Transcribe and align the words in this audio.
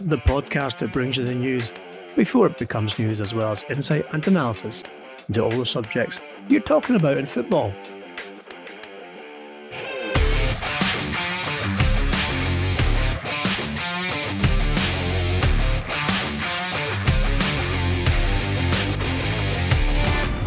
the 0.00 0.18
podcast 0.18 0.78
that 0.78 0.92
brings 0.92 1.16
you 1.16 1.24
the 1.24 1.34
news 1.34 1.72
before 2.14 2.46
it 2.46 2.56
becomes 2.56 2.98
news, 2.98 3.20
as 3.20 3.34
well 3.34 3.50
as 3.50 3.64
insight 3.68 4.06
and 4.12 4.26
analysis 4.26 4.84
into 5.26 5.42
all 5.42 5.50
the 5.50 5.66
subjects 5.66 6.20
you're 6.48 6.60
talking 6.60 6.94
about 6.94 7.16
in 7.16 7.26
football. 7.26 7.72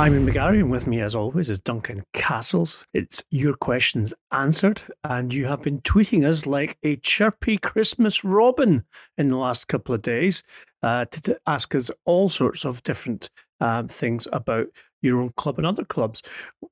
I'm 0.01 0.15
Ian 0.15 0.25
McGarry, 0.25 0.59
and 0.61 0.71
with 0.71 0.87
me, 0.87 0.99
as 0.99 1.13
always, 1.13 1.47
is 1.47 1.61
Duncan 1.61 2.03
Castles. 2.11 2.87
It's 2.91 3.23
your 3.29 3.53
questions 3.53 4.15
answered, 4.31 4.81
and 5.03 5.31
you 5.31 5.45
have 5.45 5.61
been 5.61 5.79
tweeting 5.81 6.25
us 6.27 6.47
like 6.47 6.79
a 6.81 6.95
chirpy 6.95 7.59
Christmas 7.59 8.23
robin 8.23 8.83
in 9.19 9.27
the 9.27 9.37
last 9.37 9.67
couple 9.67 9.93
of 9.93 10.01
days 10.01 10.41
uh, 10.81 11.05
to, 11.05 11.21
to, 11.21 11.39
ask 11.45 11.75
us 11.75 11.91
all 12.05 12.29
sorts 12.29 12.65
of 12.65 12.81
different 12.81 13.29
um, 13.59 13.87
things 13.87 14.27
about 14.33 14.69
your 15.03 15.21
own 15.21 15.33
club 15.37 15.59
and 15.59 15.67
other 15.67 15.85
clubs. 15.85 16.23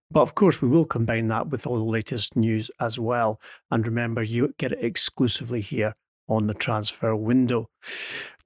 But 0.09 0.21
of 0.21 0.33
course, 0.33 0.59
we 0.59 0.67
will 0.67 0.85
combine 0.85 1.27
that 1.27 1.49
with 1.49 1.67
all 1.67 1.77
the 1.77 1.83
latest 1.83 2.35
news 2.35 2.71
as 2.79 2.97
well. 2.97 3.39
And 3.69 3.85
remember, 3.85 4.23
you 4.23 4.55
get 4.57 4.71
it 4.71 4.83
exclusively 4.83 5.61
here 5.61 5.93
on 6.27 6.47
the 6.47 6.55
transfer 6.55 7.15
window. 7.15 7.69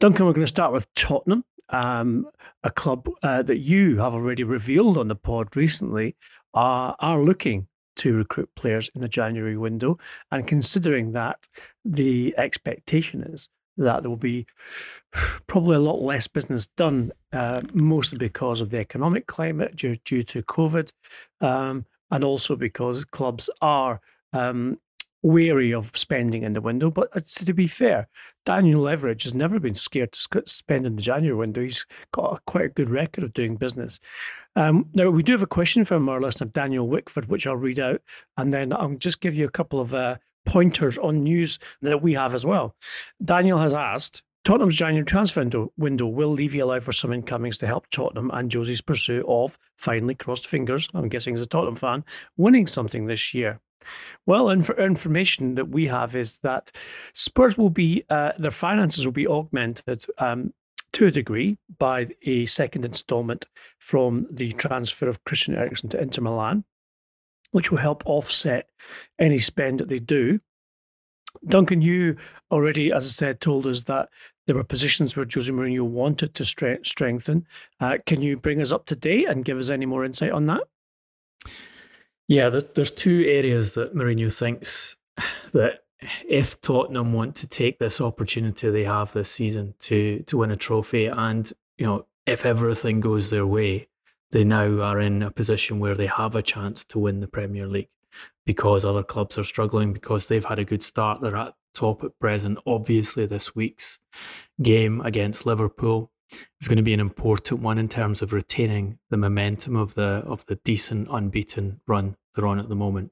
Duncan, 0.02 0.26
we're 0.26 0.34
going 0.34 0.44
to 0.44 0.48
start 0.48 0.74
with 0.74 0.94
Tottenham 0.94 1.46
um, 1.74 2.28
a 2.64 2.70
club 2.70 3.10
uh, 3.22 3.42
that 3.44 3.58
you 3.58 3.98
have 3.98 4.14
already 4.14 4.44
revealed 4.44 4.98
on 4.98 5.08
the 5.08 5.16
pod 5.16 5.56
recently 5.56 6.16
are, 6.54 6.96
are 7.00 7.20
looking 7.20 7.68
to 7.96 8.14
recruit 8.14 8.50
players 8.56 8.90
in 8.96 9.02
the 9.02 9.08
January 9.08 9.58
window. 9.58 9.98
And 10.32 10.48
considering 10.48 11.12
that 11.12 11.48
the 11.84 12.34
expectation 12.38 13.24
is 13.24 13.50
that 13.78 14.04
there 14.04 14.10
will 14.10 14.18
be 14.18 14.46
probably 15.48 15.76
a 15.76 15.80
lot 15.80 16.02
less 16.02 16.28
business 16.28 16.68
done, 16.78 17.12
uh, 17.32 17.62
mostly 17.74 18.18
because 18.18 18.62
of 18.62 18.70
the 18.70 18.78
economic 18.80 19.26
climate 19.26 19.76
due, 19.76 19.96
due 20.06 20.24
to 20.24 20.44
COVID, 20.44 20.92
um, 21.42 21.86
and 22.12 22.24
also 22.24 22.56
because 22.56 23.04
clubs 23.06 23.50
are 23.62 24.00
um, 24.32 24.78
wary 25.24 25.74
of 25.74 25.92
spending 25.96 26.44
in 26.44 26.54
the 26.54 26.62
window. 26.62 26.92
But 26.92 27.26
to 27.26 27.54
be 27.54 27.68
fair, 27.68 28.08
Daniel 28.46 28.82
Levy 28.82 29.16
has 29.24 29.34
never 29.34 29.60
been 29.60 29.74
scared 29.74 30.12
to 30.12 30.44
spend 30.46 30.86
in 30.86 30.96
the 30.96 31.02
January 31.02 31.36
window. 31.36 31.62
He's 31.62 31.86
got 32.12 32.34
a, 32.34 32.40
quite 32.46 32.66
a 32.66 32.70
good 32.70 32.90
record 32.90 33.24
of 33.24 33.34
doing 33.34 33.56
business. 33.56 34.00
Um, 34.56 34.90
now, 34.94 35.10
we 35.10 35.24
do 35.24 35.32
have 35.32 35.42
a 35.42 35.48
question 35.48 35.86
from 35.86 36.08
our 36.10 36.22
listener, 36.22 36.48
Daniel 36.48 36.88
Wickford, 36.88 37.28
which 37.28 37.48
I'll 37.48 37.56
read 37.56 37.80
out, 37.80 38.02
and 38.38 38.52
then 38.52 38.72
I'll 38.72 38.96
just 38.96 39.22
give 39.22 39.34
you 39.34 39.46
a 39.46 39.52
couple 39.52 39.80
of 39.80 39.94
uh, 39.94 40.18
pointers 40.46 40.98
on 40.98 41.24
news 41.24 41.58
that 41.82 42.02
we 42.02 42.14
have 42.14 42.36
as 42.36 42.46
well. 42.46 42.76
Daniel 43.24 43.58
has 43.60 43.74
asked, 43.74 44.22
Tottenham's 44.44 44.76
January 44.76 45.06
transfer 45.06 45.70
window, 45.78 46.06
will 46.06 46.32
leave 46.32 46.54
you 46.54 46.66
alive 46.66 46.84
for 46.84 46.92
some 46.92 47.14
incomings 47.14 47.58
to 47.60 47.66
help 47.66 47.90
Tottenham 47.90 48.30
and 48.34 48.52
Jose's 48.52 48.82
pursuit 48.82 49.26
of, 49.26 49.58
finally 49.78 50.16
crossed 50.16 50.46
fingers, 50.46 50.90
I'm 50.94 51.08
guessing 51.08 51.34
as 51.34 51.42
a 51.42 51.46
Tottenham 51.48 51.78
fan, 51.78 52.04
winning 52.36 52.68
something 52.68 53.06
this 53.06 53.34
year. 53.34 53.62
Well, 54.26 54.50
inf- 54.50 54.70
information 54.72 55.56
that 55.56 55.70
we 55.70 55.88
have 55.88 56.16
is 56.16 56.40
that 56.40 56.72
Spurs 57.14 57.58
will 57.58 57.70
be, 57.70 58.04
uh, 58.10 58.34
their 58.38 58.52
finances 58.52 59.06
will 59.06 59.14
be 59.14 59.28
augmented 59.28 60.06
um, 60.18 60.54
to 60.94 61.08
a 61.08 61.12
degree 61.12 61.58
by 61.80 62.10
a 62.24 62.46
second 62.46 62.86
instalment 62.86 63.46
from 63.80 64.28
the 64.30 64.54
transfer 64.54 65.08
of 65.08 65.24
Christian 65.24 65.56
Eriksen 65.56 65.90
to 65.90 66.02
Inter 66.02 66.22
Milan, 66.22 66.64
which 67.52 67.72
will 67.72 67.80
help 67.80 68.04
offset 68.06 68.70
any 69.20 69.40
spend 69.40 69.80
that 69.80 69.90
they 69.90 70.00
do. 70.00 70.40
Duncan, 71.48 71.82
you 71.82 72.16
already, 72.52 72.92
as 72.92 73.06
I 73.08 73.10
said, 73.10 73.42
told 73.42 73.66
us 73.66 73.84
that 73.84 74.10
there 74.46 74.56
were 74.56 74.64
positions 74.64 75.16
where 75.16 75.26
Jose 75.32 75.52
Mourinho 75.52 75.84
wanted 75.84 76.34
to 76.36 76.44
stre- 76.44 76.86
strengthen. 76.86 77.48
Uh, 77.80 77.98
can 78.06 78.22
you 78.22 78.38
bring 78.38 78.62
us 78.62 78.72
up 78.72 78.86
to 78.88 78.96
date 78.96 79.28
and 79.28 79.46
give 79.46 79.58
us 79.58 79.70
any 79.70 79.86
more 79.86 80.06
insight 80.06 80.32
on 80.32 80.46
that? 80.48 80.64
Yeah, 82.28 82.50
there's 82.50 82.92
two 82.92 83.26
areas 83.28 83.74
that 83.74 83.96
Mourinho 83.96 84.36
thinks 84.36 84.96
that 85.54 85.84
if 86.28 86.60
Tottenham 86.62 87.14
want 87.14 87.36
to 87.38 87.48
take 87.48 87.80
this 87.80 88.02
opportunity 88.02 88.70
they 88.70 88.84
have 88.84 89.14
this 89.14 89.32
season 89.32 89.74
to 89.80 90.20
to 90.28 90.38
win 90.38 90.52
a 90.52 90.56
trophy, 90.56 91.06
and 91.06 91.52
you 91.78 91.86
know 91.86 92.06
if 92.26 92.46
everything 92.46 93.02
goes 93.02 93.30
their 93.30 93.46
way, 93.46 93.88
they 94.32 94.44
now 94.44 94.82
are 94.82 95.00
in 95.00 95.22
a 95.22 95.32
position 95.32 95.80
where 95.80 95.96
they 95.96 96.08
have 96.08 96.36
a 96.36 96.42
chance 96.42 96.86
to 96.86 97.00
win 97.00 97.20
the 97.20 97.28
Premier 97.28 97.68
League 97.68 97.90
because 98.46 98.86
other 98.86 99.04
clubs 99.04 99.38
are 99.38 99.44
struggling 99.44 99.94
because 99.94 100.28
they've 100.28 100.46
had 100.46 100.60
a 100.60 100.66
good 100.66 100.84
start. 100.84 101.22
They're 101.22 101.36
at 101.36 101.54
top 101.74 102.04
at 102.04 102.18
present. 102.20 102.60
Obviously, 102.66 103.26
this 103.26 103.56
week's 103.56 104.00
game 104.62 105.02
against 105.02 105.46
Liverpool 105.46 106.12
is 106.62 106.68
going 106.68 106.78
to 106.78 106.84
be 106.84 106.94
an 106.94 107.00
important 107.00 107.62
one 107.62 107.78
in 107.78 107.88
terms 107.88 108.22
of 108.22 108.34
retaining 108.34 109.00
the 109.10 109.18
momentum 109.18 109.76
of 109.76 109.96
the 109.96 110.24
of 110.26 110.46
the 110.46 110.56
decent 110.56 111.08
unbeaten 111.12 111.82
run 111.88 112.16
they're 112.36 112.48
on 112.48 112.60
at 112.60 112.70
the 112.70 112.76
moment. 112.76 113.12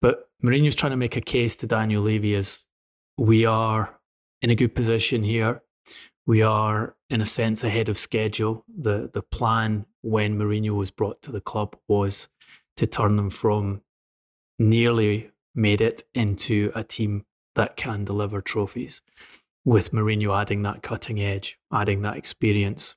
But 0.00 0.28
Mourinho's 0.42 0.74
trying 0.74 0.90
to 0.90 0.96
make 0.96 1.16
a 1.16 1.20
case 1.20 1.56
to 1.56 1.66
Daniel 1.66 2.02
Levy 2.02 2.34
as 2.34 2.66
we 3.16 3.44
are 3.44 3.98
in 4.40 4.50
a 4.50 4.54
good 4.54 4.74
position 4.74 5.22
here. 5.22 5.62
We 6.26 6.42
are, 6.42 6.94
in 7.10 7.20
a 7.20 7.26
sense, 7.26 7.64
ahead 7.64 7.88
of 7.88 7.96
schedule. 7.96 8.64
The 8.68 9.10
the 9.12 9.22
plan 9.22 9.86
when 10.02 10.38
Mourinho 10.38 10.72
was 10.72 10.90
brought 10.90 11.22
to 11.22 11.32
the 11.32 11.40
club 11.40 11.76
was 11.88 12.28
to 12.76 12.86
turn 12.86 13.16
them 13.16 13.30
from 13.30 13.82
nearly 14.58 15.30
made 15.54 15.80
it 15.80 16.02
into 16.14 16.72
a 16.74 16.82
team 16.82 17.24
that 17.54 17.76
can 17.76 18.04
deliver 18.04 18.40
trophies 18.40 19.02
with 19.64 19.92
Mourinho 19.92 20.38
adding 20.40 20.62
that 20.62 20.82
cutting 20.82 21.20
edge, 21.20 21.58
adding 21.72 22.02
that 22.02 22.16
experience, 22.16 22.96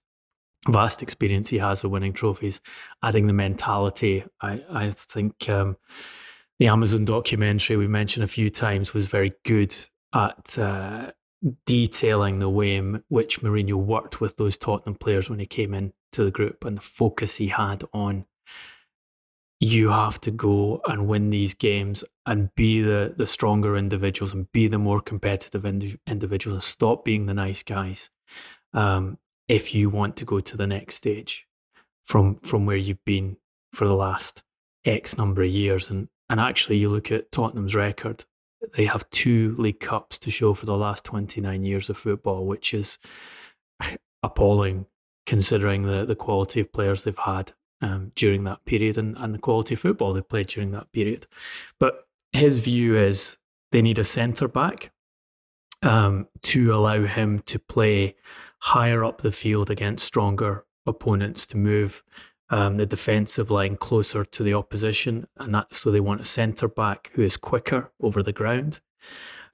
vast 0.68 1.04
experience 1.04 1.50
he 1.50 1.60
has 1.60 1.84
of 1.84 1.92
winning 1.92 2.14
trophies, 2.14 2.62
adding 3.04 3.28
the 3.28 3.34
mentality. 3.34 4.24
I, 4.42 4.64
I 4.72 4.90
think 4.92 5.48
um, 5.50 5.78
the 6.60 6.68
Amazon 6.68 7.06
documentary 7.06 7.78
we 7.78 7.88
mentioned 7.88 8.24
a 8.24 8.28
few 8.28 8.50
times 8.50 8.94
was 8.94 9.08
very 9.08 9.34
good 9.44 9.76
at 10.14 10.58
uh, 10.58 11.12
detailing 11.66 12.40
the 12.40 12.50
way 12.50 12.76
in 12.76 13.04
which 13.10 13.42
Mourinho 13.42 13.76
worked 13.76 14.22
with 14.22 14.38
those 14.38 14.58
Tottenham 14.58 14.96
players 14.96 15.30
when 15.30 15.40
he 15.40 15.46
came 15.46 15.74
in 15.74 15.94
to 16.14 16.24
the 16.24 16.32
group 16.32 16.66
and 16.66 16.78
the 16.78 16.82
focus 16.82 17.36
he 17.36 17.50
had 17.50 17.84
on 17.94 18.26
you 19.60 19.90
have 19.90 20.20
to 20.22 20.32
go 20.32 20.82
and 20.86 21.08
win 21.08 21.30
these 21.30 21.54
games 21.54 22.04
and 22.26 22.54
be 22.56 22.82
the 22.82 23.14
the 23.16 23.26
stronger 23.26 23.78
individuals 23.78 24.34
and 24.34 24.52
be 24.52 24.68
the 24.68 24.78
more 24.78 25.00
competitive 25.00 25.66
indi- 25.66 26.00
individuals 26.08 26.56
and 26.56 26.64
stop 26.64 27.06
being 27.06 27.26
the 27.26 27.34
nice 27.34 27.64
guys 27.64 28.10
um, 28.74 29.18
if 29.48 29.74
you 29.74 29.90
want 29.90 30.16
to 30.18 30.26
go 30.26 30.40
to 30.40 30.58
the 30.58 30.68
next 30.68 30.96
stage 30.96 31.46
from 32.04 32.36
from 32.36 32.66
where 32.66 32.78
you've 32.78 33.04
been 33.06 33.38
for 33.72 33.88
the 33.88 33.96
last 33.96 34.44
X 34.86 35.18
number 35.18 35.44
of 35.44 35.50
years. 35.50 35.90
And 35.90 36.08
and 36.30 36.40
actually 36.40 36.78
you 36.78 36.90
look 36.90 37.12
at 37.12 37.32
Tottenham's 37.32 37.76
record 37.76 38.26
they 38.76 38.86
have 38.86 39.08
two 39.12 39.56
league 39.60 39.80
cups 39.80 40.18
to 40.18 40.32
show 40.32 40.54
for 40.56 40.66
the 40.66 40.78
last 40.78 41.04
29 41.06 41.64
years 41.64 41.90
of 41.90 41.98
football 41.98 42.46
which 42.46 42.74
is 42.74 42.98
appalling 44.24 44.88
considering 45.26 45.84
the 45.84 46.06
the 46.06 46.16
quality 46.16 46.62
of 46.62 46.74
players 46.74 47.04
they've 47.04 47.18
had 47.18 47.52
um, 47.86 48.12
during 48.16 48.44
that 48.46 48.66
period 48.66 48.98
and, 48.98 49.16
and 49.18 49.34
the 49.34 49.40
quality 49.40 49.76
of 49.76 49.80
football 49.80 50.14
they 50.14 50.22
played 50.22 50.48
during 50.48 50.72
that 50.72 50.92
period. 50.92 51.28
But 51.80 52.08
his 52.32 52.60
view 52.60 52.98
is 52.98 53.38
they 53.72 53.82
need 53.82 54.00
a 54.00 54.04
centre 54.04 54.48
back 54.48 54.92
um, 55.84 56.28
to 56.42 56.74
allow 56.74 57.04
him 57.04 57.40
to 57.40 57.60
play 57.60 58.16
higher 58.60 59.04
up 59.04 59.22
the 59.22 59.32
field 59.32 59.70
against 59.70 60.06
stronger 60.06 60.66
opponents 60.88 61.46
to 61.48 61.58
move 61.58 62.04
um, 62.50 62.78
the 62.78 62.86
defensive 62.86 63.52
line 63.52 63.76
closer 63.76 64.24
to 64.24 64.44
the 64.44 64.54
opposition, 64.54 65.28
and 65.38 65.54
that 65.54 65.74
so 65.74 65.92
they 65.92 66.00
want 66.00 66.22
a 66.22 66.26
centre 66.26 66.68
back 66.68 67.12
who 67.14 67.24
is 67.24 67.38
quicker 67.38 67.92
over 68.02 68.22
the 68.22 68.32
ground 68.32 68.82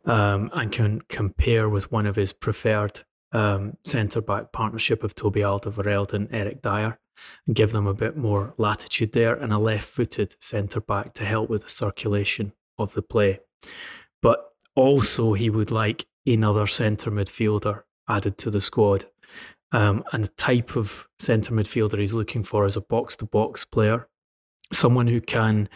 um, 0.06 0.50
and 0.54 0.72
can 0.72 1.02
compare 1.08 1.70
with 1.70 1.92
one 1.92 2.06
of 2.06 2.18
his 2.18 2.34
preferred 2.34 3.04
um, 3.32 3.78
centre 3.84 4.22
back 4.22 4.52
partnership 4.52 5.04
of 5.04 5.16
Toby 5.16 5.40
Alderweireld 5.42 6.14
and 6.14 6.28
Eric 6.32 6.62
Dier 6.62 7.00
and 7.46 7.56
give 7.56 7.72
them 7.72 7.88
a 7.88 7.94
bit 7.94 8.18
more 8.18 8.54
latitude 8.58 9.14
there 9.14 9.36
and 9.36 9.52
a 9.52 9.58
left 9.58 9.86
footed 9.86 10.36
centre 10.40 10.82
back 10.82 11.14
to 11.14 11.26
help 11.26 11.50
with 11.50 11.64
the 11.64 11.70
circulation 11.70 12.54
of 12.78 12.94
the 12.94 13.02
play. 13.02 13.40
But 14.22 14.54
also, 14.76 15.34
he 15.34 15.50
would 15.50 15.72
like 15.72 16.06
another 16.26 16.68
centre 16.68 17.12
midfielder 17.12 17.84
added 18.08 18.38
to 18.40 18.52
the 18.52 18.62
squad. 18.62 19.06
Um, 19.72 20.04
and 20.12 20.26
the 20.26 20.30
type 20.30 20.76
of 20.76 21.08
centre 21.20 21.54
midfielder 21.54 22.00
he's 22.00 22.14
looking 22.14 22.44
for 22.44 22.66
is 22.66 22.76
a 22.76 22.82
box 22.82 23.16
to 23.18 23.26
box 23.26 23.64
player, 23.64 24.08
someone 24.74 25.08
who 25.08 25.22
can 25.22 25.70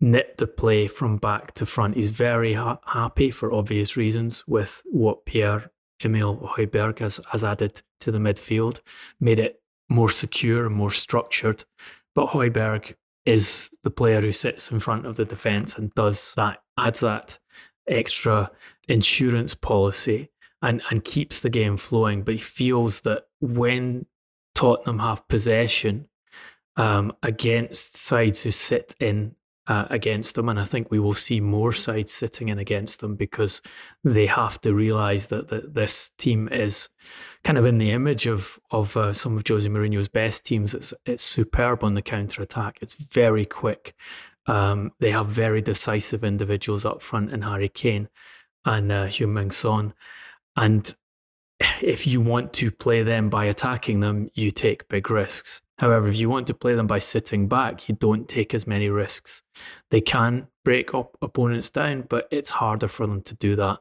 knit 0.00 0.38
the 0.38 0.46
play 0.46 0.86
from 0.86 1.18
back 1.18 1.52
to 1.54 1.66
front. 1.66 1.96
He's 1.96 2.10
very 2.10 2.54
ha- 2.54 2.80
happy 2.86 3.30
for 3.30 3.52
obvious 3.52 3.96
reasons 3.96 4.44
with 4.46 4.82
what 4.86 5.26
Pierre 5.26 5.70
Emil 6.02 6.36
Højbjerg 6.56 6.98
has, 6.98 7.20
has 7.30 7.44
added 7.44 7.82
to 8.00 8.10
the 8.10 8.18
midfield, 8.18 8.80
made 9.20 9.38
it 9.38 9.62
more 9.88 10.10
secure 10.10 10.66
and 10.66 10.74
more 10.74 10.90
structured. 10.90 11.64
But 12.14 12.28
Højbjerg 12.28 12.94
is 13.24 13.70
the 13.82 13.90
player 13.90 14.20
who 14.20 14.32
sits 14.32 14.70
in 14.70 14.80
front 14.80 15.06
of 15.06 15.16
the 15.16 15.24
defence 15.24 15.76
and 15.76 15.94
does 15.94 16.34
that, 16.34 16.58
adds 16.78 17.00
that 17.00 17.38
extra 17.88 18.50
insurance 18.88 19.54
policy 19.54 20.30
and, 20.62 20.82
and 20.90 21.04
keeps 21.04 21.40
the 21.40 21.50
game 21.50 21.76
flowing. 21.76 22.22
But 22.22 22.34
he 22.34 22.40
feels 22.40 23.02
that 23.02 23.24
when 23.40 24.06
Tottenham 24.54 25.00
have 25.00 25.26
possession 25.28 26.08
um, 26.76 27.12
against 27.22 27.96
sides 27.96 28.42
who 28.42 28.50
sit 28.50 28.94
in 29.00 29.36
uh, 29.66 29.86
against 29.88 30.34
them, 30.34 30.50
and 30.50 30.60
I 30.60 30.64
think 30.64 30.90
we 30.90 30.98
will 30.98 31.14
see 31.14 31.40
more 31.40 31.72
sides 31.72 32.12
sitting 32.12 32.50
in 32.50 32.58
against 32.58 33.00
them 33.00 33.16
because 33.16 33.62
they 34.02 34.26
have 34.26 34.60
to 34.60 34.74
realise 34.74 35.28
that, 35.28 35.48
that 35.48 35.72
this 35.72 36.10
team 36.18 36.48
is 36.52 36.90
kind 37.44 37.58
of 37.58 37.66
in 37.66 37.78
the 37.78 37.90
image 37.90 38.26
of 38.26 38.58
of 38.70 38.96
uh, 38.96 39.12
some 39.12 39.36
of 39.36 39.44
Jose 39.46 39.68
Mourinho's 39.68 40.08
best 40.08 40.44
teams. 40.44 40.74
It's 40.74 40.94
it's 41.04 41.22
superb 41.22 41.84
on 41.84 41.94
the 41.94 42.02
counter 42.02 42.42
attack. 42.42 42.78
It's 42.80 42.94
very 42.94 43.44
quick. 43.44 43.94
Um, 44.46 44.92
they 45.00 45.10
have 45.10 45.26
very 45.26 45.62
decisive 45.62 46.24
individuals 46.24 46.84
up 46.84 47.00
front 47.00 47.32
in 47.32 47.42
Harry 47.42 47.68
Kane 47.68 48.08
and 48.64 48.92
uh, 48.92 49.06
Heung-min 49.06 49.50
Son, 49.50 49.94
and 50.56 50.94
if 51.80 52.06
you 52.06 52.20
want 52.20 52.52
to 52.54 52.70
play 52.70 53.02
them 53.02 53.30
by 53.30 53.44
attacking 53.44 54.00
them, 54.00 54.28
you 54.34 54.50
take 54.50 54.88
big 54.88 55.10
risks. 55.10 55.62
However, 55.78 56.08
if 56.08 56.16
you 56.16 56.28
want 56.28 56.46
to 56.48 56.54
play 56.54 56.74
them 56.74 56.86
by 56.86 56.98
sitting 56.98 57.48
back, 57.48 57.88
you 57.88 57.94
don't 57.94 58.28
take 58.28 58.54
as 58.54 58.66
many 58.66 58.88
risks. 58.88 59.42
They 59.90 60.00
can 60.00 60.48
break 60.64 60.94
up 60.94 61.16
opponents 61.20 61.70
down, 61.70 62.04
but 62.08 62.28
it's 62.30 62.50
harder 62.50 62.88
for 62.88 63.06
them 63.06 63.22
to 63.22 63.34
do 63.34 63.56
that. 63.56 63.78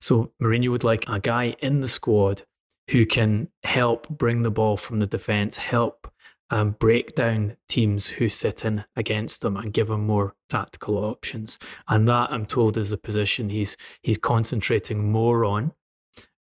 So 0.00 0.32
Mourinho 0.42 0.70
would 0.70 0.84
like 0.84 1.08
a 1.08 1.20
guy 1.20 1.56
in 1.60 1.80
the 1.80 1.88
squad 1.88 2.42
who 2.90 3.06
can 3.06 3.48
help 3.62 4.08
bring 4.08 4.42
the 4.42 4.50
ball 4.50 4.76
from 4.76 4.98
the 4.98 5.06
defence, 5.06 5.56
help 5.56 6.12
um, 6.50 6.72
break 6.72 7.14
down 7.14 7.56
teams 7.68 8.08
who 8.08 8.28
sit 8.28 8.64
in 8.64 8.84
against 8.96 9.40
them 9.40 9.56
and 9.56 9.72
give 9.72 9.88
them 9.88 10.06
more 10.06 10.34
tactical 10.48 10.98
options. 10.98 11.58
And 11.88 12.08
that, 12.08 12.32
I'm 12.32 12.46
told, 12.46 12.76
is 12.76 12.90
the 12.90 12.96
position 12.96 13.50
he's 13.50 13.76
he's 14.02 14.18
concentrating 14.18 15.12
more 15.12 15.44
on, 15.44 15.72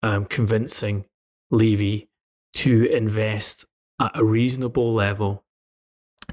um, 0.01 0.25
convincing 0.25 1.05
Levy 1.51 2.09
to 2.55 2.85
invest 2.85 3.65
at 3.99 4.11
a 4.15 4.23
reasonable 4.23 4.93
level 4.93 5.43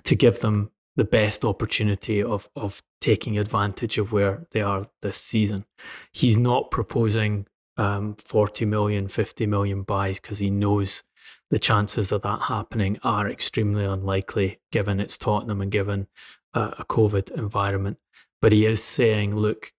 to 0.04 0.14
give 0.14 0.40
them 0.40 0.70
the 0.96 1.04
best 1.04 1.44
opportunity 1.44 2.22
of 2.22 2.49
of 2.56 2.82
taking 3.02 3.38
advantage 3.38 3.99
of 3.99 4.11
where 4.12 4.46
they 4.52 4.62
are 4.62 4.88
this 5.02 5.19
season. 5.19 5.66
He's 6.12 6.38
not 6.38 6.70
proposing 6.70 7.46
um, 7.78 8.16
40 8.25 8.66
million, 8.66 9.08
50 9.08 9.46
million 9.46 9.82
buys 9.82 10.20
because 10.20 10.40
he 10.40 10.50
knows 10.50 11.04
the 11.50 11.58
chances 11.58 12.12
of 12.12 12.22
that 12.22 12.42
happening 12.48 12.98
are 13.02 13.28
extremely 13.28 13.84
unlikely 13.84 14.60
given 14.70 15.00
it's 15.00 15.16
Tottenham 15.16 15.60
and 15.60 15.70
given 15.70 16.08
uh, 16.54 16.72
a 16.78 16.84
COVID 16.84 17.30
environment. 17.30 17.98
But 18.42 18.52
he 18.52 18.66
is 18.66 18.82
saying, 18.82 19.36
look, 19.36 19.72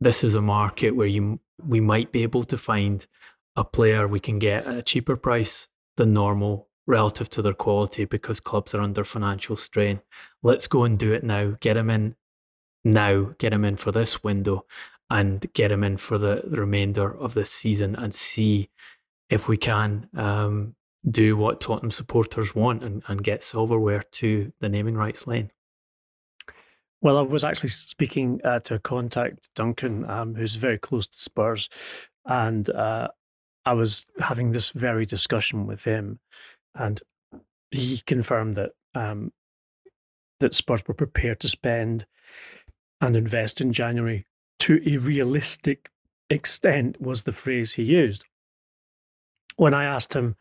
this 0.00 0.24
is 0.24 0.34
a 0.34 0.42
market 0.42 0.92
where 0.92 1.06
you 1.06 1.40
we 1.64 1.80
might 1.80 2.10
be 2.10 2.24
able 2.24 2.42
to 2.42 2.58
find 2.58 3.06
a 3.54 3.62
player 3.62 4.08
we 4.08 4.18
can 4.18 4.40
get 4.40 4.66
at 4.66 4.78
a 4.78 4.82
cheaper 4.82 5.16
price 5.16 5.68
than 5.96 6.12
normal 6.12 6.68
relative 6.86 7.28
to 7.30 7.42
their 7.42 7.54
quality 7.54 8.04
because 8.04 8.40
clubs 8.40 8.74
are 8.74 8.80
under 8.80 9.04
financial 9.04 9.56
strain. 9.56 10.00
Let's 10.42 10.66
go 10.66 10.82
and 10.82 10.98
do 10.98 11.12
it 11.12 11.22
now. 11.22 11.56
Get 11.60 11.76
him 11.76 11.88
in 11.88 12.16
now, 12.84 13.34
get 13.38 13.52
him 13.52 13.64
in 13.64 13.76
for 13.76 13.92
this 13.92 14.24
window 14.24 14.66
and 15.12 15.46
get 15.52 15.70
him 15.70 15.84
in 15.84 15.98
for 15.98 16.16
the, 16.16 16.40
the 16.46 16.58
remainder 16.58 17.14
of 17.14 17.34
this 17.34 17.52
season 17.52 17.94
and 17.94 18.14
see 18.14 18.70
if 19.28 19.46
we 19.46 19.58
can 19.58 20.08
um, 20.16 20.74
do 21.08 21.36
what 21.36 21.60
Tottenham 21.60 21.90
supporters 21.90 22.54
want 22.54 22.82
and, 22.82 23.02
and 23.06 23.22
get 23.22 23.42
silverware 23.42 24.02
to 24.12 24.52
the 24.60 24.70
naming 24.70 24.94
rights 24.94 25.26
lane. 25.26 25.50
Well, 27.02 27.18
I 27.18 27.22
was 27.22 27.44
actually 27.44 27.68
speaking 27.68 28.40
uh, 28.42 28.60
to 28.60 28.76
a 28.76 28.78
contact, 28.78 29.50
Duncan, 29.54 30.08
um, 30.08 30.34
who's 30.34 30.56
very 30.56 30.78
close 30.78 31.06
to 31.08 31.18
Spurs, 31.18 31.68
and 32.24 32.70
uh, 32.70 33.08
I 33.66 33.74
was 33.74 34.06
having 34.18 34.52
this 34.52 34.70
very 34.70 35.04
discussion 35.04 35.66
with 35.66 35.84
him, 35.84 36.20
and 36.74 37.02
he 37.70 38.00
confirmed 38.06 38.56
that 38.56 38.70
um, 38.94 39.32
that 40.40 40.54
Spurs 40.54 40.84
were 40.88 40.94
prepared 40.94 41.40
to 41.40 41.48
spend 41.48 42.06
and 43.00 43.14
invest 43.14 43.60
in 43.60 43.72
January 43.72 44.26
to 44.62 44.80
a 44.86 44.96
realistic 44.98 45.90
extent 46.30 47.00
was 47.00 47.24
the 47.24 47.32
phrase 47.32 47.74
he 47.74 47.82
used. 47.82 48.24
When 49.56 49.74
I 49.74 49.82
asked 49.82 50.14
him 50.14 50.36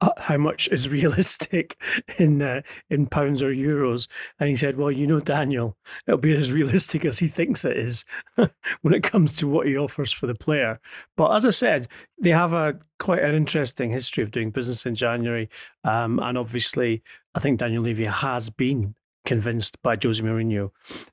uh, 0.00 0.10
how 0.16 0.36
much 0.36 0.68
is 0.68 0.88
realistic 0.88 1.76
in 2.18 2.40
uh, 2.40 2.62
in 2.88 3.08
pounds 3.08 3.42
or 3.42 3.52
euros, 3.52 4.06
and 4.38 4.48
he 4.48 4.54
said, 4.54 4.76
"Well, 4.76 4.92
you 4.92 5.08
know, 5.08 5.18
Daniel, 5.18 5.76
it'll 6.06 6.18
be 6.18 6.36
as 6.36 6.52
realistic 6.60 7.04
as 7.04 7.18
he 7.18 7.26
thinks 7.26 7.64
it 7.64 7.76
is 7.76 8.04
when 8.36 8.94
it 8.94 9.02
comes 9.02 9.36
to 9.38 9.48
what 9.48 9.66
he 9.66 9.76
offers 9.76 10.12
for 10.12 10.28
the 10.28 10.36
player." 10.36 10.78
But 11.16 11.34
as 11.34 11.44
I 11.44 11.50
said, 11.50 11.88
they 12.16 12.30
have 12.30 12.52
a 12.52 12.78
quite 13.00 13.24
an 13.24 13.34
interesting 13.34 13.90
history 13.90 14.22
of 14.22 14.30
doing 14.30 14.52
business 14.52 14.86
in 14.86 14.94
January, 14.94 15.48
um, 15.82 16.20
and 16.20 16.38
obviously, 16.38 17.02
I 17.34 17.40
think 17.40 17.58
Daniel 17.58 17.82
Levy 17.82 18.04
has 18.04 18.50
been 18.50 18.94
convinced 19.24 19.82
by 19.82 19.96
Jose 20.00 20.22
Mourinho, 20.22 20.70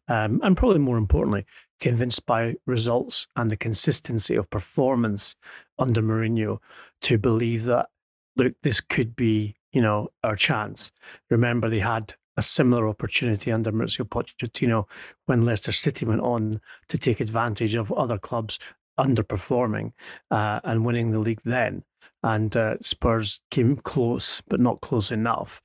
um, 0.07 0.39
and 0.43 0.55
probably 0.55 0.79
more 0.79 0.97
importantly, 0.97 1.45
convinced 1.79 2.25
by 2.25 2.55
results 2.65 3.27
and 3.35 3.51
the 3.51 3.57
consistency 3.57 4.35
of 4.35 4.49
performance 4.49 5.35
under 5.77 6.01
Mourinho 6.01 6.59
to 7.01 7.17
believe 7.17 7.63
that 7.65 7.89
look, 8.35 8.53
this 8.61 8.81
could 8.81 9.15
be, 9.15 9.55
you 9.71 9.81
know, 9.81 10.09
our 10.23 10.35
chance. 10.35 10.91
Remember, 11.29 11.69
they 11.69 11.79
had 11.79 12.15
a 12.37 12.41
similar 12.41 12.87
opportunity 12.87 13.51
under 13.51 13.71
Mauricio 13.71 14.07
Pochettino 14.07 14.85
when 15.25 15.43
Leicester 15.43 15.71
City 15.71 16.05
went 16.05 16.21
on 16.21 16.59
to 16.89 16.97
take 16.97 17.19
advantage 17.19 17.75
of 17.75 17.91
other 17.93 18.17
clubs 18.17 18.59
underperforming 18.99 19.93
uh, 20.31 20.59
and 20.63 20.85
winning 20.85 21.11
the 21.11 21.19
league 21.19 21.41
then. 21.45 21.83
And 22.23 22.55
uh, 22.57 22.77
Spurs 22.81 23.41
came 23.51 23.77
close, 23.77 24.41
but 24.47 24.59
not 24.59 24.81
close 24.81 25.11
enough. 25.11 25.61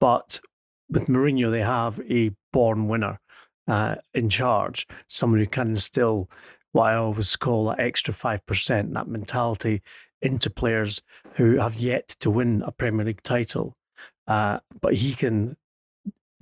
But 0.00 0.40
with 0.88 1.08
Mourinho, 1.08 1.50
they 1.50 1.62
have 1.62 2.00
a 2.08 2.30
born 2.52 2.88
winner 2.88 3.20
uh, 3.66 3.96
in 4.12 4.28
charge, 4.28 4.86
someone 5.08 5.40
who 5.40 5.46
can 5.46 5.70
instill 5.70 6.28
what 6.72 6.90
I 6.90 6.96
always 6.96 7.36
call 7.36 7.66
that 7.66 7.80
extra 7.80 8.12
5%, 8.12 8.92
that 8.94 9.08
mentality 9.08 9.82
into 10.20 10.50
players 10.50 11.02
who 11.34 11.58
have 11.58 11.76
yet 11.76 12.08
to 12.20 12.30
win 12.30 12.62
a 12.66 12.72
Premier 12.72 13.06
League 13.06 13.22
title. 13.22 13.76
Uh, 14.26 14.58
but 14.80 14.94
he 14.94 15.14
can 15.14 15.56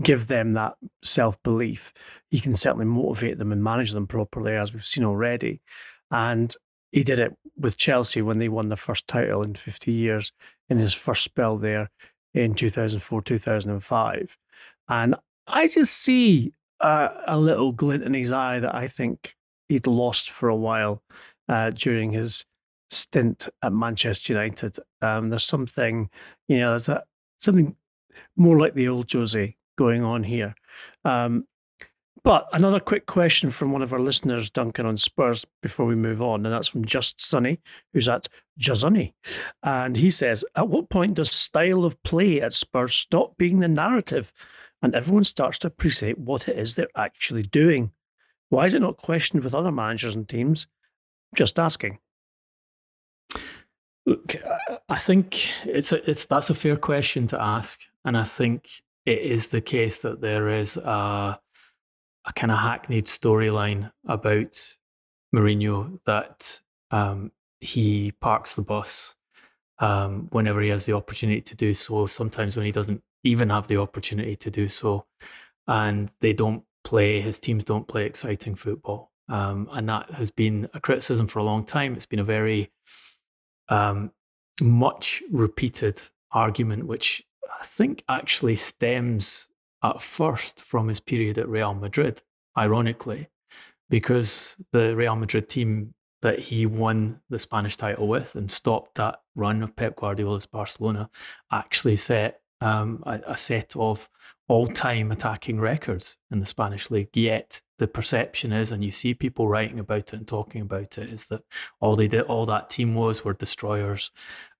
give 0.02 0.28
them 0.28 0.54
that 0.54 0.74
self 1.02 1.42
belief. 1.42 1.92
He 2.30 2.40
can 2.40 2.54
certainly 2.54 2.86
motivate 2.86 3.38
them 3.38 3.52
and 3.52 3.62
manage 3.62 3.92
them 3.92 4.06
properly, 4.06 4.54
as 4.56 4.72
we've 4.72 4.84
seen 4.84 5.04
already. 5.04 5.60
And 6.10 6.54
he 6.92 7.02
did 7.02 7.18
it 7.18 7.36
with 7.56 7.76
Chelsea 7.76 8.22
when 8.22 8.38
they 8.38 8.48
won 8.48 8.68
the 8.68 8.76
first 8.76 9.06
title 9.06 9.42
in 9.42 9.54
50 9.54 9.92
years 9.92 10.32
in 10.68 10.78
his 10.78 10.94
first 10.94 11.24
spell 11.24 11.58
there 11.58 11.90
in 12.34 12.54
2004 12.54 13.22
2005. 13.22 14.38
And 14.88 15.14
I 15.46 15.66
just 15.66 15.94
see 15.94 16.52
a, 16.82 17.38
little 17.38 17.72
glint 17.72 18.02
in 18.02 18.14
his 18.14 18.32
eye 18.32 18.58
that 18.60 18.74
I 18.74 18.86
think 18.86 19.36
he'd 19.68 19.86
lost 19.86 20.30
for 20.30 20.48
a 20.48 20.56
while 20.56 21.02
uh, 21.48 21.70
during 21.70 22.12
his 22.12 22.44
stint 22.90 23.48
at 23.62 23.72
Manchester 23.72 24.32
United. 24.32 24.78
Um, 25.00 25.30
there's 25.30 25.44
something, 25.44 26.10
you 26.48 26.58
know, 26.58 26.70
there's 26.70 26.88
a, 26.88 27.02
something 27.38 27.76
more 28.36 28.58
like 28.58 28.74
the 28.74 28.88
old 28.88 29.10
Jose 29.10 29.56
going 29.76 30.04
on 30.04 30.24
here. 30.24 30.54
Um, 31.04 31.46
but 32.24 32.46
another 32.52 32.78
quick 32.78 33.06
question 33.06 33.50
from 33.50 33.72
one 33.72 33.82
of 33.82 33.92
our 33.92 33.98
listeners, 33.98 34.48
Duncan, 34.48 34.86
on 34.86 34.96
Spurs 34.96 35.44
before 35.60 35.86
we 35.86 35.96
move 35.96 36.22
on, 36.22 36.46
and 36.46 36.54
that's 36.54 36.68
from 36.68 36.84
Just 36.84 37.20
Sunny, 37.20 37.58
who's 37.92 38.08
at 38.08 38.28
Jazunny. 38.60 39.12
And 39.64 39.96
he 39.96 40.08
says, 40.08 40.44
At 40.54 40.68
what 40.68 40.88
point 40.88 41.14
does 41.14 41.32
style 41.32 41.84
of 41.84 42.00
play 42.04 42.40
at 42.40 42.52
Spurs 42.52 42.94
stop 42.94 43.36
being 43.38 43.58
the 43.58 43.66
narrative 43.66 44.32
and 44.82 44.94
everyone 44.94 45.24
starts 45.24 45.58
to 45.58 45.68
appreciate 45.68 46.18
what 46.18 46.48
it 46.48 46.58
is 46.58 46.74
they're 46.74 46.88
actually 46.96 47.44
doing? 47.44 47.92
Why 48.48 48.66
is 48.66 48.74
it 48.74 48.82
not 48.82 48.98
questioned 48.98 49.44
with 49.44 49.54
other 49.54 49.72
managers 49.72 50.14
and 50.14 50.28
teams? 50.28 50.66
Just 51.34 51.58
asking. 51.58 51.98
Look, 54.04 54.36
I 54.88 54.98
think 54.98 55.48
it's 55.64 55.92
a, 55.92 56.10
it's 56.10 56.24
that's 56.24 56.50
a 56.50 56.54
fair 56.54 56.76
question 56.76 57.26
to 57.28 57.40
ask, 57.40 57.80
and 58.04 58.16
I 58.18 58.24
think 58.24 58.68
it 59.06 59.18
is 59.18 59.48
the 59.48 59.60
case 59.60 60.00
that 60.00 60.20
there 60.20 60.48
is 60.48 60.76
a 60.76 61.38
a 62.24 62.32
kind 62.34 62.50
of 62.50 62.58
hackneyed 62.58 63.06
storyline 63.06 63.90
about 64.06 64.76
Mourinho 65.34 66.00
that 66.04 66.60
um, 66.90 67.32
he 67.60 68.12
parks 68.20 68.54
the 68.54 68.62
bus 68.62 69.14
um, 69.82 70.28
whenever 70.30 70.62
he 70.62 70.70
has 70.70 70.86
the 70.86 70.94
opportunity 70.94 71.42
to 71.42 71.56
do 71.56 71.74
so. 71.74 72.06
Sometimes 72.06 72.56
when 72.56 72.64
he 72.64 72.72
doesn't 72.72 73.02
even 73.24 73.50
have 73.50 73.66
the 73.66 73.76
opportunity 73.76 74.36
to 74.36 74.50
do 74.50 74.68
so, 74.68 75.04
and 75.66 76.10
they 76.20 76.32
don't 76.32 76.62
play, 76.84 77.20
his 77.20 77.38
teams 77.38 77.64
don't 77.64 77.88
play 77.88 78.06
exciting 78.06 78.54
football. 78.54 79.10
Um, 79.28 79.68
and 79.72 79.88
that 79.88 80.10
has 80.12 80.30
been 80.30 80.68
a 80.72 80.80
criticism 80.80 81.26
for 81.26 81.40
a 81.40 81.44
long 81.44 81.64
time. 81.64 81.94
It's 81.94 82.06
been 82.06 82.18
a 82.20 82.24
very 82.24 82.70
um, 83.68 84.12
much 84.60 85.22
repeated 85.30 86.00
argument, 86.30 86.86
which 86.86 87.24
I 87.60 87.64
think 87.64 88.04
actually 88.08 88.56
stems 88.56 89.48
at 89.82 90.00
first 90.00 90.60
from 90.60 90.88
his 90.88 91.00
period 91.00 91.38
at 91.38 91.48
Real 91.48 91.74
Madrid, 91.74 92.22
ironically, 92.56 93.28
because 93.90 94.56
the 94.70 94.94
Real 94.94 95.16
Madrid 95.16 95.48
team 95.48 95.94
that 96.22 96.38
he 96.38 96.64
won 96.64 97.20
the 97.28 97.38
Spanish 97.38 97.76
title 97.76 98.08
with 98.08 98.34
and 98.34 98.50
stopped 98.50 98.94
that 98.94 99.20
run 99.34 99.62
of 99.62 99.76
Pep 99.76 99.96
Guardiola's 99.96 100.46
Barcelona 100.46 101.10
actually 101.50 101.96
set 101.96 102.40
um, 102.60 103.02
a, 103.04 103.20
a, 103.26 103.36
set 103.36 103.74
of 103.74 104.08
all-time 104.48 105.10
attacking 105.10 105.58
records 105.58 106.16
in 106.30 106.38
the 106.38 106.46
Spanish 106.46 106.92
league. 106.92 107.08
Yet 107.12 107.60
the 107.78 107.88
perception 107.88 108.52
is, 108.52 108.70
and 108.70 108.84
you 108.84 108.92
see 108.92 109.14
people 109.14 109.48
writing 109.48 109.80
about 109.80 110.12
it 110.12 110.12
and 110.12 110.28
talking 110.28 110.62
about 110.62 110.96
it, 110.96 111.12
is 111.12 111.26
that 111.26 111.42
all 111.80 111.96
they 111.96 112.06
did, 112.06 112.22
all 112.22 112.46
that 112.46 112.70
team 112.70 112.94
was, 112.94 113.24
were 113.24 113.32
destroyers. 113.32 114.12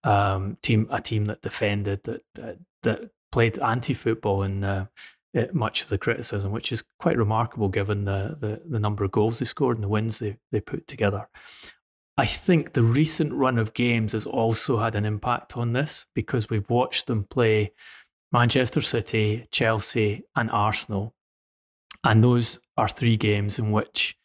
Um, 0.02 0.58
team, 0.62 0.88
a 0.90 1.00
team 1.00 1.26
that 1.26 1.42
defended, 1.42 2.02
that 2.04 2.22
that, 2.34 2.58
that 2.82 3.10
played 3.30 3.60
anti-football, 3.60 4.42
and 4.42 4.64
uh, 4.64 4.86
it, 5.34 5.54
much 5.54 5.82
of 5.82 5.88
the 5.88 5.98
criticism, 5.98 6.52
which 6.52 6.72
is 6.72 6.84
quite 6.98 7.16
remarkable 7.16 7.68
given 7.68 8.04
the, 8.04 8.36
the 8.38 8.62
the 8.68 8.78
number 8.78 9.04
of 9.04 9.10
goals 9.10 9.38
they 9.38 9.44
scored 9.44 9.76
and 9.76 9.84
the 9.84 9.88
wins 9.88 10.18
they 10.18 10.36
they 10.50 10.60
put 10.60 10.86
together. 10.86 11.28
I 12.18 12.26
think 12.26 12.74
the 12.74 12.82
recent 12.82 13.32
run 13.32 13.58
of 13.58 13.72
games 13.72 14.12
has 14.12 14.26
also 14.26 14.78
had 14.78 14.94
an 14.94 15.06
impact 15.06 15.56
on 15.56 15.72
this 15.72 16.06
because 16.14 16.50
we've 16.50 16.68
watched 16.68 17.06
them 17.06 17.24
play 17.24 17.72
Manchester 18.30 18.82
City, 18.82 19.44
Chelsea, 19.50 20.24
and 20.36 20.50
Arsenal. 20.50 21.14
And 22.04 22.22
those 22.22 22.60
are 22.76 22.88
three 22.88 23.16
games 23.16 23.58
in 23.58 23.70
which 23.72 24.16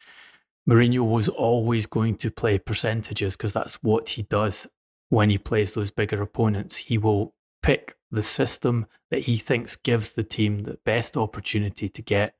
Mourinho 0.68 1.08
was 1.08 1.28
always 1.28 1.86
going 1.86 2.16
to 2.16 2.30
play 2.30 2.58
percentages 2.58 3.36
because 3.36 3.52
that's 3.54 3.82
what 3.82 4.10
he 4.10 4.22
does 4.22 4.66
when 5.08 5.30
he 5.30 5.38
plays 5.38 5.72
those 5.72 5.90
bigger 5.90 6.20
opponents. 6.20 6.76
He 6.76 6.98
will 6.98 7.34
pick 7.62 7.96
the 8.10 8.22
system 8.22 8.86
that 9.10 9.22
he 9.22 9.36
thinks 9.36 9.76
gives 9.76 10.12
the 10.12 10.22
team 10.22 10.60
the 10.60 10.78
best 10.84 11.16
opportunity 11.16 11.88
to 11.88 12.02
get 12.02 12.34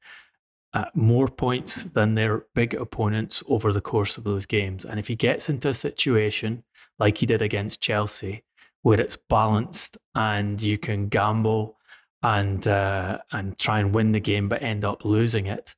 uh, 0.75 0.85
more 0.95 1.29
points 1.29 1.85
than 1.85 2.15
their 2.15 2.45
big 2.55 2.75
opponents 2.75 3.43
over 3.49 3.73
the 3.73 3.81
course 3.81 4.19
of 4.19 4.25
those 4.25 4.47
games. 4.47 4.85
And 4.85 4.99
if 4.99 5.09
he 5.09 5.17
gets 5.17 5.49
into 5.49 5.71
a 5.71 5.75
situation 5.75 6.65
like 6.99 7.19
he 7.19 7.27
did 7.27 7.43
against 7.43 7.81
Chelsea, 7.81 8.45
where 8.83 9.01
it's 9.01 9.17
balanced 9.17 9.97
and 10.15 10.61
you 10.61 10.79
can 10.79 11.09
gamble 11.09 11.77
and 12.23 12.67
uh, 12.67 13.19
and 13.33 13.57
try 13.59 13.79
and 13.79 13.95
win 13.95 14.13
the 14.13 14.21
game 14.21 14.49
but 14.49 14.63
end 14.63 14.85
up 14.85 15.05
losing 15.05 15.47
it, 15.47 15.75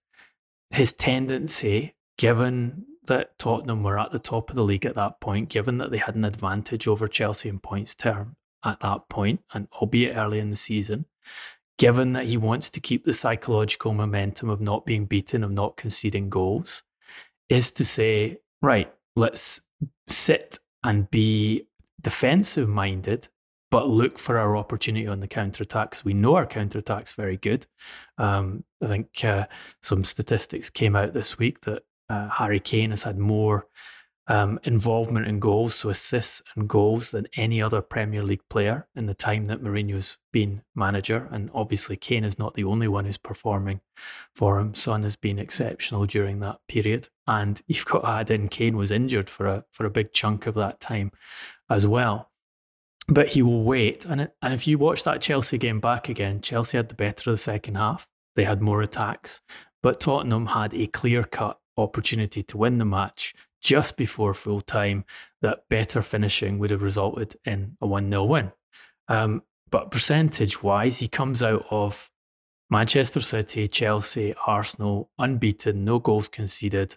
his 0.70 0.92
tendency, 0.92 1.94
given 2.18 2.84
that 3.06 3.38
Tottenham 3.38 3.82
were 3.82 3.98
at 3.98 4.12
the 4.12 4.18
top 4.18 4.50
of 4.50 4.56
the 4.56 4.64
league 4.64 4.86
at 4.86 4.94
that 4.94 5.20
point, 5.20 5.48
given 5.48 5.78
that 5.78 5.90
they 5.90 5.98
had 5.98 6.14
an 6.14 6.24
advantage 6.24 6.86
over 6.86 7.08
Chelsea 7.08 7.48
in 7.48 7.58
points 7.58 7.94
term 7.94 8.36
at 8.64 8.80
that 8.80 9.08
point, 9.08 9.40
and 9.52 9.68
albeit 9.80 10.16
early 10.16 10.38
in 10.38 10.50
the 10.50 10.56
season, 10.56 11.06
given 11.78 12.12
that 12.12 12.26
he 12.26 12.36
wants 12.36 12.70
to 12.70 12.80
keep 12.80 13.04
the 13.04 13.12
psychological 13.12 13.94
momentum 13.94 14.50
of 14.50 14.60
not 14.60 14.84
being 14.84 15.06
beaten, 15.06 15.42
of 15.42 15.50
not 15.50 15.76
conceding 15.76 16.28
goals, 16.28 16.82
is 17.48 17.72
to 17.72 17.84
say, 17.84 18.38
right, 18.60 18.92
let's 19.16 19.62
sit 20.08 20.58
and 20.84 21.10
be 21.10 21.66
defensive 22.00 22.68
minded, 22.68 23.28
but 23.70 23.88
look 23.88 24.18
for 24.18 24.38
our 24.38 24.56
opportunity 24.56 25.06
on 25.06 25.20
the 25.20 25.28
counter 25.28 25.62
attack 25.62 25.90
because 25.90 26.04
we 26.04 26.14
know 26.14 26.34
our 26.34 26.46
counter 26.46 26.78
attack's 26.78 27.14
very 27.14 27.36
good. 27.36 27.66
Um, 28.18 28.64
I 28.82 28.86
think 28.86 29.24
uh, 29.24 29.46
some 29.82 30.04
statistics 30.04 30.70
came 30.70 30.96
out 30.96 31.14
this 31.14 31.38
week 31.38 31.60
that 31.62 31.82
uh, 32.08 32.28
Harry 32.28 32.60
Kane 32.60 32.90
has 32.90 33.04
had 33.04 33.18
more 33.18 33.68
um, 34.28 34.60
involvement 34.62 35.26
in 35.26 35.40
goals, 35.40 35.74
so 35.74 35.90
assists 35.90 36.42
and 36.54 36.68
goals, 36.68 37.10
than 37.10 37.26
any 37.36 37.60
other 37.60 37.80
Premier 37.80 38.22
League 38.22 38.48
player 38.48 38.86
in 38.94 39.06
the 39.06 39.14
time 39.14 39.46
that 39.46 39.62
Mourinho's 39.62 40.18
been 40.32 40.62
manager. 40.74 41.28
And 41.32 41.50
obviously, 41.52 41.96
Kane 41.96 42.24
is 42.24 42.38
not 42.38 42.54
the 42.54 42.64
only 42.64 42.86
one 42.86 43.06
who's 43.06 43.16
performing 43.16 43.80
for 44.34 44.58
him. 44.58 44.74
Son 44.74 45.02
has 45.02 45.16
been 45.16 45.38
exceptional 45.38 46.06
during 46.06 46.40
that 46.40 46.60
period, 46.68 47.08
and 47.26 47.60
you've 47.66 47.84
got 47.84 48.00
to 48.00 48.08
add 48.08 48.30
in 48.30 48.48
Kane 48.48 48.76
was 48.76 48.90
injured 48.90 49.28
for 49.28 49.46
a 49.46 49.64
for 49.70 49.84
a 49.84 49.90
big 49.90 50.12
chunk 50.12 50.46
of 50.46 50.54
that 50.54 50.80
time 50.80 51.10
as 51.68 51.86
well. 51.86 52.30
But 53.08 53.28
he 53.28 53.42
will 53.42 53.64
wait, 53.64 54.04
and 54.04 54.20
it, 54.20 54.34
and 54.40 54.54
if 54.54 54.68
you 54.68 54.78
watch 54.78 55.02
that 55.04 55.20
Chelsea 55.20 55.58
game 55.58 55.80
back 55.80 56.08
again, 56.08 56.40
Chelsea 56.40 56.76
had 56.76 56.88
the 56.88 56.94
better 56.94 57.30
of 57.30 57.34
the 57.34 57.38
second 57.38 57.74
half. 57.74 58.06
They 58.36 58.44
had 58.44 58.62
more 58.62 58.80
attacks, 58.80 59.40
but 59.82 59.98
Tottenham 59.98 60.46
had 60.46 60.72
a 60.74 60.86
clear 60.86 61.24
cut 61.24 61.58
opportunity 61.76 62.42
to 62.44 62.56
win 62.56 62.78
the 62.78 62.84
match 62.84 63.34
just 63.60 63.96
before 63.96 64.34
full 64.34 64.60
time 64.60 65.04
that 65.42 65.68
better 65.68 66.02
finishing 66.02 66.58
would 66.58 66.70
have 66.70 66.82
resulted 66.82 67.36
in 67.44 67.76
a 67.80 67.86
1 67.86 68.10
0 68.10 68.24
win. 68.24 68.52
Um, 69.08 69.42
but 69.70 69.90
percentage 69.90 70.62
wise, 70.62 70.98
he 70.98 71.08
comes 71.08 71.42
out 71.42 71.64
of 71.70 72.10
Manchester 72.70 73.20
City, 73.20 73.66
Chelsea, 73.68 74.34
Arsenal, 74.46 75.10
unbeaten, 75.18 75.84
no 75.84 75.98
goals 75.98 76.28
conceded, 76.28 76.96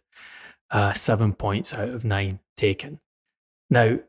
uh, 0.69 0.93
seven 0.93 1.33
points 1.33 1.73
out 1.73 1.89
of 1.89 2.05
nine 2.05 2.39
taken. 2.55 2.99
Now, 3.69 3.99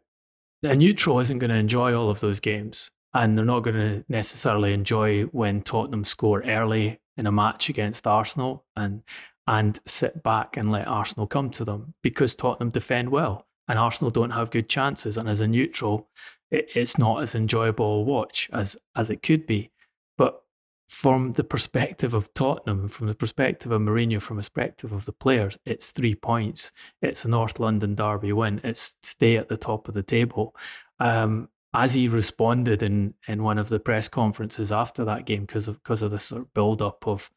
a 0.62 0.74
neutral 0.74 1.20
isn't 1.20 1.38
going 1.38 1.50
to 1.50 1.56
enjoy 1.56 1.94
all 1.94 2.10
of 2.10 2.20
those 2.20 2.40
games, 2.40 2.90
and 3.12 3.36
they're 3.36 3.44
not 3.44 3.60
going 3.60 3.76
to 3.76 4.04
necessarily 4.08 4.72
enjoy 4.72 5.24
when 5.24 5.62
Tottenham 5.62 6.04
score 6.04 6.42
early 6.42 7.00
in 7.16 7.26
a 7.26 7.32
match 7.32 7.68
against 7.68 8.06
Arsenal. 8.06 8.64
And 8.76 9.02
and 9.46 9.78
sit 9.84 10.22
back 10.22 10.56
and 10.56 10.70
let 10.70 10.86
Arsenal 10.86 11.26
come 11.26 11.50
to 11.50 11.64
them 11.64 11.94
because 12.02 12.34
Tottenham 12.34 12.70
defend 12.70 13.10
well 13.10 13.46
and 13.68 13.78
Arsenal 13.78 14.10
don't 14.10 14.30
have 14.30 14.50
good 14.50 14.68
chances. 14.68 15.16
And 15.16 15.28
as 15.28 15.40
a 15.40 15.46
neutral, 15.46 16.08
it, 16.50 16.68
it's 16.74 16.98
not 16.98 17.22
as 17.22 17.34
enjoyable 17.34 18.00
a 18.00 18.02
watch 18.02 18.48
as 18.52 18.76
as 18.96 19.10
it 19.10 19.22
could 19.22 19.46
be. 19.46 19.70
But 20.16 20.42
from 20.88 21.32
the 21.32 21.44
perspective 21.44 22.14
of 22.14 22.32
Tottenham, 22.34 22.88
from 22.88 23.06
the 23.06 23.14
perspective 23.14 23.72
of 23.72 23.80
Mourinho, 23.80 24.20
from 24.20 24.36
the 24.36 24.42
perspective 24.42 24.92
of 24.92 25.06
the 25.06 25.12
players, 25.12 25.58
it's 25.64 25.92
three 25.92 26.14
points. 26.14 26.72
It's 27.02 27.24
a 27.24 27.28
North 27.28 27.58
London 27.58 27.94
derby 27.94 28.32
win. 28.32 28.60
It's 28.62 28.96
stay 29.02 29.36
at 29.36 29.48
the 29.48 29.56
top 29.56 29.88
of 29.88 29.94
the 29.94 30.02
table. 30.02 30.54
Um, 31.00 31.48
as 31.76 31.94
he 31.94 32.06
responded 32.06 32.84
in, 32.84 33.14
in 33.26 33.42
one 33.42 33.58
of 33.58 33.68
the 33.68 33.80
press 33.80 34.06
conferences 34.06 34.70
after 34.70 35.04
that 35.04 35.26
game, 35.26 35.40
because 35.40 35.66
of 35.66 35.82
because 35.82 36.02
of 36.02 36.12
the 36.12 36.20
sort 36.20 36.42
of 36.42 36.54
build 36.54 36.80
up 36.80 37.04
of 37.06 37.30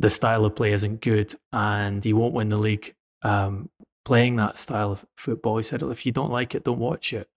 the 0.00 0.10
style 0.10 0.44
of 0.44 0.56
play 0.56 0.72
isn't 0.72 1.00
good 1.00 1.34
and 1.52 2.02
he 2.02 2.12
won't 2.12 2.34
win 2.34 2.48
the 2.48 2.56
league 2.56 2.94
um, 3.22 3.68
playing 4.04 4.36
that 4.36 4.58
style 4.58 4.92
of 4.92 5.04
football. 5.16 5.58
He 5.58 5.62
said, 5.62 5.82
if 5.82 6.06
you 6.06 6.12
don't 6.12 6.30
like 6.30 6.54
it, 6.54 6.64
don't 6.64 6.78
watch 6.78 7.12
it, 7.12 7.28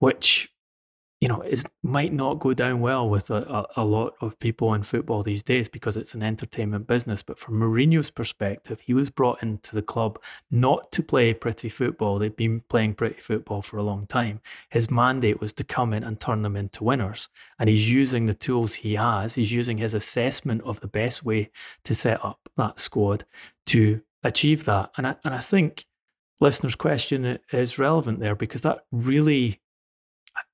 which 0.00 0.50
you 1.20 1.28
know, 1.28 1.40
it 1.40 1.64
might 1.82 2.12
not 2.12 2.38
go 2.38 2.52
down 2.52 2.80
well 2.80 3.08
with 3.08 3.30
a, 3.30 3.66
a, 3.76 3.84
lot 3.84 4.14
of 4.20 4.38
people 4.40 4.74
in 4.74 4.82
football 4.82 5.22
these 5.22 5.42
days 5.42 5.68
because 5.68 5.96
it's 5.96 6.12
an 6.12 6.22
entertainment 6.22 6.86
business. 6.86 7.22
But 7.22 7.38
from 7.38 7.58
Mourinho's 7.58 8.10
perspective, 8.10 8.80
he 8.80 8.92
was 8.92 9.10
brought 9.10 9.42
into 9.42 9.74
the 9.74 9.80
club 9.80 10.18
not 10.50 10.92
to 10.92 11.02
play 11.02 11.32
pretty 11.32 11.68
football. 11.68 12.18
They'd 12.18 12.36
been 12.36 12.60
playing 12.68 12.94
pretty 12.94 13.20
football 13.20 13.62
for 13.62 13.78
a 13.78 13.82
long 13.82 14.06
time. 14.06 14.40
His 14.68 14.90
mandate 14.90 15.40
was 15.40 15.52
to 15.54 15.64
come 15.64 15.94
in 15.94 16.04
and 16.04 16.20
turn 16.20 16.42
them 16.42 16.56
into 16.56 16.84
winners. 16.84 17.28
And 17.58 17.70
he's 17.70 17.90
using 17.90 18.26
the 18.26 18.34
tools 18.34 18.74
he 18.74 18.96
has, 18.96 19.34
he's 19.34 19.52
using 19.52 19.78
his 19.78 19.94
assessment 19.94 20.62
of 20.62 20.80
the 20.80 20.88
best 20.88 21.24
way 21.24 21.50
to 21.84 21.94
set 21.94 22.22
up 22.24 22.50
that 22.56 22.80
squad 22.80 23.24
to 23.66 24.02
achieve 24.22 24.64
that. 24.64 24.90
And 24.96 25.06
I, 25.06 25.16
and 25.24 25.32
I 25.34 25.38
think 25.38 25.86
listeners' 26.40 26.74
question 26.74 27.38
is 27.52 27.78
relevant 27.78 28.20
there 28.20 28.34
because 28.34 28.62
that 28.62 28.84
really 28.90 29.60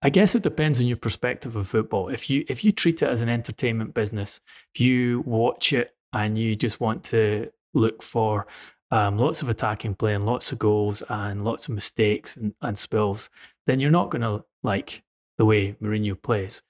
I 0.02 0.10
guess 0.10 0.34
it 0.34 0.42
depends 0.42 0.80
on 0.80 0.86
your 0.86 0.96
perspective 0.96 1.56
of 1.56 1.68
football. 1.68 2.08
If 2.08 2.30
you 2.30 2.44
if 2.48 2.64
you 2.64 2.72
treat 2.72 3.02
it 3.02 3.08
as 3.08 3.20
an 3.20 3.28
entertainment 3.28 3.94
business, 3.94 4.40
if 4.74 4.80
you 4.80 5.20
watch 5.26 5.72
it 5.72 5.94
and 6.12 6.38
you 6.38 6.54
just 6.54 6.80
want 6.80 7.04
to 7.04 7.50
look 7.74 8.02
for 8.02 8.46
um, 8.90 9.18
lots 9.18 9.42
of 9.42 9.48
attacking 9.48 9.94
play 9.94 10.14
and 10.14 10.26
lots 10.26 10.52
of 10.52 10.58
goals 10.58 11.02
and 11.08 11.44
lots 11.44 11.68
of 11.68 11.74
mistakes 11.74 12.36
and, 12.36 12.54
and 12.60 12.78
spills, 12.78 13.30
then 13.66 13.78
you're 13.78 13.90
not 13.90 14.10
going 14.10 14.22
to 14.22 14.44
like 14.62 15.02
the 15.38 15.44
way 15.44 15.74
Mourinho 15.74 16.20
plays. 16.20 16.62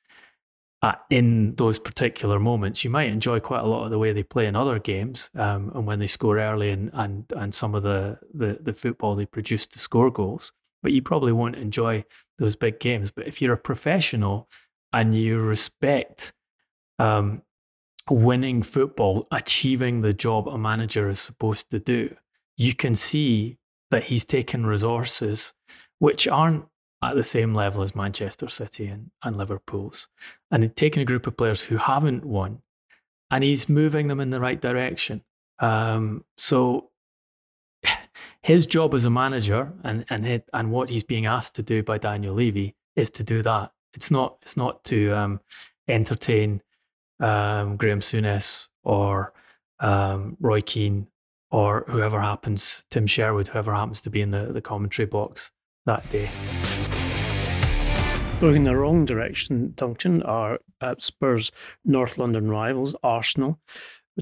Uh, 0.83 0.95
in 1.11 1.55
those 1.57 1.79
particular 1.79 2.39
moments, 2.39 2.85
you 2.85 2.91
might 2.91 3.11
enjoy 3.11 3.39
quite 3.39 3.61
a 3.61 3.67
lot 3.67 3.85
of 3.85 3.91
the 3.91 3.99
way 3.99 4.13
they 4.13 4.23
play 4.23 4.47
in 4.47 4.57
other 4.57 4.79
games, 4.79 5.31
um, 5.35 5.71
and 5.75 5.87
when 5.87 5.99
they 5.99 6.07
score 6.07 6.39
early 6.39 6.71
and 6.71 6.91
and 6.95 7.25
and 7.37 7.55
some 7.55 7.75
of 7.75 7.83
the, 7.83 8.19
the 8.33 8.59
the 8.61 8.73
football 8.73 9.15
they 9.15 9.27
produce 9.27 9.67
to 9.67 9.79
score 9.79 10.11
goals 10.11 10.53
but 10.83 10.93
you 10.93 11.03
probably 11.03 11.33
won't 11.33 11.57
enjoy 11.57 12.05
those 12.41 12.57
big 12.57 12.81
games. 12.81 13.13
But 13.13 13.29
if 13.29 13.41
you're 13.41 13.53
a 13.53 13.59
professional 13.59 14.49
and 14.93 15.15
you 15.17 15.41
respect 15.41 16.33
um, 16.99 17.43
winning 18.09 18.63
football, 18.63 19.29
achieving 19.31 20.01
the 20.01 20.13
job 20.13 20.49
a 20.49 20.59
manager 20.59 21.09
is 21.09 21.21
supposed 21.21 21.71
to 21.71 21.79
do, 21.79 22.17
you 22.57 22.75
can 22.75 22.97
see 22.97 23.59
that 23.91 24.05
he's 24.05 24.25
taken 24.25 24.67
resources 24.67 25.53
which 25.99 26.27
aren't 26.27 26.65
at 27.03 27.15
the 27.15 27.25
same 27.25 27.55
level 27.55 27.83
as 27.83 27.95
Manchester 27.95 28.49
City 28.49 28.87
and, 28.87 29.11
and 29.23 29.37
Liverpool's. 29.37 30.09
And 30.51 30.75
taking 30.75 31.03
a 31.03 31.07
group 31.07 31.27
of 31.27 31.37
players 31.37 31.65
who 31.65 31.77
haven't 31.77 32.25
won 32.25 32.63
and 33.31 33.45
he's 33.45 33.69
moving 33.69 34.09
them 34.09 34.21
in 34.21 34.31
the 34.31 34.41
right 34.41 34.61
direction. 34.61 35.23
Um, 35.59 36.25
so 36.37 36.91
his 38.51 38.67
job 38.67 38.95
as 38.95 39.05
a 39.05 39.11
manager 39.11 39.73
and 39.85 40.05
and 40.11 40.27
it, 40.27 40.49
and 40.53 40.73
what 40.73 40.91
he's 40.91 41.05
being 41.05 41.25
asked 41.25 41.55
to 41.55 41.63
do 41.63 41.85
by 41.85 41.97
Daniel 41.97 42.35
Levy 42.35 42.75
is 42.97 43.09
to 43.11 43.23
do 43.23 43.43
that. 43.43 43.71
It's 43.95 44.11
not 44.11 44.39
it's 44.43 44.57
not 44.57 44.83
to 44.85 45.13
um, 45.13 45.41
entertain 45.87 46.61
um, 47.21 47.77
Graham 47.77 48.01
Souness 48.01 48.67
or 48.83 49.33
um, 49.79 50.37
Roy 50.41 50.63
Keane 50.63 51.07
or 51.53 51.85
whoever 51.87 52.21
happens, 52.21 52.83
Tim 52.91 53.07
Sherwood, 53.07 53.49
whoever 53.49 53.73
happens 53.73 54.01
to 54.01 54.11
be 54.11 54.21
in 54.21 54.33
the, 54.33 54.47
the 54.47 54.61
commentary 54.61 55.07
box 55.07 55.53
that 55.87 56.09
day. 56.11 56.29
Going 58.41 58.57
in 58.57 58.65
the 58.65 58.77
wrong 58.77 59.05
direction, 59.05 59.75
Duncan, 59.77 60.23
are 60.23 60.59
uh, 60.81 60.97
Spurs' 60.99 61.53
North 61.85 62.19
London 62.19 62.51
rivals, 62.51 62.97
Arsenal. 63.03 63.61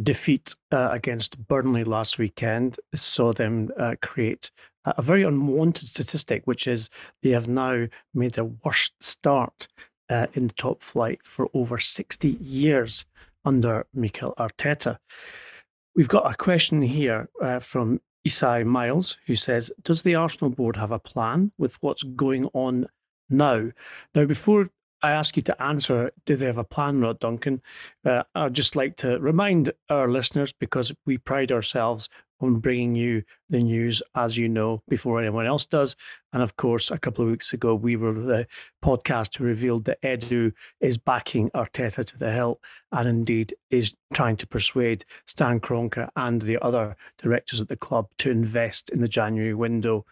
Defeat 0.02 0.54
uh, 0.72 0.88
against 0.92 1.46
Burnley 1.46 1.84
last 1.84 2.18
weekend 2.18 2.78
saw 2.94 3.32
them 3.32 3.70
uh, 3.78 3.96
create 4.00 4.50
a 4.84 5.02
very 5.02 5.22
unwanted 5.22 5.88
statistic, 5.88 6.46
which 6.46 6.66
is 6.66 6.88
they 7.22 7.30
have 7.30 7.48
now 7.48 7.86
made 8.14 8.34
their 8.34 8.44
worst 8.44 8.94
start 9.00 9.68
uh, 10.08 10.26
in 10.32 10.48
the 10.48 10.54
top 10.54 10.82
flight 10.82 11.20
for 11.24 11.48
over 11.52 11.78
60 11.78 12.28
years 12.28 13.04
under 13.44 13.86
Mikel 13.92 14.34
Arteta. 14.38 14.98
We've 15.94 16.08
got 16.08 16.30
a 16.30 16.36
question 16.36 16.82
here 16.82 17.28
uh, 17.42 17.58
from 17.58 18.00
Isai 18.26 18.64
Miles, 18.64 19.16
who 19.26 19.36
says, 19.36 19.70
Does 19.82 20.02
the 20.02 20.14
Arsenal 20.14 20.50
board 20.50 20.76
have 20.76 20.92
a 20.92 20.98
plan 20.98 21.52
with 21.58 21.76
what's 21.82 22.02
going 22.02 22.46
on 22.52 22.86
now? 23.28 23.70
Now, 24.14 24.24
before 24.24 24.70
I 25.02 25.12
ask 25.12 25.36
you 25.36 25.42
to 25.44 25.62
answer, 25.62 26.10
do 26.26 26.36
they 26.36 26.46
have 26.46 26.58
a 26.58 26.64
plan, 26.64 27.00
Rod 27.00 27.20
Duncan? 27.20 27.62
Uh, 28.04 28.24
I'd 28.34 28.54
just 28.54 28.74
like 28.76 28.96
to 28.96 29.18
remind 29.18 29.72
our 29.88 30.08
listeners, 30.08 30.52
because 30.52 30.92
we 31.06 31.18
pride 31.18 31.52
ourselves 31.52 32.08
on 32.40 32.60
bringing 32.60 32.94
you 32.94 33.22
the 33.50 33.58
news, 33.58 34.00
as 34.14 34.36
you 34.36 34.48
know, 34.48 34.80
before 34.88 35.20
anyone 35.20 35.46
else 35.46 35.66
does. 35.66 35.96
And 36.32 36.40
of 36.40 36.56
course, 36.56 36.88
a 36.90 36.98
couple 36.98 37.24
of 37.24 37.30
weeks 37.30 37.52
ago, 37.52 37.74
we 37.74 37.96
were 37.96 38.12
the 38.12 38.46
podcast 38.80 39.36
who 39.36 39.44
revealed 39.44 39.86
that 39.86 40.00
Edu 40.02 40.52
is 40.80 40.98
backing 40.98 41.50
Arteta 41.50 42.04
to 42.04 42.16
the 42.16 42.30
hilt 42.30 42.60
and 42.92 43.08
indeed 43.08 43.54
is 43.70 43.94
trying 44.12 44.36
to 44.36 44.46
persuade 44.46 45.04
Stan 45.26 45.58
Kroenke 45.58 46.08
and 46.14 46.42
the 46.42 46.58
other 46.62 46.96
directors 47.20 47.60
at 47.60 47.68
the 47.68 47.76
club 47.76 48.06
to 48.18 48.30
invest 48.30 48.88
in 48.90 49.00
the 49.00 49.08
January 49.08 49.54
window. 49.54 50.04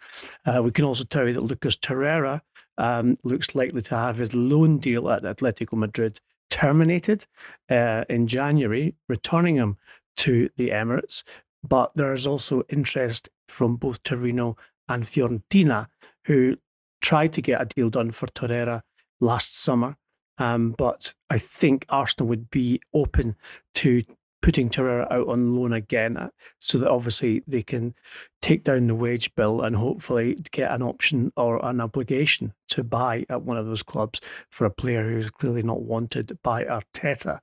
Uh, 0.44 0.62
we 0.64 0.72
can 0.72 0.84
also 0.84 1.04
tell 1.04 1.28
you 1.28 1.34
that 1.34 1.42
Lucas 1.42 1.76
Torreira 1.76 2.40
um, 2.78 3.16
looks 3.24 3.54
likely 3.54 3.82
to 3.82 3.96
have 3.96 4.18
his 4.18 4.34
loan 4.34 4.78
deal 4.78 5.10
at 5.10 5.22
Atletico 5.22 5.76
Madrid 5.76 6.20
terminated 6.50 7.26
uh, 7.70 8.04
in 8.08 8.26
January, 8.26 8.94
returning 9.08 9.56
him 9.56 9.76
to 10.16 10.48
the 10.56 10.70
Emirates. 10.70 11.22
But 11.66 11.92
there 11.94 12.12
is 12.12 12.26
also 12.26 12.62
interest 12.68 13.28
from 13.48 13.76
both 13.76 14.02
Torino 14.02 14.56
and 14.88 15.02
Fiorentina, 15.02 15.88
who 16.26 16.56
tried 17.00 17.32
to 17.34 17.42
get 17.42 17.60
a 17.60 17.64
deal 17.64 17.90
done 17.90 18.12
for 18.12 18.26
Torreira 18.28 18.82
last 19.20 19.56
summer. 19.56 19.96
Um, 20.38 20.74
but 20.76 21.14
I 21.30 21.38
think 21.38 21.86
Arsenal 21.88 22.28
would 22.28 22.50
be 22.50 22.80
open 22.92 23.36
to 23.74 24.02
putting 24.42 24.68
Torreira 24.68 25.10
out 25.10 25.28
on 25.28 25.56
loan 25.56 25.72
again 25.72 26.16
uh, 26.16 26.28
so 26.58 26.78
that 26.78 26.90
obviously 26.90 27.42
they 27.46 27.62
can 27.62 27.94
take 28.42 28.64
down 28.64 28.86
the 28.86 28.94
wage 28.94 29.34
bill 29.34 29.62
and 29.62 29.74
hopefully 29.76 30.36
get 30.52 30.70
an 30.70 30.82
option 30.82 31.32
or 31.36 31.64
an 31.64 31.80
obligation 31.80 32.52
to 32.68 32.84
buy 32.84 33.24
at 33.28 33.42
one 33.42 33.56
of 33.56 33.66
those 33.66 33.82
clubs 33.82 34.20
for 34.50 34.64
a 34.64 34.70
player 34.70 35.02
who's 35.02 35.30
clearly 35.30 35.62
not 35.62 35.82
wanted 35.82 36.38
by 36.42 36.64
Arteta. 36.64 37.40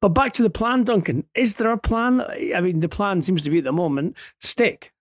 But 0.00 0.10
back 0.10 0.32
to 0.34 0.42
the 0.42 0.50
plan, 0.50 0.82
Duncan. 0.82 1.24
Is 1.34 1.54
there 1.54 1.70
a 1.70 1.78
plan? 1.78 2.22
I 2.54 2.60
mean, 2.60 2.80
the 2.80 2.88
plan 2.88 3.22
seems 3.22 3.42
to 3.44 3.50
be 3.50 3.58
at 3.58 3.64
the 3.64 3.72
moment 3.72 4.16
stick. 4.40 4.92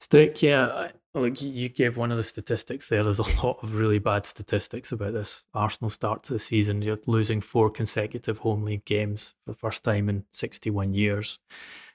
Stick, 0.00 0.42
yeah. 0.42 0.88
Look, 1.16 1.40
you 1.40 1.68
gave 1.68 1.96
one 1.96 2.10
of 2.10 2.16
the 2.16 2.24
statistics 2.24 2.88
there. 2.88 3.04
There's 3.04 3.20
a 3.20 3.22
lot 3.44 3.58
of 3.62 3.76
really 3.76 4.00
bad 4.00 4.26
statistics 4.26 4.90
about 4.90 5.12
this 5.12 5.44
Arsenal 5.54 5.90
start 5.90 6.24
to 6.24 6.32
the 6.32 6.40
season. 6.40 6.82
You're 6.82 6.98
losing 7.06 7.40
four 7.40 7.70
consecutive 7.70 8.38
home 8.38 8.64
league 8.64 8.84
games 8.84 9.34
for 9.44 9.52
the 9.52 9.58
first 9.58 9.84
time 9.84 10.08
in 10.08 10.24
61 10.32 10.92
years. 10.94 11.38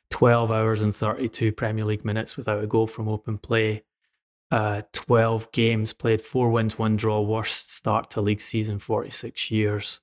12 0.09 0.51
hours 0.51 0.81
and 0.81 0.95
32 0.95 1.51
Premier 1.51 1.85
League 1.85 2.05
minutes 2.05 2.37
without 2.37 2.63
a 2.63 2.67
goal 2.67 2.87
from 2.87 3.09
open 3.09 3.37
play. 3.37 3.83
Uh, 4.51 4.81
12 4.93 5.51
games 5.51 5.93
played, 5.93 6.21
four 6.21 6.49
wins, 6.49 6.79
one 6.79 6.95
draw, 6.95 7.21
worst 7.21 7.75
start 7.75 8.09
to 8.11 8.21
league 8.21 8.41
season, 8.41 8.79
46 8.79 9.51
years. 9.51 9.99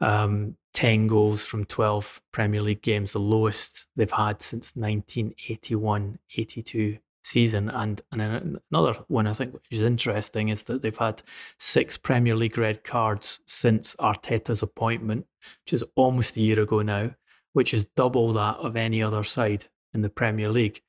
Um, 0.00 0.56
10 0.74 1.08
goals 1.08 1.44
from 1.44 1.64
12 1.64 2.22
Premier 2.32 2.62
League 2.62 2.82
games, 2.82 3.12
the 3.12 3.18
lowest 3.18 3.86
they've 3.96 4.10
had 4.10 4.40
since 4.40 4.74
1981 4.74 6.18
82 6.36 6.98
season. 7.24 7.70
And, 7.70 8.00
and 8.12 8.60
another 8.70 8.94
one 9.08 9.26
I 9.26 9.32
think 9.32 9.54
which 9.54 9.66
is 9.70 9.80
interesting 9.80 10.48
is 10.48 10.64
that 10.64 10.82
they've 10.82 10.96
had 10.96 11.22
six 11.58 11.96
Premier 11.96 12.36
League 12.36 12.58
red 12.58 12.84
cards 12.84 13.40
since 13.46 13.96
Arteta's 13.96 14.62
appointment, 14.62 15.26
which 15.64 15.72
is 15.72 15.84
almost 15.96 16.36
a 16.36 16.42
year 16.42 16.60
ago 16.60 16.82
now, 16.82 17.14
which 17.52 17.74
is 17.74 17.86
double 17.86 18.32
that 18.34 18.56
of 18.56 18.76
any 18.76 19.02
other 19.02 19.24
side 19.24 19.66
in 19.92 20.02
the 20.02 20.10
Premier 20.10 20.50
League. 20.50 20.82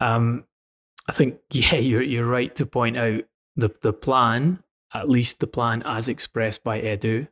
Um, 0.00 0.44
I 1.08 1.12
think, 1.12 1.38
yeah, 1.50 1.76
you're, 1.76 2.02
you're 2.02 2.26
right 2.26 2.54
to 2.56 2.66
point 2.66 2.96
out 2.98 3.24
the, 3.56 3.70
the 3.82 3.92
plan, 3.92 4.62
at 4.92 5.08
least 5.08 5.40
the 5.40 5.46
plan 5.46 5.82
as 5.84 6.08
expressed 6.08 6.64
by 6.64 6.80
Edu, 6.80 7.28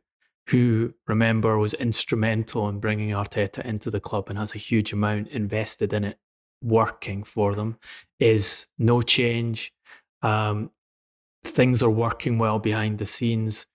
who, 0.47 0.93
remember, 1.07 1.57
was 1.57 1.75
instrumental 1.75 2.67
in 2.69 2.79
bringing 2.79 3.09
Arteta 3.09 3.63
into 3.63 3.91
the 3.91 3.99
club 3.99 4.29
and 4.29 4.39
has 4.39 4.55
a 4.55 4.59
huge 4.59 4.91
amount 4.93 5.27
invested 5.27 5.93
in 5.93 6.03
it 6.03 6.17
working 6.61 7.23
for 7.23 7.55
them 7.55 7.77
is 8.19 8.67
no 8.77 9.01
change. 9.01 9.73
Um, 10.21 10.71
things 11.43 11.81
are 11.81 11.89
working 11.89 12.37
well 12.37 12.59
behind 12.59 12.97
the 12.97 13.05
scenes. 13.05 13.65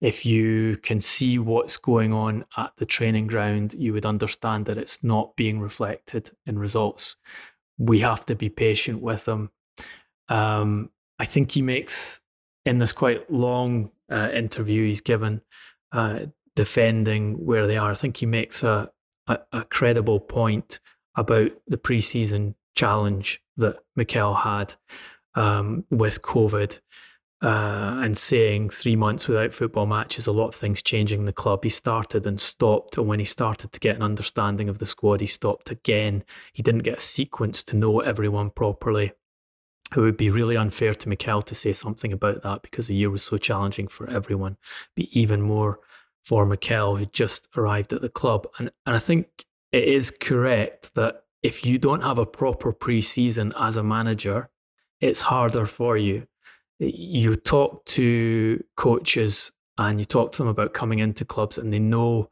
If 0.00 0.24
you 0.24 0.78
can 0.78 1.00
see 1.00 1.38
what's 1.38 1.76
going 1.76 2.12
on 2.12 2.46
at 2.56 2.72
the 2.78 2.86
training 2.86 3.26
ground, 3.26 3.74
you 3.74 3.92
would 3.92 4.06
understand 4.06 4.64
that 4.66 4.78
it's 4.78 5.04
not 5.04 5.36
being 5.36 5.60
reflected 5.60 6.30
in 6.46 6.58
results. 6.58 7.16
We 7.78 8.00
have 8.00 8.24
to 8.26 8.34
be 8.34 8.48
patient 8.48 9.02
with 9.02 9.26
them. 9.26 9.50
Um, 10.28 10.90
I 11.18 11.26
think 11.26 11.52
he 11.52 11.60
makes, 11.60 12.22
in 12.64 12.78
this 12.78 12.92
quite 12.92 13.30
long 13.30 13.90
uh, 14.10 14.30
interview 14.32 14.86
he's 14.86 15.02
given, 15.02 15.42
uh, 15.92 16.26
defending 16.56 17.44
where 17.44 17.66
they 17.66 17.76
are, 17.76 17.90
I 17.90 17.94
think 17.94 18.16
he 18.16 18.26
makes 18.26 18.62
a, 18.62 18.90
a, 19.26 19.38
a 19.52 19.64
credible 19.64 20.20
point 20.20 20.80
about 21.16 21.50
the 21.66 21.78
preseason 21.78 22.54
challenge 22.74 23.42
that 23.56 23.76
Mikel 23.96 24.34
had 24.34 24.74
um, 25.34 25.84
with 25.90 26.22
COVID 26.22 26.80
uh, 27.42 28.00
and 28.02 28.16
saying 28.16 28.70
three 28.70 28.96
months 28.96 29.26
without 29.26 29.52
football 29.52 29.86
matches, 29.86 30.26
a 30.26 30.32
lot 30.32 30.48
of 30.48 30.54
things 30.54 30.82
changing 30.82 31.20
in 31.20 31.26
the 31.26 31.32
club. 31.32 31.64
He 31.64 31.70
started 31.70 32.26
and 32.26 32.38
stopped. 32.38 32.98
And 32.98 33.06
when 33.06 33.18
he 33.18 33.24
started 33.24 33.72
to 33.72 33.80
get 33.80 33.96
an 33.96 34.02
understanding 34.02 34.68
of 34.68 34.78
the 34.78 34.86
squad, 34.86 35.20
he 35.20 35.26
stopped 35.26 35.70
again. 35.70 36.22
He 36.52 36.62
didn't 36.62 36.82
get 36.82 36.98
a 36.98 37.00
sequence 37.00 37.64
to 37.64 37.76
know 37.76 38.00
everyone 38.00 38.50
properly. 38.50 39.12
It 39.96 40.00
would 40.00 40.18
be 40.18 40.30
really 40.30 40.56
unfair 40.56 40.94
to 40.94 41.08
Mikel 41.08 41.42
to 41.42 41.54
say 41.54 41.72
something 41.72 42.12
about 42.12 42.42
that 42.42 42.62
because 42.62 42.86
the 42.86 42.94
year 42.94 43.10
was 43.10 43.24
so 43.24 43.38
challenging 43.38 43.88
for 43.88 44.08
everyone. 44.08 44.56
Be 44.94 45.08
even 45.18 45.40
more 45.40 45.80
for 46.22 46.44
Mikel, 46.46 46.96
who 46.96 47.06
just 47.06 47.48
arrived 47.56 47.92
at 47.92 48.02
the 48.02 48.08
club. 48.08 48.46
And, 48.58 48.70
and 48.86 48.94
I 48.94 48.98
think 48.98 49.46
it 49.72 49.84
is 49.84 50.10
correct 50.10 50.94
that 50.94 51.24
if 51.42 51.64
you 51.64 51.78
don't 51.78 52.02
have 52.02 52.18
a 52.18 52.26
proper 52.26 52.72
preseason 52.72 53.52
as 53.58 53.76
a 53.76 53.82
manager, 53.82 54.50
it's 55.00 55.22
harder 55.22 55.66
for 55.66 55.96
you. 55.96 56.26
You 56.78 57.36
talk 57.36 57.84
to 57.86 58.62
coaches 58.76 59.52
and 59.78 59.98
you 59.98 60.04
talk 60.04 60.32
to 60.32 60.38
them 60.38 60.48
about 60.48 60.74
coming 60.74 60.98
into 60.98 61.24
clubs, 61.24 61.56
and 61.56 61.72
they 61.72 61.78
know 61.78 62.30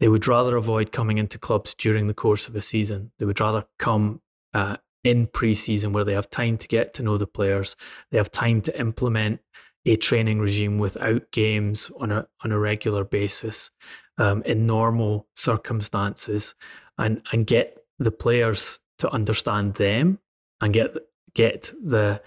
they 0.00 0.08
would 0.08 0.26
rather 0.26 0.56
avoid 0.56 0.92
coming 0.92 1.18
into 1.18 1.38
clubs 1.38 1.74
during 1.74 2.06
the 2.06 2.14
course 2.14 2.48
of 2.48 2.56
a 2.56 2.60
season. 2.60 3.12
They 3.18 3.24
would 3.24 3.40
rather 3.40 3.64
come 3.78 4.20
uh, 4.52 4.76
in 5.04 5.26
preseason 5.26 5.92
where 5.92 6.04
they 6.04 6.12
have 6.12 6.30
time 6.30 6.58
to 6.58 6.68
get 6.68 6.94
to 6.94 7.02
know 7.02 7.16
the 7.16 7.26
players, 7.26 7.76
they 8.10 8.18
have 8.18 8.30
time 8.30 8.60
to 8.62 8.78
implement 8.78 9.40
a 9.84 9.96
training 9.96 10.38
regime 10.38 10.78
without 10.78 11.30
games 11.32 11.90
on 11.98 12.12
a 12.12 12.28
on 12.44 12.52
a 12.52 12.58
regular 12.58 13.04
basis 13.04 13.70
um, 14.18 14.42
in 14.44 14.66
normal 14.66 15.26
circumstances 15.34 16.54
and 16.98 17.22
and 17.32 17.46
get 17.46 17.84
the 17.98 18.10
players 18.10 18.78
to 18.98 19.10
understand 19.10 19.74
them 19.74 20.18
and 20.60 20.72
get 20.72 20.96
get 21.34 21.70
the 21.82 22.20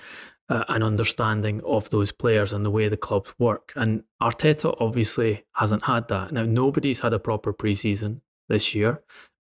uh, 0.47 0.63
an 0.69 0.83
understanding 0.83 1.61
of 1.65 1.89
those 1.89 2.11
players 2.11 2.53
and 2.53 2.63
the 2.63 2.69
way 2.69 2.87
the 2.87 2.97
clubs 2.97 3.33
work. 3.39 3.73
And 3.75 4.03
Arteta 4.21 4.75
obviously 4.79 5.43
hasn't 5.53 5.85
had 5.85 6.07
that. 6.09 6.31
Now 6.31 6.43
nobody's 6.43 6.99
had 6.99 7.13
a 7.13 7.19
proper 7.19 7.53
preseason 7.53 8.21
this 8.47 8.75
year, 8.75 9.01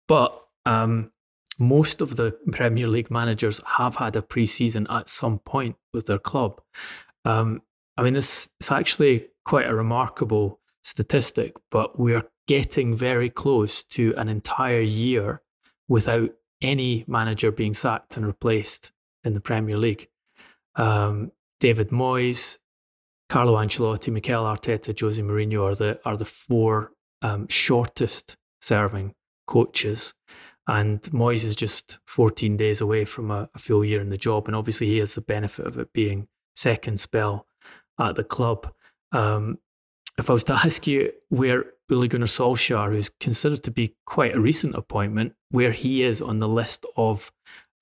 but 0.08 0.38
um, 0.66 1.10
most 1.58 2.00
of 2.00 2.16
the 2.16 2.36
Premier 2.52 2.88
League 2.88 3.10
managers 3.10 3.60
have 3.76 3.96
had 3.96 4.16
a 4.16 4.22
preseason 4.22 4.86
at 4.90 5.08
some 5.08 5.38
point 5.38 5.76
with 5.92 6.06
their 6.06 6.18
club. 6.18 6.60
Um, 7.24 7.62
I 7.96 8.02
mean, 8.02 8.14
this 8.14 8.48
is 8.60 8.70
actually 8.70 9.28
quite 9.44 9.66
a 9.66 9.74
remarkable 9.74 10.59
statistic, 10.82 11.56
but 11.70 11.98
we're 11.98 12.28
getting 12.46 12.96
very 12.96 13.30
close 13.30 13.84
to 13.84 14.14
an 14.16 14.28
entire 14.28 14.80
year 14.80 15.42
without 15.88 16.30
any 16.62 17.04
manager 17.06 17.50
being 17.50 17.74
sacked 17.74 18.16
and 18.16 18.26
replaced 18.26 18.92
in 19.24 19.34
the 19.34 19.40
Premier 19.40 19.76
League. 19.76 20.08
Um, 20.76 21.32
David 21.58 21.90
Moyes, 21.90 22.58
Carlo 23.28 23.56
Ancelotti, 23.56 24.12
Mikel 24.12 24.44
Arteta, 24.44 24.98
Jose 24.98 25.22
Mourinho 25.22 25.64
are 25.64 25.74
the 25.74 26.00
are 26.04 26.16
the 26.16 26.24
four 26.24 26.92
um, 27.22 27.46
shortest 27.48 28.36
serving 28.60 29.14
coaches, 29.46 30.14
and 30.66 31.00
Moyes 31.02 31.44
is 31.44 31.56
just 31.56 31.98
14 32.06 32.56
days 32.56 32.80
away 32.80 33.04
from 33.04 33.30
a, 33.30 33.48
a, 33.54 33.58
full 33.58 33.84
year 33.84 34.00
in 34.00 34.10
the 34.10 34.16
job, 34.16 34.46
and 34.46 34.56
obviously 34.56 34.88
he 34.88 34.98
has 34.98 35.14
the 35.14 35.20
benefit 35.20 35.66
of 35.66 35.78
it 35.78 35.92
being 35.92 36.28
second 36.56 36.98
spell 36.98 37.46
at 37.98 38.14
the 38.14 38.24
club. 38.24 38.72
Um, 39.12 39.58
if 40.20 40.30
I 40.30 40.34
was 40.34 40.44
to 40.44 40.52
ask 40.54 40.86
you 40.86 41.12
where 41.28 41.64
Ole 41.90 42.06
Gunnar 42.06 42.26
Solskjaer, 42.26 42.92
who's 42.92 43.08
considered 43.08 43.64
to 43.64 43.70
be 43.70 43.96
quite 44.06 44.34
a 44.34 44.40
recent 44.40 44.74
appointment, 44.74 45.34
where 45.50 45.72
he 45.72 46.04
is 46.04 46.22
on 46.22 46.38
the 46.38 46.48
list 46.48 46.86
of 46.96 47.32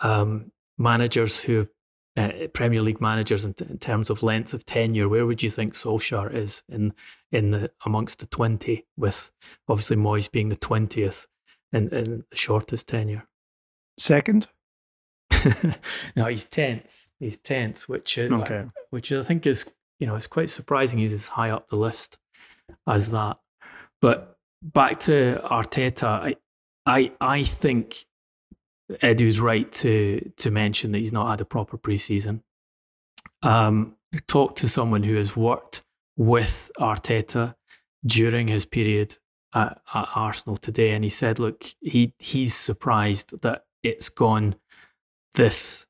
um, 0.00 0.52
managers 0.78 1.40
who 1.42 1.68
uh, 2.16 2.48
Premier 2.52 2.82
League 2.82 3.00
managers 3.00 3.44
in, 3.44 3.54
t- 3.54 3.66
in, 3.68 3.78
terms 3.78 4.10
of 4.10 4.24
length 4.24 4.52
of 4.52 4.64
tenure, 4.64 5.08
where 5.08 5.24
would 5.24 5.42
you 5.42 5.50
think 5.50 5.74
Solskjaer 5.74 6.34
is 6.34 6.62
in 6.68 6.92
in 7.30 7.52
the 7.52 7.70
amongst 7.84 8.18
the 8.18 8.26
twenty? 8.26 8.86
With 8.96 9.30
obviously 9.68 9.96
Moyes 9.96 10.30
being 10.30 10.48
the 10.48 10.56
twentieth 10.56 11.28
in, 11.72 11.88
in 11.94 12.24
the 12.30 12.36
shortest 12.36 12.88
tenure. 12.88 13.28
Second. 13.98 14.48
no, 16.16 16.26
he's 16.26 16.44
tenth. 16.44 17.06
He's 17.20 17.38
tenth, 17.38 17.88
which 17.88 18.18
uh, 18.18 18.22
okay. 18.22 18.64
which 18.90 19.12
I 19.12 19.22
think 19.22 19.46
is 19.46 19.70
you 20.00 20.06
know 20.06 20.16
it's 20.16 20.26
quite 20.26 20.50
surprising. 20.50 20.98
He's 20.98 21.12
as 21.12 21.28
high 21.28 21.50
up 21.50 21.68
the 21.68 21.76
list 21.76 22.18
as 22.88 23.10
that. 23.10 23.38
But 24.00 24.36
back 24.62 25.00
to 25.00 25.40
Arteta, 25.44 26.04
I 26.04 26.36
I 26.86 27.12
I 27.20 27.42
think 27.42 28.06
Edu's 29.02 29.40
right 29.40 29.70
to 29.72 30.32
to 30.36 30.50
mention 30.50 30.92
that 30.92 30.98
he's 30.98 31.12
not 31.12 31.30
had 31.30 31.40
a 31.40 31.44
proper 31.44 31.76
preseason. 31.76 32.42
Um, 33.42 33.96
talked 34.26 34.58
to 34.58 34.68
someone 34.68 35.02
who 35.02 35.16
has 35.16 35.36
worked 35.36 35.82
with 36.16 36.70
Arteta 36.78 37.54
during 38.04 38.48
his 38.48 38.64
period 38.64 39.16
at, 39.54 39.80
at, 39.94 40.08
Arsenal 40.14 40.56
today, 40.56 40.92
and 40.92 41.04
he 41.04 41.10
said, 41.10 41.38
"Look, 41.38 41.74
he 41.80 42.14
he's 42.18 42.54
surprised 42.54 43.40
that 43.42 43.64
it's 43.82 44.08
gone 44.08 44.56
this 45.34 45.86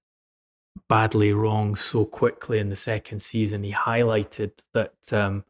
badly 0.88 1.32
wrong 1.32 1.76
so 1.76 2.04
quickly 2.04 2.58
in 2.58 2.68
the 2.68 2.76
second 2.76 3.20
season." 3.20 3.62
He 3.62 3.72
highlighted 3.72 4.52
that 4.74 5.12
um, 5.12 5.44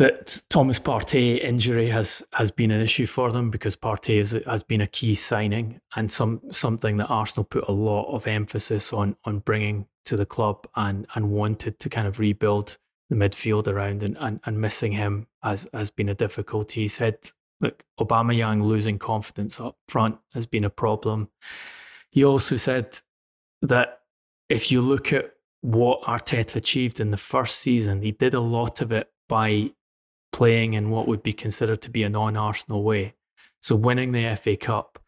that 0.00 0.40
Thomas 0.48 0.78
Partey 0.78 1.38
injury 1.44 1.90
has 1.90 2.22
has 2.32 2.50
been 2.50 2.70
an 2.70 2.80
issue 2.80 3.04
for 3.04 3.30
them 3.30 3.50
because 3.50 3.76
Partey 3.76 4.16
has, 4.16 4.30
has 4.46 4.62
been 4.62 4.80
a 4.80 4.86
key 4.86 5.14
signing 5.14 5.82
and 5.94 6.10
some 6.10 6.40
something 6.50 6.96
that 6.96 7.08
Arsenal 7.08 7.44
put 7.44 7.68
a 7.68 7.72
lot 7.72 8.10
of 8.10 8.26
emphasis 8.26 8.94
on 8.94 9.16
on 9.24 9.40
bringing 9.40 9.86
to 10.06 10.16
the 10.16 10.24
club 10.24 10.66
and 10.74 11.06
and 11.14 11.30
wanted 11.30 11.78
to 11.80 11.90
kind 11.90 12.08
of 12.08 12.18
rebuild 12.18 12.78
the 13.10 13.14
midfield 13.14 13.68
around 13.68 14.02
and, 14.02 14.16
and, 14.20 14.40
and 14.46 14.58
missing 14.58 14.92
him 14.92 15.26
has 15.42 15.68
has 15.74 15.90
been 15.90 16.08
a 16.08 16.14
difficulty. 16.14 16.80
He 16.80 16.88
said, 16.88 17.18
look, 17.60 17.84
Auba 18.00 18.24
Aubameyang 18.24 18.64
losing 18.64 18.98
confidence 18.98 19.60
up 19.60 19.76
front 19.86 20.16
has 20.32 20.46
been 20.46 20.64
a 20.64 20.70
problem. 20.70 21.28
He 22.08 22.24
also 22.24 22.56
said 22.56 23.00
that 23.60 24.00
if 24.48 24.72
you 24.72 24.80
look 24.80 25.12
at 25.12 25.34
what 25.60 26.00
Arteta 26.04 26.56
achieved 26.56 27.00
in 27.00 27.10
the 27.10 27.18
first 27.18 27.58
season, 27.58 28.00
he 28.00 28.12
did 28.12 28.32
a 28.32 28.40
lot 28.40 28.80
of 28.80 28.92
it 28.92 29.10
by 29.28 29.72
playing 30.32 30.74
in 30.74 30.90
what 30.90 31.08
would 31.08 31.22
be 31.22 31.32
considered 31.32 31.82
to 31.82 31.90
be 31.90 32.02
a 32.02 32.08
non 32.08 32.36
Arsenal 32.36 32.82
way. 32.82 33.14
So 33.62 33.76
winning 33.76 34.12
the 34.12 34.34
FA 34.36 34.56
Cup, 34.56 34.98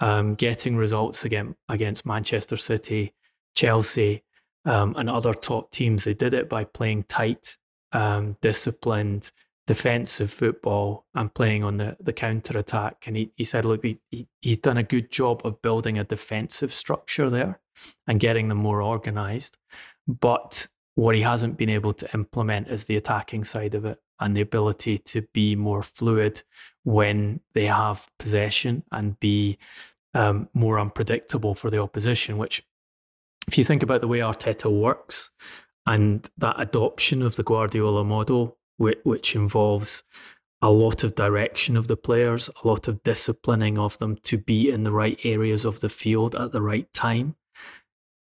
um, 0.00 0.34
getting 0.34 0.76
results 0.76 1.24
against, 1.24 1.58
against 1.68 2.06
Manchester 2.06 2.56
City, 2.56 3.14
Chelsea, 3.54 4.22
um, 4.64 4.94
and 4.96 5.08
other 5.08 5.34
top 5.34 5.70
teams, 5.70 6.04
they 6.04 6.14
did 6.14 6.34
it 6.34 6.48
by 6.48 6.64
playing 6.64 7.04
tight, 7.04 7.56
um, 7.92 8.36
disciplined, 8.40 9.30
defensive 9.66 10.30
football 10.30 11.06
and 11.14 11.34
playing 11.34 11.62
on 11.62 11.76
the, 11.76 11.96
the 12.00 12.12
counter 12.12 12.58
attack. 12.58 13.04
And 13.06 13.16
he, 13.16 13.32
he 13.36 13.44
said, 13.44 13.64
look, 13.64 13.84
he, 13.84 14.00
he, 14.10 14.26
he's 14.40 14.58
done 14.58 14.76
a 14.76 14.82
good 14.82 15.10
job 15.10 15.40
of 15.44 15.62
building 15.62 15.98
a 15.98 16.04
defensive 16.04 16.74
structure 16.74 17.30
there 17.30 17.60
and 18.06 18.20
getting 18.20 18.48
them 18.48 18.58
more 18.58 18.82
organized. 18.82 19.56
But 20.06 20.66
what 20.94 21.14
he 21.14 21.22
hasn't 21.22 21.56
been 21.56 21.70
able 21.70 21.94
to 21.94 22.12
implement 22.12 22.68
is 22.68 22.84
the 22.84 22.96
attacking 22.96 23.44
side 23.44 23.74
of 23.74 23.84
it 23.84 23.98
and 24.22 24.36
the 24.36 24.40
ability 24.40 24.98
to 24.98 25.22
be 25.32 25.56
more 25.56 25.82
fluid 25.82 26.42
when 26.84 27.40
they 27.54 27.66
have 27.66 28.08
possession 28.18 28.82
and 28.90 29.18
be 29.20 29.58
um, 30.14 30.48
more 30.52 30.78
unpredictable 30.78 31.54
for 31.54 31.70
the 31.70 31.80
opposition. 31.80 32.38
Which, 32.38 32.64
if 33.46 33.58
you 33.58 33.64
think 33.64 33.82
about 33.82 34.00
the 34.00 34.08
way 34.08 34.18
Arteta 34.18 34.70
works 34.70 35.30
and 35.86 36.28
that 36.38 36.56
adoption 36.58 37.22
of 37.22 37.36
the 37.36 37.42
Guardiola 37.42 38.04
model, 38.04 38.58
which, 38.76 38.98
which 39.04 39.34
involves 39.34 40.04
a 40.60 40.70
lot 40.70 41.02
of 41.02 41.16
direction 41.16 41.76
of 41.76 41.88
the 41.88 41.96
players, 41.96 42.48
a 42.62 42.68
lot 42.68 42.86
of 42.86 43.02
disciplining 43.02 43.78
of 43.78 43.98
them 43.98 44.16
to 44.22 44.38
be 44.38 44.70
in 44.70 44.84
the 44.84 44.92
right 44.92 45.18
areas 45.24 45.64
of 45.64 45.80
the 45.80 45.88
field 45.88 46.36
at 46.36 46.52
the 46.52 46.62
right 46.62 46.92
time. 46.92 47.34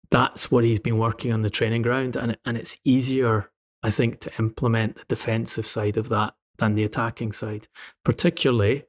That's 0.09 0.51
what 0.51 0.63
he's 0.63 0.79
been 0.79 0.97
working 0.97 1.31
on 1.31 1.43
the 1.43 1.49
training 1.49 1.83
ground, 1.83 2.15
and 2.15 2.37
and 2.43 2.57
it's 2.57 2.77
easier 2.83 3.50
I 3.83 3.89
think, 3.89 4.19
to 4.21 4.31
implement 4.37 4.95
the 4.95 5.05
defensive 5.07 5.65
side 5.65 5.97
of 5.97 6.09
that 6.09 6.33
than 6.57 6.75
the 6.75 6.83
attacking 6.83 7.31
side, 7.31 7.67
particularly 8.05 8.83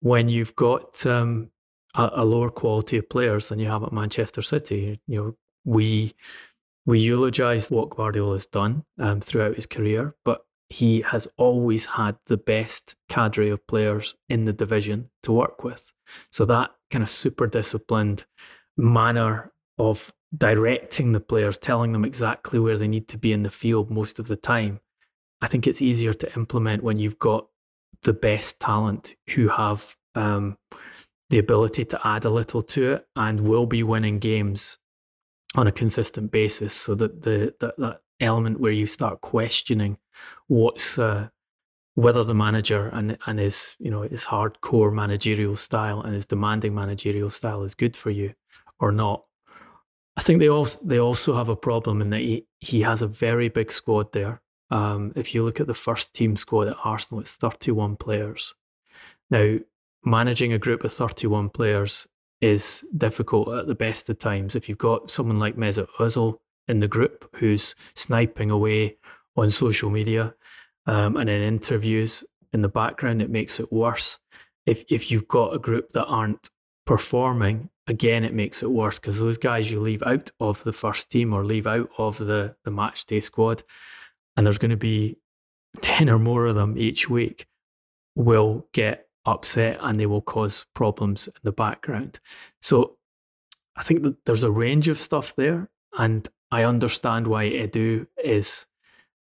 when 0.00 0.28
you've 0.28 0.56
got 0.56 1.04
um, 1.06 1.50
a, 1.94 2.10
a, 2.16 2.24
lower 2.24 2.50
quality 2.50 2.96
of 2.96 3.08
players 3.08 3.48
than 3.48 3.58
you 3.58 3.68
have 3.68 3.82
at 3.82 3.92
Manchester 3.92 4.42
City. 4.42 5.00
You 5.06 5.16
know, 5.16 5.36
we 5.64 6.14
we 6.84 6.98
eulogise 6.98 7.70
what 7.70 7.90
Guardiola 7.90 8.34
has 8.34 8.46
done 8.46 8.84
um, 8.98 9.20
throughout 9.20 9.54
his 9.54 9.66
career, 9.66 10.16
but 10.24 10.44
he 10.68 11.02
has 11.02 11.28
always 11.36 11.84
had 11.84 12.16
the 12.26 12.36
best 12.36 12.96
cadre 13.08 13.50
of 13.50 13.66
players 13.66 14.16
in 14.28 14.46
the 14.46 14.52
division 14.52 15.10
to 15.22 15.30
work 15.30 15.62
with. 15.62 15.92
So 16.30 16.44
that 16.46 16.70
kind 16.90 17.02
of 17.02 17.10
super 17.10 17.46
disciplined 17.46 18.24
manner 18.76 19.52
of 19.78 20.12
directing 20.36 21.12
the 21.12 21.20
players, 21.20 21.58
telling 21.58 21.92
them 21.92 22.04
exactly 22.04 22.58
where 22.58 22.78
they 22.78 22.88
need 22.88 23.08
to 23.08 23.18
be 23.18 23.32
in 23.32 23.42
the 23.42 23.50
field 23.50 23.90
most 23.90 24.18
of 24.18 24.28
the 24.28 24.36
time. 24.36 24.80
I 25.40 25.46
think 25.46 25.66
it's 25.66 25.82
easier 25.82 26.14
to 26.14 26.34
implement 26.34 26.82
when 26.82 26.98
you've 26.98 27.18
got 27.18 27.48
the 28.02 28.12
best 28.12 28.60
talent 28.60 29.14
who 29.30 29.48
have 29.48 29.96
um, 30.14 30.56
the 31.30 31.38
ability 31.38 31.84
to 31.86 32.06
add 32.06 32.24
a 32.24 32.30
little 32.30 32.62
to 32.62 32.92
it 32.92 33.06
and 33.16 33.40
will 33.40 33.66
be 33.66 33.82
winning 33.82 34.18
games 34.18 34.78
on 35.54 35.66
a 35.66 35.72
consistent 35.72 36.30
basis. 36.30 36.72
So 36.72 36.94
that 36.94 37.22
the 37.22 37.54
that, 37.60 37.76
that 37.78 38.00
element 38.20 38.60
where 38.60 38.72
you 38.72 38.86
start 38.86 39.20
questioning 39.20 39.98
what's 40.46 40.98
uh, 40.98 41.28
whether 41.94 42.24
the 42.24 42.34
manager 42.34 42.88
and 42.88 43.18
and 43.26 43.38
his 43.38 43.76
you 43.78 43.90
know 43.90 44.02
his 44.02 44.26
hardcore 44.26 44.92
managerial 44.92 45.56
style 45.56 46.00
and 46.00 46.14
his 46.14 46.26
demanding 46.26 46.74
managerial 46.74 47.30
style 47.30 47.62
is 47.64 47.74
good 47.74 47.96
for 47.96 48.10
you 48.10 48.34
or 48.78 48.92
not 48.92 49.24
I 50.16 50.22
think 50.22 50.40
they 50.40 50.48
also 50.48 50.78
they 50.82 50.98
also 50.98 51.36
have 51.36 51.48
a 51.48 51.56
problem 51.56 52.02
in 52.02 52.10
that 52.10 52.20
he, 52.20 52.46
he 52.60 52.82
has 52.82 53.02
a 53.02 53.06
very 53.06 53.48
big 53.48 53.72
squad 53.72 54.12
there. 54.12 54.42
Um, 54.70 55.12
if 55.16 55.34
you 55.34 55.44
look 55.44 55.60
at 55.60 55.66
the 55.66 55.74
first 55.74 56.14
team 56.14 56.36
squad 56.36 56.68
at 56.68 56.76
Arsenal, 56.84 57.20
it's 57.20 57.34
31 57.34 57.96
players. 57.96 58.54
Now, 59.30 59.58
managing 60.04 60.52
a 60.52 60.58
group 60.58 60.84
of 60.84 60.92
31 60.92 61.50
players 61.50 62.08
is 62.40 62.84
difficult 62.96 63.48
at 63.48 63.66
the 63.66 63.74
best 63.74 64.10
of 64.10 64.18
times. 64.18 64.56
If 64.56 64.68
you've 64.68 64.78
got 64.78 65.10
someone 65.10 65.38
like 65.38 65.56
Mesut 65.56 65.88
Ozil 65.98 66.38
in 66.68 66.80
the 66.80 66.88
group 66.88 67.28
who's 67.36 67.74
sniping 67.94 68.50
away 68.50 68.96
on 69.36 69.50
social 69.50 69.90
media 69.90 70.34
um, 70.86 71.16
and 71.16 71.30
in 71.30 71.42
interviews 71.42 72.24
in 72.52 72.62
the 72.62 72.68
background, 72.68 73.22
it 73.22 73.30
makes 73.30 73.60
it 73.60 73.72
worse. 73.72 74.18
If 74.66 74.84
if 74.88 75.10
you've 75.10 75.28
got 75.28 75.54
a 75.54 75.58
group 75.58 75.92
that 75.92 76.04
aren't 76.04 76.50
performing 76.84 77.70
again, 77.86 78.24
it 78.24 78.34
makes 78.34 78.62
it 78.62 78.70
worse 78.70 78.98
because 78.98 79.18
those 79.18 79.38
guys 79.38 79.70
you 79.70 79.80
leave 79.80 80.02
out 80.02 80.30
of 80.40 80.62
the 80.64 80.72
first 80.72 81.10
team 81.10 81.32
or 81.32 81.44
leave 81.44 81.66
out 81.66 81.90
of 81.98 82.18
the, 82.18 82.54
the 82.64 82.70
match 82.70 83.06
day 83.06 83.20
squad, 83.20 83.62
and 84.36 84.46
there's 84.46 84.58
going 84.58 84.70
to 84.70 84.76
be 84.76 85.18
10 85.80 86.08
or 86.08 86.18
more 86.18 86.46
of 86.46 86.54
them 86.54 86.76
each 86.76 87.08
week, 87.08 87.46
will 88.14 88.66
get 88.72 89.08
upset 89.24 89.78
and 89.80 89.98
they 89.98 90.06
will 90.06 90.20
cause 90.20 90.66
problems 90.74 91.28
in 91.28 91.34
the 91.42 91.52
background. 91.52 92.20
So 92.60 92.96
I 93.76 93.82
think 93.82 94.02
that 94.02 94.24
there's 94.26 94.42
a 94.42 94.50
range 94.50 94.88
of 94.88 94.98
stuff 94.98 95.34
there, 95.34 95.70
and 95.96 96.28
I 96.50 96.64
understand 96.64 97.26
why 97.26 97.46
Edu 97.46 98.06
is 98.22 98.66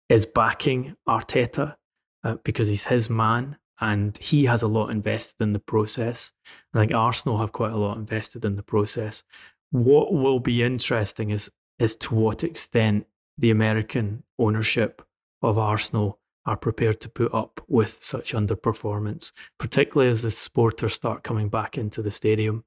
is 0.10 0.26
backing 0.26 0.96
Arteta 1.08 1.76
uh, 2.24 2.36
because 2.44 2.70
he's 2.70 2.86
his 2.86 3.10
man 3.10 3.58
and 3.80 4.18
he 4.18 4.46
has 4.46 4.62
a 4.62 4.68
lot 4.68 4.90
invested 4.90 5.42
in 5.42 5.54
the 5.54 5.60
process. 5.60 6.32
I 6.74 6.80
think 6.80 6.94
Arsenal 6.94 7.40
have 7.40 7.52
quite 7.52 7.74
a 7.74 7.78
lot 7.78 7.98
invested 7.98 8.46
in 8.46 8.56
the 8.56 8.64
process. 8.64 9.24
What 9.72 10.14
will 10.14 10.40
be 10.40 10.64
interesting 10.64 11.30
is 11.30 11.52
is 11.80 11.96
to 11.96 12.16
what 12.16 12.44
extent 12.44 13.06
the 13.38 13.52
American 13.52 14.24
ownership 14.40 15.04
of 15.44 15.60
Arsenal 15.60 16.20
are 16.46 16.58
prepared 16.58 17.00
to 17.02 17.10
put 17.10 17.32
up 17.34 17.62
with 17.68 17.90
such 17.90 18.34
underperformance, 18.34 19.32
particularly 19.60 20.10
as 20.10 20.22
the 20.22 20.32
supporters 20.32 20.94
start 20.94 21.24
coming 21.24 21.50
back 21.50 21.78
into 21.78 22.02
the 22.02 22.10
stadium 22.10 22.64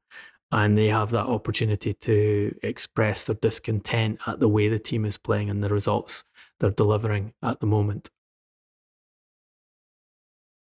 and 0.53 0.77
they 0.77 0.89
have 0.89 1.11
that 1.11 1.27
opportunity 1.27 1.95
to 1.95 2.55
express 2.63 3.25
their 3.25 3.37
discontent 3.37 4.19
at 4.27 4.41
the 4.41 4.49
way 4.49 4.69
the 4.69 4.79
team 4.79 5.05
is 5.05 5.17
playing 5.17 5.49
and 5.49 5.63
the 5.63 5.69
results 5.69 6.25
they're 6.59 6.71
delivering 6.71 7.33
at 7.43 7.61
the 7.61 7.67
moment. 7.67 8.11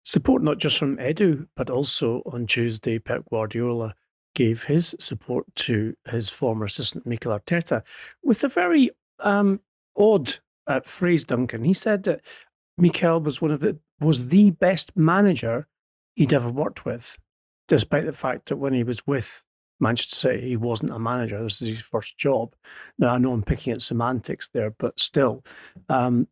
Support 0.06 0.44
not 0.44 0.60
just 0.60 0.78
from 0.78 0.98
Edu, 0.98 1.48
but 1.56 1.72
also 1.72 2.22
on 2.32 2.46
Tuesday, 2.46 3.00
Pep 3.00 3.24
Guardiola 3.30 3.96
gave 4.36 4.64
his 4.64 4.96
support 5.00 5.46
to 5.56 5.96
his 6.08 6.30
former 6.30 6.66
assistant 6.66 7.08
Mikel 7.08 7.32
Arteta 7.32 7.82
with 8.24 8.44
a 8.44 8.48
very 8.48 8.92
um, 9.20 9.62
odd 9.98 10.36
uh, 10.68 10.82
phrase. 10.82 11.24
Duncan, 11.24 11.64
he 11.64 11.74
said 11.74 12.04
that 12.04 12.22
Mikel 12.78 13.20
was 13.20 13.42
one 13.42 13.50
of 13.50 13.62
the 13.62 13.80
was 14.00 14.28
the 14.28 14.52
best 14.52 14.96
manager 14.96 15.68
he'd 16.16 16.34
ever 16.34 16.50
worked 16.50 16.86
with, 16.86 17.18
despite 17.68 18.06
the 18.06 18.14
fact 18.14 18.50
that 18.50 18.58
when 18.58 18.74
he 18.74 18.84
was 18.84 19.08
with 19.08 19.44
Manchester 19.80 20.16
City, 20.16 20.50
he 20.50 20.58
wasn't 20.58 20.92
a 20.92 21.00
manager. 21.00 21.42
This 21.42 21.62
is 21.64 21.70
his 21.70 21.82
first 21.82 22.18
job. 22.18 22.56
Now, 23.00 23.16
I 23.16 23.18
know 23.18 23.34
I'm 23.34 23.42
picking 23.42 23.74
at 23.74 23.82
semantics 23.82 24.50
there, 24.50 24.70
but 24.70 25.00
still, 25.00 25.44
um, 25.90 26.28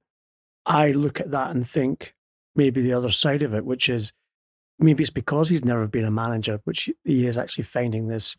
I 0.66 0.92
look 0.92 1.20
at 1.20 1.32
that 1.32 1.56
and 1.56 1.68
think 1.68 2.14
maybe 2.56 2.82
the 2.82 2.94
other 2.94 3.12
side 3.12 3.42
of 3.42 3.54
it, 3.54 3.66
which 3.66 3.90
is 3.90 4.14
maybe 4.80 5.04
it's 5.04 5.10
because 5.10 5.50
he's 5.50 5.66
never 5.66 5.88
been 5.88 6.06
a 6.06 6.12
manager, 6.12 6.60
which 6.64 6.90
he 7.04 7.26
is 7.26 7.38
actually 7.38 7.64
finding 7.64 8.08
this 8.08 8.38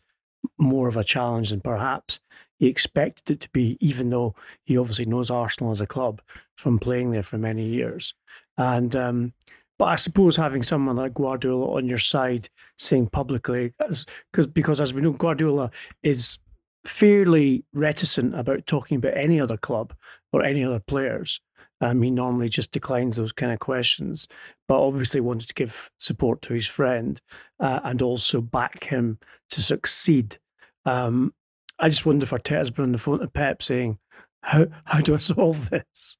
more 0.57 0.87
of 0.87 0.97
a 0.97 1.03
challenge 1.03 1.49
than 1.49 1.61
perhaps 1.61 2.19
he 2.59 2.67
expected 2.67 3.33
it 3.33 3.39
to 3.41 3.49
be, 3.49 3.77
even 3.79 4.09
though 4.09 4.35
he 4.63 4.77
obviously 4.77 5.05
knows 5.05 5.29
Arsenal 5.29 5.71
as 5.71 5.81
a 5.81 5.87
club 5.87 6.21
from 6.55 6.79
playing 6.79 7.11
there 7.11 7.23
for 7.23 7.37
many 7.37 7.65
years. 7.65 8.13
And 8.57 8.95
um, 8.95 9.33
but 9.77 9.85
I 9.85 9.95
suppose 9.95 10.37
having 10.37 10.63
someone 10.63 10.95
like 10.95 11.13
Guardiola 11.13 11.75
on 11.75 11.87
your 11.87 11.97
side 11.97 12.49
saying 12.77 13.07
publicly, 13.07 13.73
because 13.77 14.05
because 14.53 14.79
as 14.79 14.93
we 14.93 15.01
know, 15.01 15.11
Guardiola 15.11 15.71
is 16.03 16.39
fairly 16.85 17.65
reticent 17.73 18.35
about 18.35 18.65
talking 18.67 18.97
about 18.97 19.17
any 19.17 19.39
other 19.39 19.57
club 19.57 19.93
or 20.31 20.43
any 20.43 20.63
other 20.63 20.79
players. 20.79 21.41
Um, 21.81 22.01
he 22.01 22.09
normally 22.09 22.49
just 22.49 22.71
declines 22.71 23.17
those 23.17 23.31
kind 23.31 23.51
of 23.51 23.59
questions, 23.59 24.27
but 24.67 24.81
obviously 24.81 25.19
wanted 25.19 25.47
to 25.49 25.53
give 25.53 25.91
support 25.99 26.41
to 26.43 26.53
his 26.53 26.67
friend 26.67 27.21
uh, 27.59 27.81
and 27.83 28.01
also 28.01 28.41
back 28.41 28.85
him 28.85 29.19
to 29.49 29.61
succeed. 29.61 30.37
Um, 30.85 31.33
I 31.79 31.89
just 31.89 32.05
wonder 32.05 32.23
if 32.23 32.31
Arteta's 32.31 32.71
been 32.71 32.85
on 32.85 32.91
the 32.93 32.97
phone 32.97 33.19
to 33.19 33.27
Pep 33.27 33.61
saying, 33.61 33.99
"How 34.41 34.67
how 34.85 35.01
do 35.01 35.15
I 35.15 35.17
solve 35.17 35.69
this?" 35.69 36.17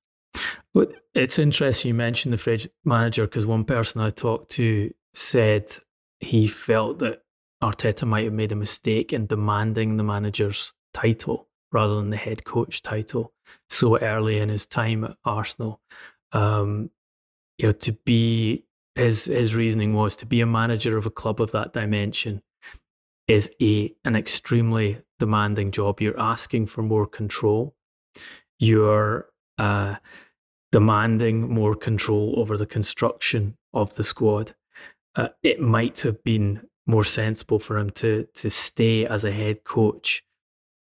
Well, 0.74 0.88
it's 1.14 1.40
interesting 1.40 1.90
you 1.90 1.94
mentioned 1.94 2.34
the 2.34 2.38
fridge 2.38 2.68
manager 2.84 3.26
because 3.26 3.46
one 3.46 3.64
person 3.64 4.02
I 4.02 4.10
talked 4.10 4.52
to 4.52 4.94
said 5.14 5.72
he 6.20 6.48
felt 6.48 7.00
that 7.00 7.22
Arteta 7.64 8.06
might 8.06 8.26
have 8.26 8.34
made 8.34 8.52
a 8.52 8.56
mistake 8.56 9.14
in 9.14 9.28
demanding 9.28 9.96
the 9.96 10.04
manager's 10.04 10.74
title 10.94 11.48
rather 11.76 11.96
than 11.96 12.10
the 12.10 12.18
head 12.18 12.46
coach 12.46 12.82
title 12.82 13.34
so 13.70 14.00
early 14.00 14.40
in 14.40 14.48
his 14.48 14.66
time 14.66 15.04
at 15.04 15.18
Arsenal. 15.26 15.82
Um, 16.32 16.90
you 17.58 17.68
know, 17.68 17.74
to 17.74 17.92
be 17.92 18.64
his 18.96 19.26
his 19.26 19.54
reasoning 19.54 19.94
was 19.94 20.16
to 20.18 20.26
be 20.26 20.40
a 20.40 20.46
manager 20.46 20.98
of 20.98 21.06
a 21.06 21.12
club 21.22 21.42
of 21.42 21.52
that 21.52 21.74
dimension 21.74 22.42
is 23.28 23.52
a 23.62 23.94
an 24.06 24.16
extremely 24.16 25.02
demanding 25.20 25.72
job. 25.72 26.00
You're 26.00 26.20
asking 26.20 26.68
for 26.68 26.82
more 26.82 27.06
control. 27.06 27.76
You're 28.58 29.28
uh, 29.58 29.96
demanding 30.72 31.54
more 31.54 31.76
control 31.76 32.36
over 32.38 32.58
the 32.58 32.66
construction 32.66 33.58
of 33.74 33.96
the 33.96 34.04
squad. 34.04 34.56
Uh, 35.14 35.30
it 35.44 35.60
might 35.60 36.00
have 36.02 36.24
been 36.24 36.68
more 36.88 37.04
sensible 37.04 37.60
for 37.60 37.78
him 37.78 37.90
to 37.90 38.28
to 38.34 38.50
stay 38.50 39.06
as 39.06 39.26
a 39.26 39.32
head 39.34 39.66
coach 39.66 40.24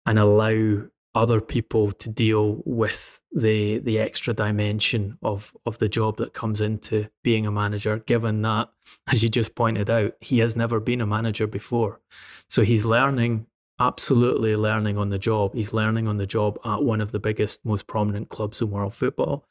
and 0.06 0.18
allow 0.18 0.82
other 1.14 1.40
people 1.40 1.92
to 1.92 2.10
deal 2.10 2.60
with 2.64 3.20
the 3.32 3.78
the 3.78 3.98
extra 3.98 4.34
dimension 4.34 5.16
of 5.22 5.54
of 5.64 5.78
the 5.78 5.88
job 5.88 6.16
that 6.16 6.34
comes 6.34 6.60
into 6.60 7.08
being 7.22 7.46
a 7.46 7.52
manager 7.52 7.98
given 7.98 8.42
that 8.42 8.68
as 9.12 9.22
you 9.22 9.28
just 9.28 9.54
pointed 9.54 9.88
out 9.88 10.14
he 10.20 10.40
has 10.40 10.56
never 10.56 10.80
been 10.80 11.00
a 11.00 11.06
manager 11.06 11.46
before 11.46 12.00
so 12.48 12.62
he's 12.62 12.84
learning 12.84 13.46
absolutely 13.80 14.56
learning 14.56 14.98
on 14.98 15.10
the 15.10 15.18
job. 15.18 15.54
He's 15.54 15.72
learning 15.72 16.06
on 16.08 16.16
the 16.16 16.26
job 16.26 16.58
at 16.64 16.82
one 16.82 17.00
of 17.00 17.12
the 17.12 17.18
biggest, 17.18 17.64
most 17.64 17.86
prominent 17.86 18.28
clubs 18.28 18.60
in 18.60 18.70
world 18.70 18.94
football. 18.94 19.46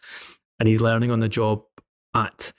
And 0.59 0.67
he's 0.67 0.81
learning 0.81 1.11
on 1.11 1.19
the 1.19 1.29
job 1.29 1.63
at 2.13 2.53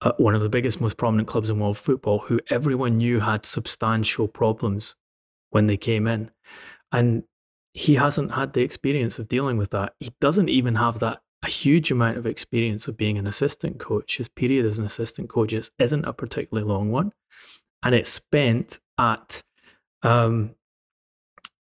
uh, 0.00 0.12
one 0.16 0.34
of 0.34 0.42
the 0.42 0.48
biggest, 0.48 0.80
most 0.80 0.96
prominent 0.96 1.28
clubs 1.28 1.50
in 1.50 1.60
world 1.60 1.78
football, 1.78 2.20
who 2.20 2.40
everyone 2.50 2.98
knew 2.98 3.20
had 3.20 3.46
substantial 3.46 4.26
problems 4.26 4.96
when 5.50 5.66
they 5.66 5.76
came 5.76 6.06
in. 6.06 6.30
And 6.92 7.24
he 7.74 7.94
hasn't 7.94 8.32
had 8.32 8.52
the 8.52 8.60
experience 8.60 9.18
of 9.18 9.28
dealing 9.28 9.56
with 9.56 9.70
that. 9.70 9.94
He 9.98 10.12
doesn't 10.20 10.50
even 10.50 10.76
have 10.76 10.98
that 10.98 11.22
a 11.42 11.48
huge 11.48 11.90
amount 11.90 12.18
of 12.18 12.26
experience 12.26 12.86
of 12.86 12.96
being 12.96 13.18
an 13.18 13.26
assistant 13.26 13.80
coach. 13.80 14.18
His 14.18 14.28
period 14.28 14.64
as 14.64 14.78
an 14.78 14.84
assistant 14.84 15.28
coach 15.28 15.52
isn't 15.78 16.04
a 16.04 16.12
particularly 16.12 16.68
long 16.68 16.90
one. 16.90 17.12
And 17.82 17.94
it's 17.94 18.10
spent 18.10 18.78
at 18.98 19.42
um, 20.02 20.54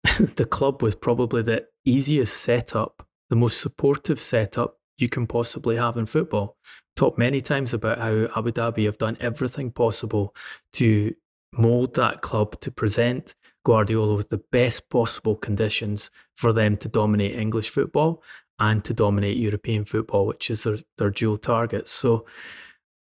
the 0.36 0.44
club 0.44 0.82
was 0.82 0.94
probably 0.94 1.42
the 1.42 1.66
easiest 1.84 2.36
setup, 2.38 3.06
the 3.30 3.36
most 3.36 3.60
supportive 3.60 4.18
setup 4.18 4.78
you 4.96 5.08
can 5.08 5.26
possibly 5.26 5.76
have 5.76 5.96
in 5.96 6.06
football. 6.06 6.56
Talked 6.96 7.18
many 7.18 7.40
times 7.40 7.72
about 7.72 7.98
how 7.98 8.28
Abu 8.36 8.50
Dhabi 8.50 8.84
have 8.86 8.98
done 8.98 9.16
everything 9.20 9.70
possible 9.70 10.34
to 10.74 11.14
mold 11.52 11.94
that 11.94 12.20
club 12.20 12.60
to 12.60 12.70
present 12.72 13.34
Guardiola 13.68 14.14
with 14.14 14.30
the 14.30 14.42
best 14.50 14.88
possible 14.88 15.36
conditions 15.36 16.10
for 16.36 16.52
them 16.52 16.76
to 16.78 16.88
dominate 16.88 17.38
English 17.38 17.68
football 17.70 18.22
and 18.58 18.84
to 18.84 18.94
dominate 18.94 19.36
European 19.36 19.84
football, 19.84 20.26
which 20.26 20.50
is 20.50 20.62
their, 20.62 20.78
their 20.96 21.10
dual 21.10 21.36
targets. 21.36 21.92
So 21.92 22.24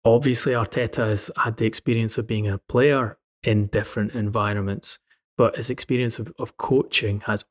obviously 0.04 0.54
Arteta 0.54 1.08
has 1.08 1.32
had 1.38 1.58
the 1.58 1.66
experience 1.66 2.18
of 2.18 2.28
being 2.28 2.48
a 2.48 2.58
player 2.58 3.18
in 3.44 3.68
different 3.68 4.14
environments 4.14 5.00
but 5.40 5.56
his 5.56 5.70
experience 5.70 6.20
of, 6.20 6.34
of 6.38 6.58
coaching 6.58 7.22
has 7.22 7.46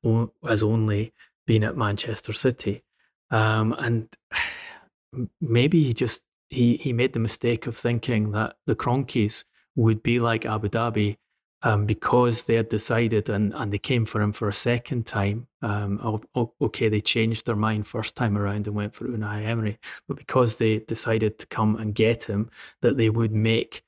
has 0.46 0.62
only 0.62 1.14
been 1.46 1.64
at 1.64 1.74
Manchester 1.74 2.34
City, 2.34 2.84
um, 3.30 3.72
and 3.78 4.14
maybe 5.40 5.82
he 5.82 5.94
just 5.94 6.22
he 6.50 6.76
he 6.76 6.92
made 6.92 7.14
the 7.14 7.18
mistake 7.18 7.66
of 7.66 7.74
thinking 7.74 8.32
that 8.32 8.56
the 8.66 8.76
Kroenkes 8.76 9.44
would 9.74 10.02
be 10.02 10.20
like 10.20 10.44
Abu 10.44 10.68
Dhabi. 10.68 11.16
Um, 11.64 11.86
because 11.86 12.44
they 12.44 12.54
had 12.54 12.68
decided 12.68 13.28
and, 13.28 13.52
and 13.52 13.72
they 13.72 13.78
came 13.78 14.04
for 14.04 14.22
him 14.22 14.30
for 14.30 14.48
a 14.48 14.52
second 14.52 15.06
time. 15.06 15.48
Um, 15.60 16.20
okay, 16.60 16.88
they 16.88 17.00
changed 17.00 17.46
their 17.46 17.56
mind 17.56 17.88
first 17.88 18.14
time 18.14 18.38
around 18.38 18.68
and 18.68 18.76
went 18.76 18.94
for 18.94 19.08
Unai 19.08 19.44
Emery, 19.44 19.80
but 20.06 20.16
because 20.16 20.56
they 20.56 20.78
decided 20.78 21.40
to 21.40 21.48
come 21.48 21.74
and 21.74 21.96
get 21.96 22.24
him, 22.30 22.48
that 22.80 22.96
they 22.96 23.10
would 23.10 23.32
make 23.32 23.82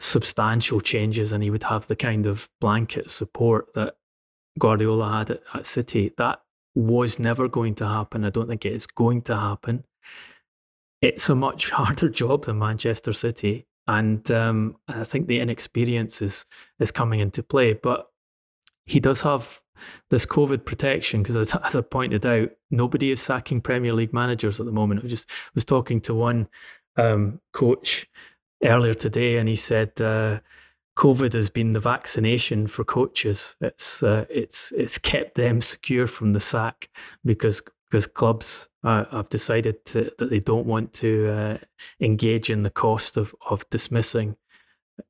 substantial 0.00 0.80
changes 0.80 1.32
and 1.32 1.42
he 1.42 1.50
would 1.50 1.64
have 1.64 1.86
the 1.86 1.96
kind 1.96 2.26
of 2.26 2.48
blanket 2.60 3.10
support 3.10 3.72
that 3.74 3.94
Guardiola 4.58 5.18
had 5.18 5.30
at, 5.30 5.42
at 5.54 5.66
City. 5.66 6.12
That 6.16 6.40
was 6.74 7.18
never 7.18 7.48
going 7.48 7.74
to 7.76 7.86
happen. 7.86 8.24
I 8.24 8.30
don't 8.30 8.48
think 8.48 8.64
it's 8.64 8.86
going 8.86 9.22
to 9.22 9.36
happen. 9.36 9.84
It's 11.00 11.28
a 11.28 11.34
much 11.34 11.70
harder 11.70 12.08
job 12.08 12.46
than 12.46 12.58
Manchester 12.58 13.12
City. 13.12 13.66
And 13.86 14.28
um, 14.30 14.76
I 14.88 15.04
think 15.04 15.26
the 15.26 15.40
inexperience 15.40 16.22
is, 16.22 16.46
is 16.78 16.90
coming 16.90 17.20
into 17.20 17.42
play. 17.42 17.74
But 17.74 18.06
he 18.86 19.00
does 19.00 19.22
have 19.22 19.60
this 20.10 20.26
COVID 20.26 20.64
protection 20.64 21.22
because, 21.22 21.36
as, 21.36 21.54
as 21.64 21.76
I 21.76 21.80
pointed 21.80 22.24
out, 22.24 22.50
nobody 22.70 23.10
is 23.10 23.20
sacking 23.20 23.60
Premier 23.60 23.92
League 23.92 24.12
managers 24.12 24.60
at 24.60 24.66
the 24.66 24.72
moment. 24.72 25.04
I 25.04 25.08
just 25.08 25.28
was 25.54 25.64
talking 25.64 26.00
to 26.02 26.14
one 26.14 26.48
um, 26.96 27.40
coach 27.52 28.06
earlier 28.62 28.94
today, 28.94 29.36
and 29.36 29.48
he 29.48 29.56
said 29.56 30.00
uh, 30.00 30.40
COVID 30.96 31.32
has 31.32 31.50
been 31.50 31.72
the 31.72 31.80
vaccination 31.80 32.66
for 32.66 32.84
coaches. 32.84 33.56
It's 33.60 34.02
uh, 34.02 34.26
it's 34.30 34.72
it's 34.76 34.98
kept 34.98 35.34
them 35.34 35.60
secure 35.60 36.06
from 36.06 36.32
the 36.32 36.40
sack 36.40 36.88
because 37.24 37.62
because 37.90 38.06
clubs 38.06 38.68
uh, 38.84 39.04
have 39.10 39.28
decided 39.28 39.84
to, 39.86 40.12
that 40.18 40.30
they 40.30 40.40
don't 40.40 40.66
want 40.66 40.92
to 40.92 41.28
uh, 41.28 41.58
engage 42.00 42.50
in 42.50 42.62
the 42.62 42.70
cost 42.70 43.16
of 43.16 43.34
of 43.48 43.68
dismissing 43.70 44.36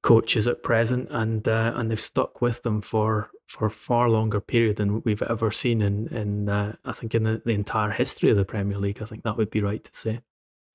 coaches 0.02 0.46
at 0.46 0.62
present, 0.62 1.08
and 1.10 1.46
uh, 1.48 1.72
and 1.74 1.90
they've 1.90 2.00
stuck 2.00 2.40
with 2.40 2.62
them 2.62 2.80
for 2.80 3.30
for 3.46 3.68
far 3.68 4.08
longer 4.08 4.40
period 4.40 4.76
than 4.76 5.02
we've 5.02 5.22
ever 5.22 5.50
seen 5.50 5.82
in 5.82 6.08
in 6.08 6.48
uh, 6.48 6.76
I 6.84 6.92
think 6.92 7.14
in 7.14 7.24
the, 7.24 7.42
the 7.44 7.52
entire 7.52 7.90
history 7.90 8.30
of 8.30 8.36
the 8.36 8.44
Premier 8.44 8.78
League. 8.78 9.02
I 9.02 9.06
think 9.06 9.24
that 9.24 9.36
would 9.36 9.50
be 9.50 9.60
right 9.60 9.82
to 9.82 9.94
say. 9.94 10.20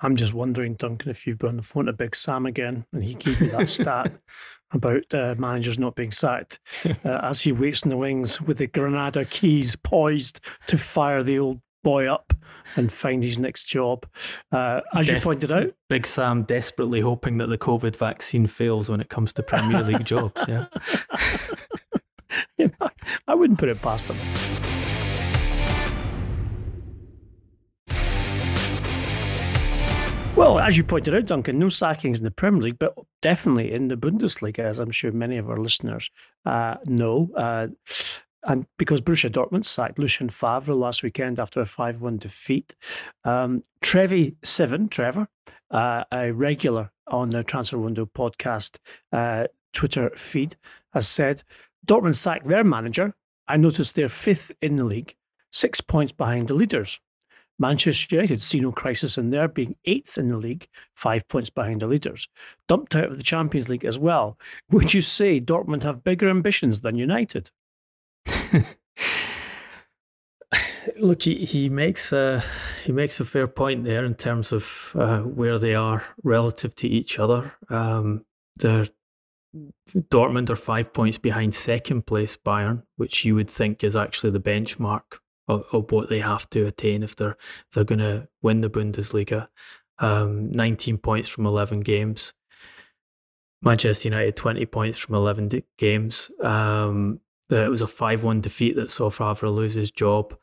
I'm 0.01 0.15
just 0.15 0.33
wondering, 0.33 0.75
Duncan, 0.75 1.09
if 1.09 1.27
you've 1.27 1.39
been 1.39 1.49
on 1.49 1.57
the 1.57 1.63
phone 1.63 1.87
to 1.87 1.93
Big 1.93 2.15
Sam 2.15 2.45
again 2.45 2.85
and 2.93 3.03
he 3.03 3.15
gave 3.15 3.41
you 3.41 3.49
that 3.51 3.67
stat 3.67 4.13
about 4.71 5.13
uh, 5.13 5.35
managers 5.37 5.77
not 5.77 5.95
being 5.95 6.11
sacked 6.11 6.59
uh, 7.03 7.19
as 7.23 7.41
he 7.41 7.51
waits 7.51 7.83
in 7.83 7.89
the 7.89 7.97
wings 7.97 8.39
with 8.39 8.59
the 8.59 8.67
Granada 8.67 9.25
keys 9.25 9.75
poised 9.75 10.39
to 10.67 10.77
fire 10.77 11.21
the 11.21 11.39
old 11.39 11.59
boy 11.83 12.07
up 12.07 12.33
and 12.75 12.91
find 12.91 13.23
his 13.23 13.39
next 13.39 13.65
job. 13.65 14.05
Uh, 14.51 14.81
as 14.93 15.07
Def- 15.07 15.15
you 15.15 15.21
pointed 15.21 15.51
out, 15.51 15.73
Big 15.87 16.05
Sam 16.05 16.43
desperately 16.43 17.01
hoping 17.01 17.37
that 17.37 17.47
the 17.47 17.57
COVID 17.57 17.95
vaccine 17.95 18.47
fails 18.47 18.89
when 18.89 19.01
it 19.01 19.09
comes 19.09 19.33
to 19.33 19.43
Premier 19.43 19.83
League 19.83 20.05
jobs. 20.05 20.41
Yeah, 20.47 20.65
I 23.27 23.35
wouldn't 23.35 23.59
put 23.59 23.69
it 23.69 23.81
past 23.81 24.09
him. 24.09 24.17
Well, 30.35 30.59
as 30.59 30.77
you 30.77 30.85
pointed 30.85 31.13
out, 31.13 31.25
Duncan, 31.25 31.59
no 31.59 31.67
sackings 31.67 32.17
in 32.17 32.23
the 32.23 32.31
Premier 32.31 32.61
League, 32.61 32.79
but 32.79 32.95
definitely 33.21 33.73
in 33.73 33.89
the 33.89 33.97
Bundesliga, 33.97 34.59
as 34.59 34.79
I'm 34.79 34.89
sure 34.89 35.11
many 35.11 35.35
of 35.37 35.49
our 35.49 35.57
listeners 35.57 36.09
uh, 36.45 36.75
know. 36.85 37.29
Uh, 37.35 37.67
and 38.43 38.65
because 38.77 39.01
Borussia 39.01 39.29
Dortmund 39.29 39.65
sacked 39.65 39.99
Lucien 39.99 40.29
Favre 40.29 40.73
last 40.73 41.03
weekend 41.03 41.39
after 41.39 41.59
a 41.59 41.65
5 41.65 42.01
1 42.01 42.17
defeat. 42.17 42.75
Um, 43.23 43.63
Trevi 43.81 44.35
Seven, 44.43 44.87
Trevor, 44.89 45.27
uh, 45.71 46.03
a 46.11 46.31
regular 46.31 46.91
on 47.07 47.31
the 47.31 47.43
Transfer 47.43 47.77
Window 47.77 48.05
podcast 48.05 48.77
uh, 49.11 49.47
Twitter 49.73 50.11
feed, 50.15 50.55
has 50.93 51.07
said 51.07 51.43
Dortmund 51.85 52.15
sacked 52.15 52.47
their 52.47 52.63
manager. 52.63 53.13
I 53.47 53.57
noticed 53.57 53.95
they're 53.95 54.09
fifth 54.09 54.51
in 54.61 54.75
the 54.75 54.83
league, 54.83 55.15
six 55.51 55.81
points 55.81 56.11
behind 56.11 56.47
the 56.47 56.53
leaders. 56.53 56.99
Manchester 57.61 58.15
United 58.15 58.41
see 58.41 58.61
no 58.61 58.71
crisis 58.71 59.17
in 59.17 59.31
there, 59.31 59.49
being 59.49 59.75
eighth 59.83 60.17
in 60.17 60.29
the 60.29 60.37
league, 60.37 60.67
five 60.95 61.27
points 61.27 61.49
behind 61.49 61.81
the 61.81 61.87
leaders. 61.87 62.29
Dumped 62.69 62.95
out 62.95 63.11
of 63.11 63.17
the 63.17 63.23
Champions 63.23 63.67
League 63.67 63.83
as 63.83 63.99
well. 63.99 64.39
Would 64.71 64.93
you 64.93 65.01
say 65.01 65.41
Dortmund 65.41 65.83
have 65.83 66.03
bigger 66.03 66.29
ambitions 66.29 66.79
than 66.81 66.95
United? 66.95 67.51
Look, 70.97 71.23
he, 71.23 71.45
he 71.45 71.69
makes 71.69 72.11
a 72.11 72.43
he 72.83 72.91
makes 72.91 73.19
a 73.19 73.25
fair 73.25 73.47
point 73.47 73.83
there 73.83 74.03
in 74.05 74.15
terms 74.15 74.51
of 74.51 74.91
uh, 74.95 75.19
where 75.19 75.59
they 75.59 75.75
are 75.75 76.03
relative 76.23 76.73
to 76.75 76.87
each 76.87 77.19
other. 77.19 77.53
Um, 77.69 78.25
they're 78.55 78.87
Dortmund 79.95 80.49
are 80.49 80.55
five 80.55 80.93
points 80.93 81.17
behind 81.17 81.55
second 81.55 82.05
place 82.05 82.37
Bayern, 82.37 82.83
which 82.97 83.25
you 83.25 83.35
would 83.35 83.49
think 83.49 83.83
is 83.83 83.95
actually 83.95 84.29
the 84.31 84.39
benchmark 84.39 85.19
of, 85.47 85.63
of 85.73 85.91
what 85.91 86.09
they 86.09 86.19
have 86.19 86.49
to 86.51 86.67
attain 86.67 87.01
if 87.01 87.15
they're 87.15 87.31
if 87.67 87.71
they're 87.73 87.83
going 87.83 87.99
to 87.99 88.27
win 88.41 88.61
the 88.61 88.69
Bundesliga. 88.69 89.47
Um, 89.97 90.51
19 90.51 90.97
points 90.99 91.27
from 91.27 91.45
11 91.45 91.81
games. 91.81 92.33
Manchester 93.61 94.07
United 94.07 94.37
20 94.37 94.65
points 94.67 94.97
from 94.97 95.15
11 95.15 95.47
d- 95.49 95.63
games. 95.77 96.31
Um, 96.41 97.19
it 97.55 97.69
was 97.69 97.81
a 97.81 97.87
5 97.87 98.23
1 98.23 98.41
defeat 98.41 98.75
that 98.75 98.91
saw 98.91 99.09
Favre 99.09 99.49
lose 99.49 99.73
his 99.73 99.91
job. 99.91 100.37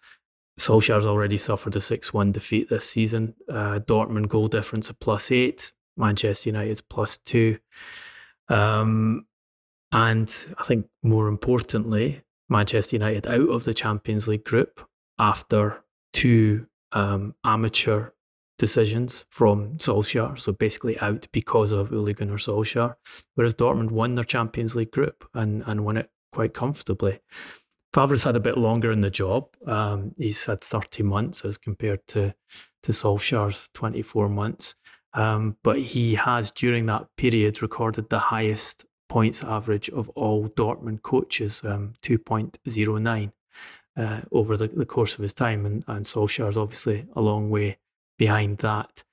Solskjaer's 0.58 1.06
already 1.06 1.36
suffered 1.36 1.76
a 1.76 1.80
6 1.80 2.12
1 2.12 2.32
defeat 2.32 2.68
this 2.68 2.88
season. 2.88 3.34
Uh, 3.48 3.78
Dortmund 3.78 4.28
goal 4.28 4.48
difference 4.48 4.90
of 4.90 4.98
plus 5.00 5.30
8. 5.30 5.72
Manchester 5.96 6.50
United's 6.50 6.80
plus 6.80 7.18
2. 7.18 7.58
Um, 8.48 9.26
and 9.92 10.34
I 10.58 10.64
think 10.64 10.86
more 11.02 11.28
importantly, 11.28 12.22
Manchester 12.48 12.96
United 12.96 13.26
out 13.26 13.48
of 13.48 13.64
the 13.64 13.74
Champions 13.74 14.28
League 14.28 14.44
group 14.44 14.86
after 15.18 15.82
two 16.12 16.66
um, 16.92 17.34
amateur 17.44 18.10
decisions 18.58 19.24
from 19.30 19.76
Solskjaer. 19.76 20.38
So 20.38 20.52
basically 20.52 20.98
out 20.98 21.26
because 21.32 21.72
of 21.72 21.92
Ole 21.92 22.12
Gunnar 22.12 22.36
Solskjaer. 22.36 22.96
Whereas 23.34 23.54
Dortmund 23.54 23.90
won 23.90 24.14
their 24.14 24.24
Champions 24.24 24.74
League 24.74 24.90
group 24.90 25.28
and, 25.34 25.62
and 25.66 25.84
won 25.84 25.96
it 25.96 26.10
quite 26.32 26.54
comfortably. 26.54 27.20
Favre's 27.92 28.24
had 28.24 28.36
a 28.36 28.40
bit 28.40 28.58
longer 28.58 28.92
in 28.92 29.00
the 29.00 29.10
job. 29.10 29.48
Um, 29.66 30.14
he's 30.18 30.44
had 30.44 30.60
30 30.60 31.02
months 31.02 31.44
as 31.44 31.56
compared 31.56 32.06
to, 32.08 32.34
to 32.82 32.92
Solskjaer's 32.92 33.70
24 33.72 34.28
months. 34.28 34.74
Um, 35.14 35.56
but 35.62 35.80
he 35.80 36.16
has, 36.16 36.50
during 36.50 36.84
that 36.86 37.06
period, 37.16 37.62
recorded 37.62 38.10
the 38.10 38.18
highest 38.18 38.84
points 39.08 39.42
average 39.42 39.88
of 39.88 40.10
all 40.10 40.48
Dortmund 40.48 41.00
coaches, 41.02 41.62
um, 41.64 41.94
2.09 42.02 43.32
uh, 43.96 44.20
over 44.30 44.56
the, 44.58 44.68
the 44.68 44.84
course 44.84 45.14
of 45.14 45.22
his 45.22 45.32
time. 45.32 45.64
And, 45.64 45.84
and 45.86 46.04
Solskjaer's 46.04 46.58
obviously 46.58 47.06
a 47.16 47.22
long 47.22 47.48
way 47.48 47.78
behind 48.18 48.58
that. 48.58 49.04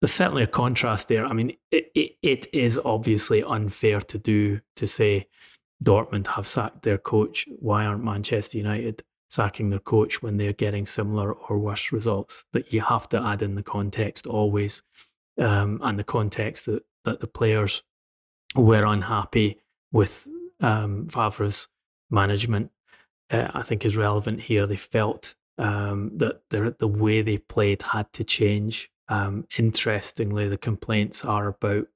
There's 0.00 0.12
certainly 0.12 0.42
a 0.42 0.48
contrast 0.48 1.08
there. 1.08 1.24
I 1.24 1.32
mean, 1.32 1.52
it, 1.70 1.90
it, 1.94 2.16
it 2.20 2.46
is 2.52 2.80
obviously 2.84 3.42
unfair 3.42 4.00
to 4.00 4.18
do 4.18 4.60
to 4.76 4.86
say 4.86 5.28
Dortmund 5.82 6.28
have 6.28 6.46
sacked 6.46 6.82
their 6.82 6.98
coach. 6.98 7.46
Why 7.58 7.84
aren't 7.84 8.04
Manchester 8.04 8.58
United 8.58 9.02
sacking 9.28 9.70
their 9.70 9.80
coach 9.80 10.22
when 10.22 10.36
they're 10.36 10.52
getting 10.52 10.86
similar 10.86 11.32
or 11.32 11.58
worse 11.58 11.92
results? 11.92 12.44
That 12.52 12.72
you 12.72 12.80
have 12.82 13.08
to 13.10 13.22
add 13.22 13.42
in 13.42 13.54
the 13.54 13.62
context 13.62 14.26
always, 14.26 14.82
um, 15.38 15.80
and 15.82 15.98
the 15.98 16.04
context 16.04 16.66
that, 16.66 16.84
that 17.04 17.20
the 17.20 17.26
players 17.26 17.82
were 18.54 18.86
unhappy 18.86 19.60
with 19.92 20.26
um, 20.60 21.08
Favre's 21.08 21.68
management. 22.10 22.70
Uh, 23.30 23.48
I 23.54 23.62
think 23.62 23.84
is 23.84 23.96
relevant 23.96 24.42
here. 24.42 24.66
They 24.66 24.76
felt 24.76 25.34
um, 25.58 26.12
that 26.16 26.42
the 26.50 26.88
way 26.88 27.22
they 27.22 27.38
played 27.38 27.82
had 27.82 28.12
to 28.14 28.24
change. 28.24 28.90
Um, 29.08 29.46
interestingly, 29.58 30.48
the 30.48 30.58
complaints 30.58 31.24
are 31.24 31.48
about 31.48 31.88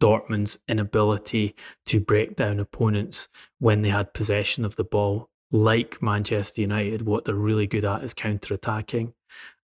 Dortmund's 0.00 0.58
inability 0.66 1.54
to 1.86 2.00
break 2.00 2.34
down 2.34 2.58
opponents 2.58 3.28
when 3.58 3.82
they 3.82 3.90
had 3.90 4.14
possession 4.14 4.64
of 4.64 4.76
the 4.76 4.84
ball. 4.84 5.28
Like 5.52 6.00
Manchester 6.02 6.60
United, 6.60 7.02
what 7.02 7.24
they're 7.24 7.34
really 7.34 7.66
good 7.66 7.84
at 7.84 8.04
is 8.04 8.14
counter 8.14 8.54
attacking. 8.54 9.14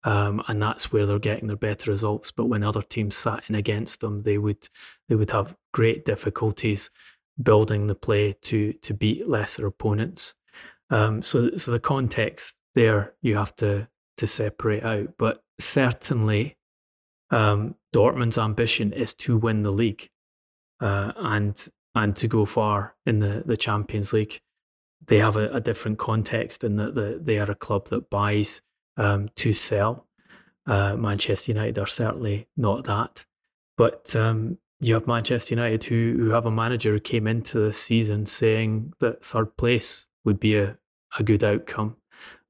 Um, 0.05 0.43
and 0.47 0.63
that's 0.63 0.93
where 0.93 1.07
they're 1.07 1.19
getting 1.19 1.49
their 1.49 1.57
better 1.57 1.91
results. 1.91 2.31
But 2.31 2.47
when 2.47 2.63
other 2.63 2.83
teams 2.83 3.17
sat 3.17 3.45
in 3.49 3.55
against 3.55 4.01
them, 4.01 4.23
they 4.23 4.39
would 4.39 4.69
they 5.09 5.15
would 5.15 5.31
have 5.33 5.57
great 5.73 6.05
difficulties 6.05 6.91
building 7.43 7.87
the 7.87 7.95
play 7.95 8.33
to 8.33 8.73
to 8.75 8.95
beat 8.95 9.29
lesser 9.29 9.67
opponents. 9.67 10.35
Um, 10.91 11.23
so 11.23 11.57
so 11.57 11.71
the 11.73 11.81
context 11.81 12.57
there 12.75 13.15
you 13.23 13.37
have 13.37 13.57
to 13.57 13.89
to 14.19 14.27
separate 14.27 14.85
out. 14.85 15.15
But 15.19 15.43
certainly, 15.59 16.57
um, 17.31 17.75
Dortmund's 17.93 18.39
ambition 18.39 18.93
is 18.93 19.15
to 19.15 19.37
win 19.37 19.63
the 19.63 19.73
league 19.73 20.09
uh, 20.81 21.13
and 21.17 21.69
and 21.95 22.15
to 22.15 22.29
go 22.29 22.45
far 22.45 22.95
in 23.07 23.21
the, 23.21 23.43
the 23.47 23.57
Champions 23.57 24.13
League. 24.13 24.41
They 25.07 25.19
have 25.19 25.37
a, 25.37 25.49
a 25.49 25.61
different 25.61 25.99
context 25.99 26.63
in 26.63 26.77
that 26.77 26.95
the, 26.95 27.19
they 27.21 27.39
are 27.39 27.51
a 27.51 27.55
club 27.55 27.89
that 27.89 28.11
buys 28.11 28.61
um, 28.97 29.31
to 29.37 29.53
sell. 29.53 30.07
Uh, 30.67 30.97
Manchester 30.97 31.53
United 31.53 31.79
are 31.79 31.87
certainly 31.87 32.49
not 32.57 32.85
that. 32.85 33.25
But 33.79 34.15
um, 34.15 34.59
you 34.81 34.95
have 34.95 35.07
Manchester 35.07 35.55
United 35.55 35.85
who, 35.85 36.17
who 36.19 36.31
have 36.31 36.47
a 36.47 36.51
manager 36.51 36.93
who 36.93 37.01
came 37.01 37.27
into 37.27 37.59
the 37.59 37.73
season 37.73 38.27
saying 38.27 38.93
that 39.01 39.25
third 39.25 39.57
place 39.57 40.07
would 40.25 40.41
be 40.41 40.57
a, 40.57 40.79
a 41.19 41.23
good 41.23 41.45
outcome. 41.45 41.97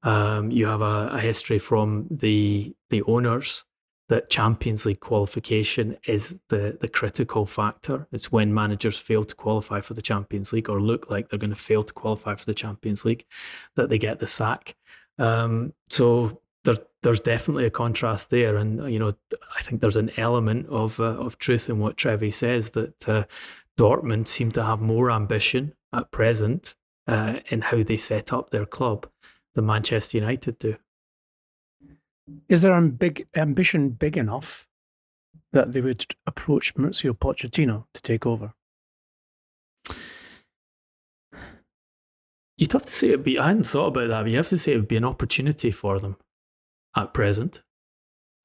Um, 0.03 0.51
you 0.51 0.67
have 0.67 0.83
a, 0.83 1.11
a, 1.13 1.21
history 1.21 1.59
from 1.59 2.07
the 2.11 2.75
the 2.91 3.03
owners 3.03 3.65
that 4.09 4.31
Champions 4.31 4.87
League 4.87 5.01
qualification 5.01 5.97
is 6.07 6.39
the, 6.49 6.77
the 6.81 6.89
critical 6.89 7.45
factor. 7.45 8.07
It's 8.13 8.31
when 8.31 8.55
managers 8.55 8.99
fail 8.99 9.25
to 9.25 9.35
qualify 9.35 9.81
for 9.81 9.95
the 9.95 10.03
Champions 10.03 10.53
League 10.53 10.71
or 10.71 10.81
look 10.81 11.11
like 11.11 11.29
they're 11.29 11.39
going 11.39 11.51
to 11.51 11.57
fail 11.57 11.83
to 11.83 11.93
qualify 11.93 12.37
for 12.37 12.45
the 12.45 12.55
Champions 12.55 13.05
League 13.05 13.27
that 13.75 13.89
they 13.89 13.99
get 13.99 14.21
the 14.21 14.27
sack. 14.27 14.77
Um, 15.19 15.73
so 15.91 16.41
there, 16.65 16.77
there's 17.03 17.21
definitely 17.21 17.65
a 17.67 17.71
contrast 17.71 18.31
there, 18.31 18.57
and 18.57 18.93
you 18.93 18.99
know 18.99 19.13
I 19.57 19.63
think 19.63 19.81
there's 19.81 19.97
an 19.97 20.13
element 20.17 20.67
of 20.69 21.01
uh, 21.01 21.05
of 21.05 21.39
truth 21.39 21.69
in 21.69 21.79
what 21.79 21.97
Trevi 21.97 22.31
says 22.31 22.73
that 22.73 23.09
uh, 23.09 23.25
Dortmund 23.79 24.29
seem 24.29 24.53
to 24.53 24.65
have 24.65 24.81
more 24.81 25.11
ambition 25.11 25.75
at 25.93 26.11
present 26.11 26.75
uh, 27.07 27.41
in 27.49 27.63
how 27.63 27.83
they 27.83 27.97
set 27.97 28.33
up 28.33 28.51
their 28.51 28.67
club 28.67 29.09
than 29.55 29.67
Manchester 29.67 30.19
United 30.19 30.59
do. 30.59 30.77
Is 32.49 32.63
there 32.63 32.77
a 32.77 32.83
big 32.83 33.27
ambition 33.37 33.91
big 33.91 34.17
enough 34.17 34.67
that 35.53 35.73
they 35.73 35.81
would 35.81 36.05
approach 36.27 36.75
Mauricio 36.75 37.13
Pochettino 37.17 37.85
to 37.95 38.03
take 38.03 38.27
over? 38.27 38.55
You'd 42.59 42.73
have 42.73 42.85
to 42.85 42.93
say 42.93 43.09
it'd 43.09 43.23
be. 43.23 43.39
I 43.39 43.49
hadn't 43.49 43.67
thought 43.67 43.89
about 43.89 44.09
that. 44.09 44.23
But 44.23 44.31
you 44.31 44.37
have 44.39 44.49
to 44.49 44.59
say 44.59 44.73
it 44.73 44.77
would 44.77 44.89
be 44.89 44.97
an 44.97 45.05
opportunity 45.05 45.71
for 45.71 45.99
them 46.01 46.17
at 46.97 47.13
present. 47.13 47.63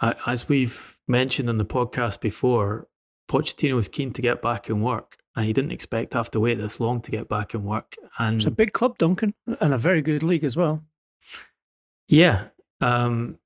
As 0.02 0.50
we've 0.50 0.98
mentioned 1.08 1.50
in 1.50 1.58
the 1.58 1.66
podcast 1.66 2.20
before, 2.20 2.88
Pochettino 3.30 3.76
was 3.76 3.88
keen 3.88 4.12
to 4.14 4.22
get 4.22 4.42
back 4.42 4.70
in 4.70 4.82
work, 4.82 5.18
and 5.36 5.46
he 5.46 5.54
didn't 5.54 5.72
expect 5.72 6.12
to 6.12 6.18
have 6.18 6.32
to 6.32 6.40
wait 6.40 6.58
this 6.58 6.80
long 6.80 7.02
to 7.02 7.12
get 7.12 7.30
back 7.30 7.54
in 7.54 7.64
work. 7.64 7.96
And 8.18 8.38
it's 8.38 8.46
a 8.46 8.52
big 8.52 8.74
club, 8.74 8.98
Duncan, 8.98 9.34
and 9.60 9.74
a 9.74 9.78
very 9.78 10.02
good 10.02 10.24
league 10.24 10.44
as 10.44 10.58
well. 10.58 10.84
Yeah, 12.08 12.48
um, 12.82 13.38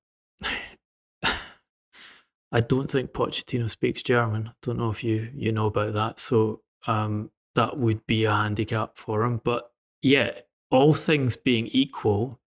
I 2.56 2.62
don't 2.62 2.90
think 2.90 3.12
Pochettino 3.12 3.70
speaks 3.70 4.02
German. 4.02 4.48
I 4.48 4.52
don't 4.62 4.78
know 4.78 4.90
if 4.90 5.04
you 5.04 5.30
you 5.36 5.52
know 5.52 5.66
about 5.66 5.94
that. 5.94 6.22
So 6.22 6.62
um, 6.88 7.30
that 7.54 7.78
would 7.78 8.08
be 8.08 8.24
a 8.24 8.32
handicap 8.32 8.96
for 8.96 9.26
him. 9.26 9.42
But 9.44 9.70
yeah, 10.02 10.32
all 10.72 10.94
things 10.94 11.36
being 11.36 11.68
equal, 11.68 12.40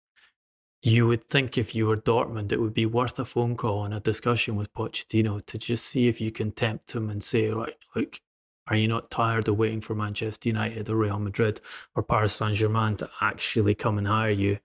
you 0.81 1.05
would 1.05 1.29
think 1.29 1.59
if 1.59 1.75
you 1.75 1.85
were 1.85 1.95
Dortmund, 1.95 2.51
it 2.51 2.59
would 2.59 2.73
be 2.73 2.87
worth 2.87 3.19
a 3.19 3.25
phone 3.25 3.55
call 3.55 3.85
and 3.85 3.93
a 3.93 3.99
discussion 3.99 4.55
with 4.55 4.73
Pochettino 4.73 5.45
to 5.45 5.59
just 5.59 5.85
see 5.85 6.07
if 6.07 6.19
you 6.19 6.31
can 6.31 6.53
tempt 6.53 6.95
him 6.95 7.11
and 7.11 7.23
say, 7.23 7.49
right, 7.49 7.75
look, 7.95 8.19
are 8.65 8.77
you 8.77 8.87
not 8.87 9.11
tired 9.11 9.47
of 9.47 9.59
waiting 9.59 9.79
for 9.79 9.93
Manchester 9.93 10.49
United 10.49 10.89
or 10.89 10.95
Real 10.95 11.19
Madrid 11.19 11.61
or 11.95 12.01
Paris 12.01 12.33
Saint 12.33 12.55
Germain 12.55 12.97
to 12.97 13.11
actually 13.21 13.75
come 13.75 13.99
and 13.99 14.07
hire 14.07 14.31
you? 14.31 14.57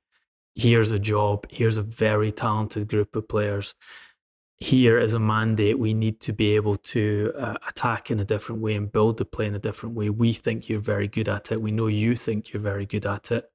Here's 0.54 0.90
a 0.90 0.98
job. 0.98 1.44
Here's 1.50 1.76
a 1.76 1.82
very 1.82 2.32
talented 2.32 2.88
group 2.88 3.14
of 3.14 3.28
players. 3.28 3.74
Here 4.58 4.98
is 4.98 5.14
a 5.14 5.18
mandate. 5.18 5.78
We 5.78 5.94
need 5.94 6.20
to 6.20 6.32
be 6.32 6.54
able 6.54 6.76
to 6.76 7.32
uh, 7.36 7.54
attack 7.68 8.10
in 8.10 8.20
a 8.20 8.24
different 8.24 8.62
way 8.62 8.74
and 8.74 8.90
build 8.90 9.18
the 9.18 9.24
play 9.24 9.46
in 9.46 9.54
a 9.54 9.58
different 9.58 9.94
way. 9.94 10.08
We 10.10 10.32
think 10.32 10.68
you're 10.68 10.80
very 10.80 11.08
good 11.08 11.28
at 11.28 11.50
it. 11.52 11.60
We 11.60 11.72
know 11.72 11.88
you 11.88 12.16
think 12.16 12.52
you're 12.52 12.62
very 12.62 12.86
good 12.86 13.04
at 13.04 13.30
it 13.30 13.50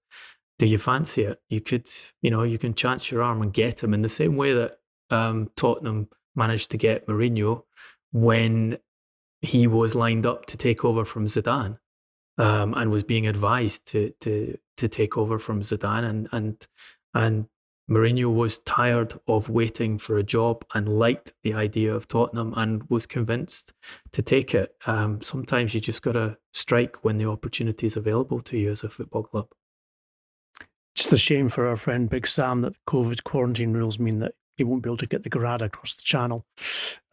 do 0.59 0.67
you 0.67 0.77
fancy 0.77 1.23
it? 1.23 1.41
You 1.49 1.61
could, 1.61 1.87
you 2.21 2.29
know, 2.29 2.43
you 2.43 2.59
can 2.59 2.75
chance 2.75 3.09
your 3.09 3.23
arm 3.23 3.41
and 3.41 3.51
get 3.51 3.81
him 3.81 3.93
in 3.93 4.01
the 4.01 4.09
same 4.09 4.35
way 4.35 4.53
that 4.53 4.79
um, 5.09 5.49
Tottenham 5.55 6.09
managed 6.35 6.69
to 6.71 6.77
get 6.77 7.07
Mourinho 7.07 7.63
when 8.11 8.77
he 9.41 9.65
was 9.67 9.95
lined 9.95 10.25
up 10.25 10.45
to 10.47 10.57
take 10.57 10.83
over 10.83 11.05
from 11.05 11.27
Zidane 11.27 11.79
um, 12.37 12.73
and 12.73 12.91
was 12.91 13.03
being 13.03 13.25
advised 13.25 13.87
to 13.87 14.13
to 14.19 14.57
to 14.75 14.87
take 14.89 15.17
over 15.17 15.39
from 15.39 15.61
Zidane 15.61 16.03
and 16.03 16.29
and 16.31 16.67
and 17.13 17.45
Mourinho 17.89 18.33
was 18.33 18.59
tired 18.59 19.13
of 19.27 19.49
waiting 19.49 19.97
for 19.97 20.17
a 20.17 20.23
job 20.23 20.63
and 20.73 20.99
liked 20.99 21.33
the 21.43 21.53
idea 21.53 21.93
of 21.93 22.07
Tottenham 22.07 22.53
and 22.55 22.83
was 22.89 23.05
convinced 23.05 23.73
to 24.11 24.21
take 24.21 24.53
it. 24.53 24.75
Um, 24.85 25.21
sometimes 25.21 25.73
you 25.73 25.81
just 25.81 26.01
got 26.01 26.11
to 26.11 26.37
strike 26.53 27.03
when 27.03 27.17
the 27.17 27.25
opportunity 27.25 27.87
is 27.87 27.97
available 27.97 28.41
to 28.41 28.57
you 28.57 28.71
as 28.71 28.83
a 28.83 28.89
football 28.89 29.23
club 29.23 29.47
just 30.99 31.13
a 31.13 31.17
shame 31.17 31.47
for 31.47 31.65
our 31.65 31.77
friend 31.77 32.09
Big 32.09 32.27
Sam 32.27 32.61
that 32.61 32.75
COVID 32.85 33.23
quarantine 33.23 33.71
rules 33.71 33.99
mean 33.99 34.19
that 34.19 34.33
he 34.57 34.65
won't 34.65 34.83
be 34.83 34.89
able 34.89 34.97
to 34.97 35.07
get 35.07 35.23
the 35.23 35.29
Grad 35.29 35.61
across 35.61 35.93
the 35.93 36.03
channel 36.03 36.45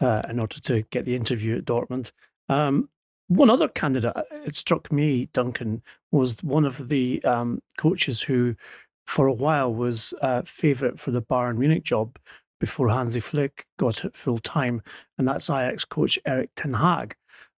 uh, 0.01 0.23
in 0.29 0.41
order 0.41 0.59
to 0.61 0.83
get 0.91 1.05
the 1.05 1.15
interview 1.15 1.57
at 1.57 1.65
Dortmund. 1.65 2.11
Um, 2.49 2.89
one 3.29 3.49
other 3.49 3.69
candidate, 3.69 4.17
uh, 4.17 4.23
it 4.45 4.57
struck 4.57 4.91
me, 4.91 5.29
Duncan, 5.33 5.83
was 6.11 6.43
one 6.43 6.65
of 6.65 6.89
the 6.89 7.23
um, 7.25 7.63
coaches 7.79 8.23
who, 8.23 8.57
for 9.07 9.27
a 9.27 9.33
while, 9.33 9.73
was 9.73 10.13
a 10.21 10.45
favourite 10.45 10.99
for 10.99 11.11
the 11.11 11.23
Bayern 11.23 11.59
Munich 11.59 11.85
job 11.85 12.19
before 12.59 12.89
Hansi 12.89 13.21
Flick 13.21 13.67
got 13.79 14.05
it 14.05 14.17
full 14.17 14.39
time, 14.39 14.83
and 15.19 15.29
that's 15.29 15.51
Ajax 15.51 15.85
coach 15.85 16.19
Erik 16.27 16.51
Ten 16.57 16.75
Hag. 16.75 17.17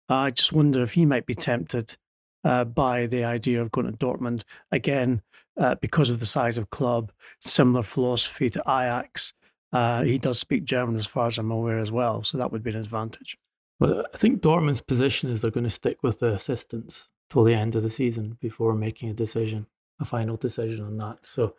I 0.09 0.31
just 0.31 0.53
wonder 0.53 0.83
if 0.83 0.95
he 0.95 1.05
might 1.05 1.27
be 1.27 1.35
tempted 1.35 1.97
uh, 2.45 2.65
by 2.65 3.07
the 3.07 3.25
idea 3.25 3.61
of 3.61 3.71
going 3.71 3.87
to 3.87 3.93
Dortmund 3.93 4.43
again 4.73 5.23
uh, 5.59 5.75
because 5.77 6.11
of 6.11 6.21
the 6.21 6.27
size 6.27 6.57
of 6.59 6.71
club, 6.71 7.13
similar 7.41 7.83
philosophy 7.83 8.49
to 8.51 8.61
Ajax. 8.61 9.35
Uh, 9.73 10.03
he 10.03 10.19
does 10.19 10.39
speak 10.39 10.65
German, 10.65 10.97
as 10.97 11.07
far 11.07 11.27
as 11.27 11.39
I'm 11.39 11.51
aware, 11.51 11.79
as 11.79 11.93
well, 11.93 12.23
so 12.23 12.39
that 12.39 12.51
would 12.51 12.63
be 12.63 12.71
an 12.71 12.77
advantage. 12.77 13.37
Well, 13.81 14.05
I 14.13 14.17
think 14.17 14.41
Dortmund's 14.41 14.81
position 14.81 15.31
is 15.31 15.41
they're 15.41 15.51
going 15.51 15.65
to 15.65 15.71
stick 15.71 16.03
with 16.03 16.19
the 16.19 16.33
assistants 16.33 17.11
till 17.31 17.45
the 17.45 17.55
end 17.55 17.75
of 17.75 17.83
the 17.83 17.91
season 17.91 18.39
before 18.41 18.75
making 18.75 19.11
a 19.11 19.15
decision, 19.15 19.67
a 20.01 20.05
final 20.05 20.37
decision 20.37 20.85
on 20.85 20.97
that. 20.99 21.25
So, 21.25 21.55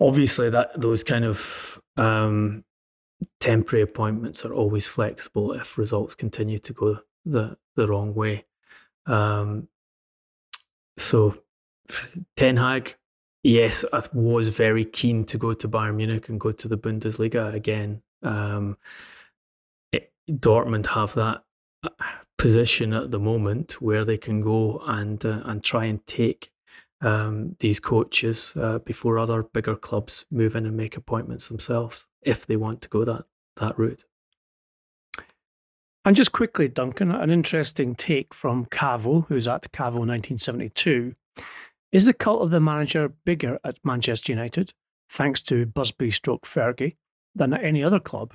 obviously, 0.00 0.50
that 0.50 0.80
those 0.80 1.02
kind 1.04 1.24
of 1.24 1.80
um, 1.96 2.64
temporary 3.40 3.82
appointments 3.82 4.44
are 4.44 4.54
always 4.54 4.86
flexible 4.86 5.52
if 5.52 5.78
results 5.78 6.14
continue 6.14 6.58
to 6.58 6.72
go 6.72 6.98
the 7.24 7.56
the 7.76 7.86
wrong 7.86 8.14
way. 8.14 8.44
Um, 9.06 9.68
so, 10.96 11.38
Ten 12.36 12.56
Hag, 12.56 12.96
yes, 13.42 13.84
I 13.92 14.00
was 14.12 14.48
very 14.48 14.84
keen 14.84 15.24
to 15.26 15.38
go 15.38 15.52
to 15.52 15.68
Bayern 15.68 15.96
Munich 15.96 16.28
and 16.28 16.40
go 16.40 16.52
to 16.52 16.68
the 16.68 16.78
Bundesliga 16.78 17.52
again. 17.52 18.02
Um, 18.22 18.78
it, 19.92 20.12
Dortmund 20.30 20.86
have 20.86 21.14
that 21.14 21.44
uh, 21.82 21.88
position 22.38 22.92
at 22.92 23.10
the 23.10 23.18
moment 23.18 23.80
where 23.82 24.04
they 24.04 24.16
can 24.16 24.40
go 24.40 24.80
and 24.86 25.24
uh, 25.24 25.42
and 25.44 25.62
try 25.62 25.84
and 25.84 26.06
take 26.06 26.50
um, 27.00 27.56
these 27.60 27.80
coaches 27.80 28.54
uh, 28.56 28.78
before 28.78 29.18
other 29.18 29.42
bigger 29.42 29.76
clubs 29.76 30.26
move 30.30 30.54
in 30.56 30.66
and 30.66 30.76
make 30.76 30.96
appointments 30.96 31.48
themselves 31.48 32.06
if 32.22 32.46
they 32.46 32.56
want 32.56 32.80
to 32.82 32.88
go 32.88 33.04
that 33.04 33.24
that 33.56 33.78
route. 33.78 34.04
And 36.04 36.16
just 36.16 36.32
quickly, 36.32 36.68
Duncan, 36.68 37.10
an 37.10 37.30
interesting 37.30 37.94
take 37.94 38.34
from 38.34 38.66
Cavo, 38.66 39.22
who's 39.22 39.48
at 39.48 39.72
Cavo 39.72 40.00
1972. 40.00 41.14
Is 41.92 42.04
the 42.04 42.12
cult 42.12 42.42
of 42.42 42.50
the 42.50 42.60
manager 42.60 43.12
bigger 43.24 43.58
at 43.64 43.78
Manchester 43.84 44.32
United, 44.32 44.74
thanks 45.08 45.40
to 45.42 45.64
Busby 45.64 46.10
stroke 46.10 46.44
Fergie, 46.44 46.96
than 47.34 47.54
at 47.54 47.64
any 47.64 47.82
other 47.82 48.00
club? 48.00 48.34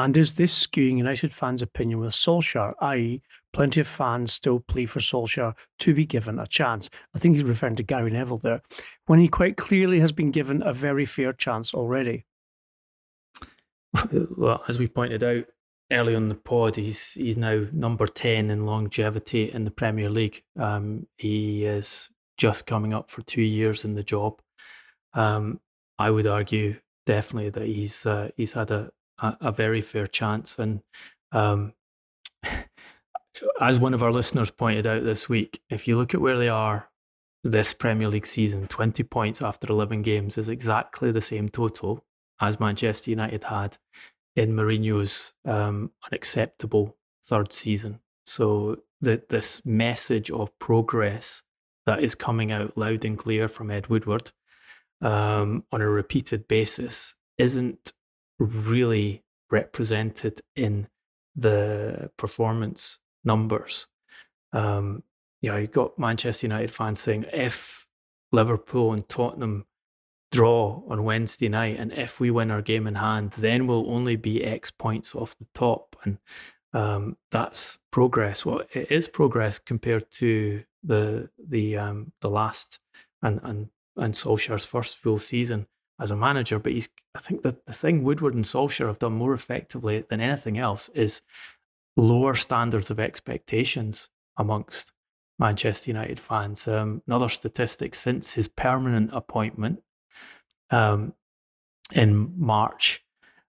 And 0.00 0.16
is 0.16 0.32
this 0.32 0.66
skewing 0.66 0.96
United 0.96 1.34
fans' 1.34 1.60
opinion 1.60 2.00
with 2.00 2.12
Solskjaer, 2.12 2.74
i.e., 2.80 3.20
plenty 3.52 3.80
of 3.80 3.86
fans 3.86 4.32
still 4.32 4.60
plea 4.60 4.86
for 4.86 5.00
Solskjaer 5.00 5.54
to 5.80 5.94
be 5.94 6.06
given 6.06 6.38
a 6.38 6.46
chance? 6.46 6.88
I 7.14 7.18
think 7.18 7.36
he's 7.36 7.44
referring 7.44 7.76
to 7.76 7.82
Gary 7.82 8.10
Neville 8.10 8.38
there, 8.38 8.62
when 9.06 9.18
he 9.18 9.28
quite 9.28 9.58
clearly 9.58 10.00
has 10.00 10.10
been 10.10 10.30
given 10.30 10.62
a 10.62 10.72
very 10.72 11.04
fair 11.04 11.34
chance 11.34 11.74
already. 11.74 12.24
Well, 14.36 14.64
as 14.68 14.78
we 14.78 14.88
pointed 14.88 15.22
out, 15.22 15.44
early 15.92 16.14
on 16.14 16.28
the 16.28 16.34
pod, 16.34 16.76
he's 16.76 17.12
he's 17.12 17.36
now 17.36 17.66
number 17.70 18.06
ten 18.06 18.50
in 18.50 18.64
longevity 18.64 19.52
in 19.52 19.64
the 19.64 19.70
Premier 19.70 20.08
League. 20.08 20.44
Um, 20.58 21.08
he 21.18 21.64
is 21.64 22.10
just 22.38 22.66
coming 22.66 22.94
up 22.94 23.10
for 23.10 23.20
two 23.22 23.42
years 23.42 23.84
in 23.84 23.94
the 23.94 24.02
job. 24.02 24.40
Um, 25.12 25.60
I 25.98 26.10
would 26.10 26.26
argue 26.26 26.76
definitely 27.04 27.50
that 27.50 27.66
he's 27.66 28.06
uh, 28.06 28.30
he's 28.36 28.54
had 28.54 28.70
a, 28.70 28.92
a, 29.22 29.52
very 29.52 29.80
fair 29.80 30.06
chance, 30.06 30.58
and 30.58 30.82
um, 31.32 31.74
as 33.60 33.78
one 33.78 33.94
of 33.94 34.02
our 34.02 34.12
listeners 34.12 34.50
pointed 34.50 34.86
out 34.86 35.04
this 35.04 35.28
week, 35.28 35.62
if 35.70 35.86
you 35.86 35.96
look 35.96 36.14
at 36.14 36.20
where 36.20 36.38
they 36.38 36.48
are 36.48 36.88
this 37.42 37.72
Premier 37.72 38.08
League 38.08 38.26
season, 38.26 38.66
twenty 38.66 39.02
points 39.02 39.42
after 39.42 39.70
eleven 39.70 40.02
games 40.02 40.38
is 40.38 40.48
exactly 40.48 41.10
the 41.10 41.20
same 41.20 41.48
total 41.48 42.04
as 42.40 42.60
Manchester 42.60 43.10
United 43.10 43.44
had 43.44 43.78
in 44.36 44.52
Mourinho's 44.52 45.34
um, 45.44 45.90
unacceptable 46.10 46.96
third 47.24 47.52
season. 47.52 48.00
So 48.26 48.78
that 49.00 49.28
this 49.30 49.62
message 49.64 50.30
of 50.30 50.56
progress 50.58 51.42
that 51.86 52.02
is 52.02 52.14
coming 52.14 52.52
out 52.52 52.76
loud 52.76 53.04
and 53.04 53.18
clear 53.18 53.48
from 53.48 53.70
Ed 53.70 53.88
Woodward 53.88 54.30
um, 55.00 55.64
on 55.72 55.80
a 55.80 55.88
repeated 55.88 56.46
basis 56.46 57.14
isn't 57.38 57.92
really 58.40 59.22
represented 59.50 60.40
in 60.56 60.88
the 61.36 62.10
performance 62.16 62.98
numbers. 63.24 63.86
Um, 64.52 65.02
you 65.42 65.50
know, 65.50 65.58
you've 65.58 65.70
got 65.70 65.98
Manchester 65.98 66.46
United 66.46 66.70
fans 66.70 67.00
saying 67.00 67.26
if 67.32 67.86
Liverpool 68.32 68.92
and 68.92 69.08
Tottenham 69.08 69.66
draw 70.32 70.82
on 70.88 71.04
Wednesday 71.04 71.48
night, 71.48 71.78
and 71.78 71.92
if 71.92 72.20
we 72.20 72.30
win 72.30 72.50
our 72.50 72.62
game 72.62 72.86
in 72.86 72.96
hand, 72.96 73.32
then 73.32 73.66
we'll 73.66 73.90
only 73.90 74.16
be 74.16 74.44
X 74.44 74.70
points 74.70 75.14
off 75.14 75.36
the 75.38 75.46
top, 75.54 75.96
and 76.04 76.18
um, 76.72 77.16
that's 77.30 77.78
progress. 77.90 78.46
Well, 78.46 78.62
it 78.72 78.90
is 78.90 79.08
progress 79.08 79.58
compared 79.58 80.10
to 80.12 80.64
the 80.82 81.30
the 81.38 81.76
um, 81.76 82.12
the 82.20 82.30
last 82.30 82.78
and 83.22 83.40
and 83.42 83.68
and 83.96 84.14
Solskjaer's 84.14 84.64
first 84.64 84.96
full 84.96 85.18
season 85.18 85.66
as 86.00 86.10
a 86.10 86.16
manager. 86.16 86.58
But 86.58 86.72
he's 86.72 86.88
I 87.14 87.18
think 87.18 87.42
that 87.42 87.66
the 87.66 87.72
thing 87.72 88.02
Woodward 88.02 88.34
and 88.34 88.44
Solskjaer 88.44 88.86
have 88.86 88.98
done 88.98 89.12
more 89.12 89.34
effectively 89.34 90.04
than 90.08 90.20
anything 90.20 90.58
else 90.58 90.88
is 90.90 91.22
lower 91.96 92.34
standards 92.34 92.90
of 92.90 93.00
expectations 93.00 94.08
amongst 94.36 94.92
Manchester 95.38 95.90
United 95.90 96.20
fans. 96.20 96.68
Um, 96.68 97.02
another 97.06 97.28
statistic 97.28 97.94
since 97.94 98.34
his 98.34 98.48
permanent 98.48 99.10
appointment 99.12 99.82
um, 100.70 101.14
in 101.92 102.34
March 102.36 103.04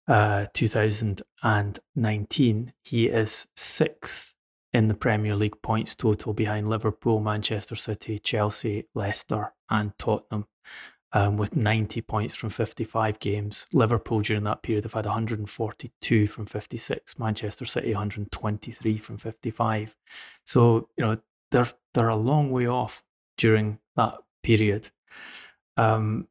uh, 0.08 0.45
2019. 0.54 2.74
He 2.84 3.08
is 3.08 3.47
sixth 3.56 4.34
in 4.74 4.88
the 4.88 4.93
Premier 4.93 5.36
League 5.36 5.62
points 5.62 5.95
total 5.95 6.34
behind 6.34 6.70
Liverpool, 6.70 7.20
Manchester 7.20 7.76
City, 7.76 8.18
Chelsea, 8.20 8.86
Leicester, 8.95 9.54
and 9.70 9.97
Tottenham. 9.97 10.45
Um, 11.14 11.36
with 11.36 11.57
90 11.57 11.99
points 12.03 12.36
from 12.36 12.49
55 12.49 13.20
games. 13.20 13.68
Liverpool 13.74 14.22
during 14.22 14.45
that 14.45 14.64
period 14.64 14.86
have 14.86 14.93
had 14.93 15.05
142 15.05 16.28
from 16.28 16.45
56. 16.45 17.20
Manchester 17.20 17.66
City 17.66 17.91
123 17.91 18.97
from 18.97 19.18
55. 19.18 19.97
So 20.45 20.88
you 20.97 21.03
know 21.03 21.18
they're 21.51 21.68
they're 21.93 22.07
a 22.07 22.16
long 22.16 22.49
way 22.49 22.66
off 22.66 23.03
during 23.38 23.80
that 23.97 24.16
period. 24.41 24.89
Um, 25.78 26.28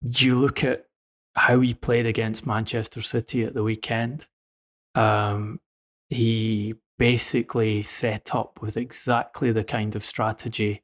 you 0.00 0.38
look 0.38 0.64
at 0.64 0.86
how 1.34 1.60
he 1.60 1.74
played 1.74 2.06
against 2.06 2.46
Manchester 2.46 3.02
City 3.02 3.44
at 3.44 3.54
the 3.54 3.62
weekend. 3.62 4.26
Um, 4.94 5.60
he 6.08 6.74
basically 6.98 7.82
set 7.82 8.34
up 8.34 8.60
with 8.62 8.76
exactly 8.76 9.50
the 9.50 9.64
kind 9.64 9.96
of 9.96 10.04
strategy 10.04 10.82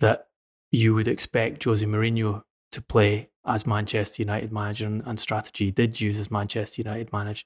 that 0.00 0.26
you 0.70 0.94
would 0.94 1.08
expect 1.08 1.64
Jose 1.64 1.84
Mourinho 1.84 2.42
to 2.72 2.82
play 2.82 3.30
as 3.46 3.66
Manchester 3.66 4.22
United 4.22 4.52
manager 4.52 4.86
and, 4.86 5.20
strategy 5.20 5.70
did 5.70 6.00
use 6.00 6.18
as 6.18 6.30
Manchester 6.30 6.82
United 6.82 7.12
manager 7.12 7.44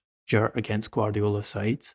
against 0.55 0.91
Guardiola's 0.91 1.47
sides, 1.47 1.95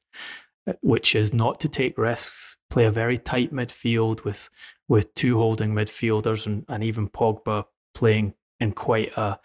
uh, 0.67 0.73
which 0.82 1.15
is 1.15 1.34
not 1.34 1.59
to 1.61 1.69
take 1.69 1.97
risks, 1.97 2.57
play 2.69 2.86
a 2.86 2.91
very 2.91 3.17
tight 3.17 3.53
midfield 3.53 4.23
with 4.23 4.49
with 4.88 5.13
two 5.15 5.38
holding 5.38 5.73
midfielders 5.73 6.45
and, 6.45 6.63
and 6.67 6.84
even 6.84 7.09
Pogba 7.09 7.65
playing 7.95 8.36
in 8.59 8.73
quite 8.73 9.11
a 9.17 9.39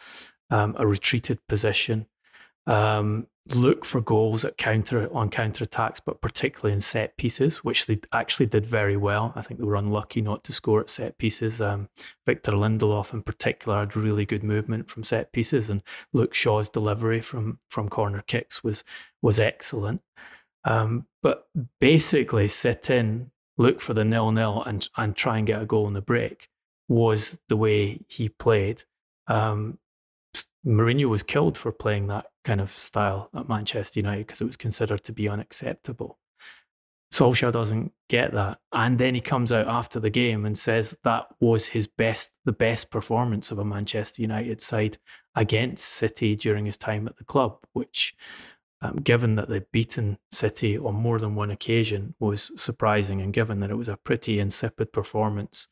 um, 0.51 0.75
a 0.79 0.87
retreated 0.87 1.39
position. 1.49 2.07
Um, 2.67 3.27
look 3.55 3.85
for 3.85 4.01
goals 4.01 4.45
at 4.45 4.57
counter 4.57 5.13
on 5.15 5.31
counter 5.31 5.65
attacks, 5.65 6.01
but 6.01 6.21
particularly 6.21 6.73
in 6.73 6.81
set 6.81 7.17
pieces, 7.17 7.65
which 7.65 7.87
they 7.87 8.01
actually 8.13 8.47
did 8.47 8.67
very 8.67 8.97
well. 8.97 9.33
I 9.35 9.41
think 9.41 9.59
they 9.59 9.67
were 9.67 9.77
unlucky 9.77 10.21
not 10.21 10.45
to 10.45 10.53
score 10.53 10.81
at 10.81 10.91
set 10.91 11.19
pieces. 11.19 11.61
Um, 11.61 11.89
Victor 12.27 12.53
Lindelof, 12.53 13.13
in 13.13 13.23
particular, 13.23 13.79
had 13.81 13.97
really 13.97 14.25
good 14.25 14.45
movement 14.45 14.89
from 14.89 15.05
set 15.05 15.33
pieces, 15.33 15.71
and 15.71 15.83
Luke 16.13 16.35
Shaw's 16.35 16.69
delivery 16.69 17.21
from 17.21 17.59
from 17.69 17.89
corner 17.89 18.23
kicks 18.27 18.63
was 18.63 18.85
was 19.23 19.41
excellent. 19.41 20.03
Um, 20.65 21.07
but 21.23 21.49
basically, 21.81 22.47
sit 22.49 22.91
in, 22.91 23.31
look 23.57 23.81
for 23.81 23.95
the 23.95 24.05
nil 24.05 24.31
nil, 24.33 24.63
and 24.65 24.89
and 24.97 25.17
try 25.17 25.39
and 25.39 25.47
get 25.47 25.63
a 25.63 25.67
goal 25.67 25.87
in 25.89 25.95
the 25.95 26.03
break 26.03 26.49
was 26.89 27.41
the 27.49 27.57
way 27.57 28.01
he 28.09 28.29
played. 28.29 28.83
Um, 29.27 29.79
Mourinho 30.67 31.09
was 31.09 31.23
killed 31.23 31.57
for 31.57 31.73
playing 31.73 32.09
that 32.09 32.27
kind 32.45 32.61
of 32.61 32.71
style 32.71 33.31
at 33.35 33.49
Manchester 33.49 34.01
United 34.01 34.27
because 34.27 34.41
it 34.41 34.47
was 34.47 34.57
considered 34.57 35.05
to 35.05 35.13
be 35.13 35.29
unacceptable. 35.29 36.19
Solskjaer 37.13 37.51
doesn't 37.51 37.93
get 38.09 38.33
that. 38.35 38.59
And 38.73 38.99
then 38.99 39.15
he 39.15 39.21
comes 39.21 39.51
out 39.51 39.67
after 39.67 39.99
the 39.99 40.11
game 40.11 40.45
and 40.45 40.57
says 40.57 40.97
that 41.03 41.27
was 41.41 41.67
his 41.67 41.87
best, 41.87 42.33
the 42.45 42.53
best 42.53 42.91
performance 42.91 43.51
of 43.51 43.59
a 43.59 43.65
Manchester 43.65 44.23
United 44.23 44.61
side 44.61 44.99
against 45.35 45.89
City 45.89 46.37
during 46.37 46.67
his 46.67 46.77
time 46.77 47.09
at 47.09 47.17
the 47.17 47.25
club, 47.25 47.59
which, 47.73 48.15
um, 48.81 48.97
given 48.97 49.35
that 49.35 49.49
they'd 49.49 49.71
beaten 49.73 50.19
City 50.31 50.79
on 50.79 50.95
more 50.95 51.19
than 51.19 51.35
one 51.35 51.51
occasion, 51.51 52.15
was 52.21 52.53
surprising. 52.61 53.21
And 53.21 53.33
given 53.33 53.59
that 53.61 53.71
it 53.71 53.77
was 53.77 53.89
a 53.89 53.97
pretty 53.97 54.39
insipid 54.39 54.93
performance, 54.93 55.69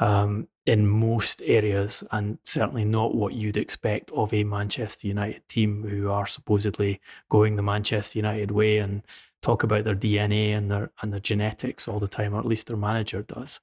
um, 0.00 0.48
in 0.66 0.86
most 0.86 1.42
areas, 1.44 2.02
and 2.10 2.38
certainly 2.44 2.84
not 2.84 3.14
what 3.14 3.34
you'd 3.34 3.56
expect 3.56 4.10
of 4.12 4.32
a 4.32 4.44
Manchester 4.44 5.06
United 5.06 5.46
team 5.46 5.84
who 5.86 6.10
are 6.10 6.26
supposedly 6.26 7.00
going 7.28 7.56
the 7.56 7.62
Manchester 7.62 8.18
United 8.18 8.50
way 8.50 8.78
and 8.78 9.02
talk 9.42 9.62
about 9.62 9.84
their 9.84 9.94
DNA 9.94 10.48
and 10.56 10.70
their 10.70 10.90
and 11.00 11.12
their 11.12 11.20
genetics 11.20 11.86
all 11.86 11.98
the 11.98 12.08
time, 12.08 12.34
or 12.34 12.40
at 12.40 12.46
least 12.46 12.66
their 12.66 12.76
manager 12.76 13.22
does. 13.22 13.60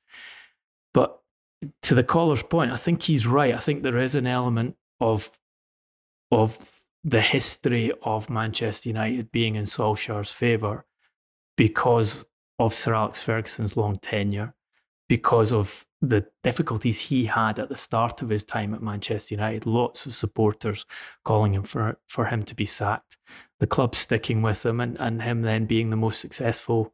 But 0.93 1.19
to 1.83 1.95
the 1.95 2.03
caller's 2.03 2.43
point, 2.43 2.71
I 2.71 2.75
think 2.75 3.03
he's 3.03 3.25
right. 3.25 3.53
I 3.53 3.59
think 3.59 3.81
there 3.81 3.97
is 3.97 4.15
an 4.15 4.27
element 4.27 4.75
of 4.99 5.31
of 6.31 6.81
the 7.03 7.21
history 7.21 7.91
of 8.03 8.29
Manchester 8.29 8.89
United 8.89 9.31
being 9.31 9.55
in 9.55 9.63
Solskjaer's 9.63 10.31
favour 10.31 10.85
because 11.55 12.25
of 12.59 12.73
Sir 12.73 12.93
Alex 12.93 13.21
Ferguson's 13.21 13.77
long 13.77 13.95
tenure, 13.95 14.53
because 15.07 15.51
of 15.51 15.85
the 16.01 16.25
difficulties 16.43 17.01
he 17.01 17.25
had 17.25 17.57
at 17.59 17.69
the 17.69 17.77
start 17.77 18.21
of 18.21 18.29
his 18.29 18.43
time 18.43 18.73
at 18.73 18.83
Manchester 18.83 19.33
United. 19.33 19.65
Lots 19.65 20.05
of 20.05 20.13
supporters 20.13 20.85
calling 21.23 21.53
him 21.53 21.63
for, 21.63 21.97
for 22.07 22.25
him 22.25 22.43
to 22.43 22.55
be 22.55 22.65
sacked. 22.65 23.17
The 23.59 23.67
club 23.67 23.95
sticking 23.95 24.41
with 24.41 24.65
him 24.65 24.79
and, 24.79 24.97
and 24.99 25.23
him 25.23 25.41
then 25.41 25.65
being 25.65 25.89
the 25.89 25.95
most 25.95 26.21
successful 26.21 26.93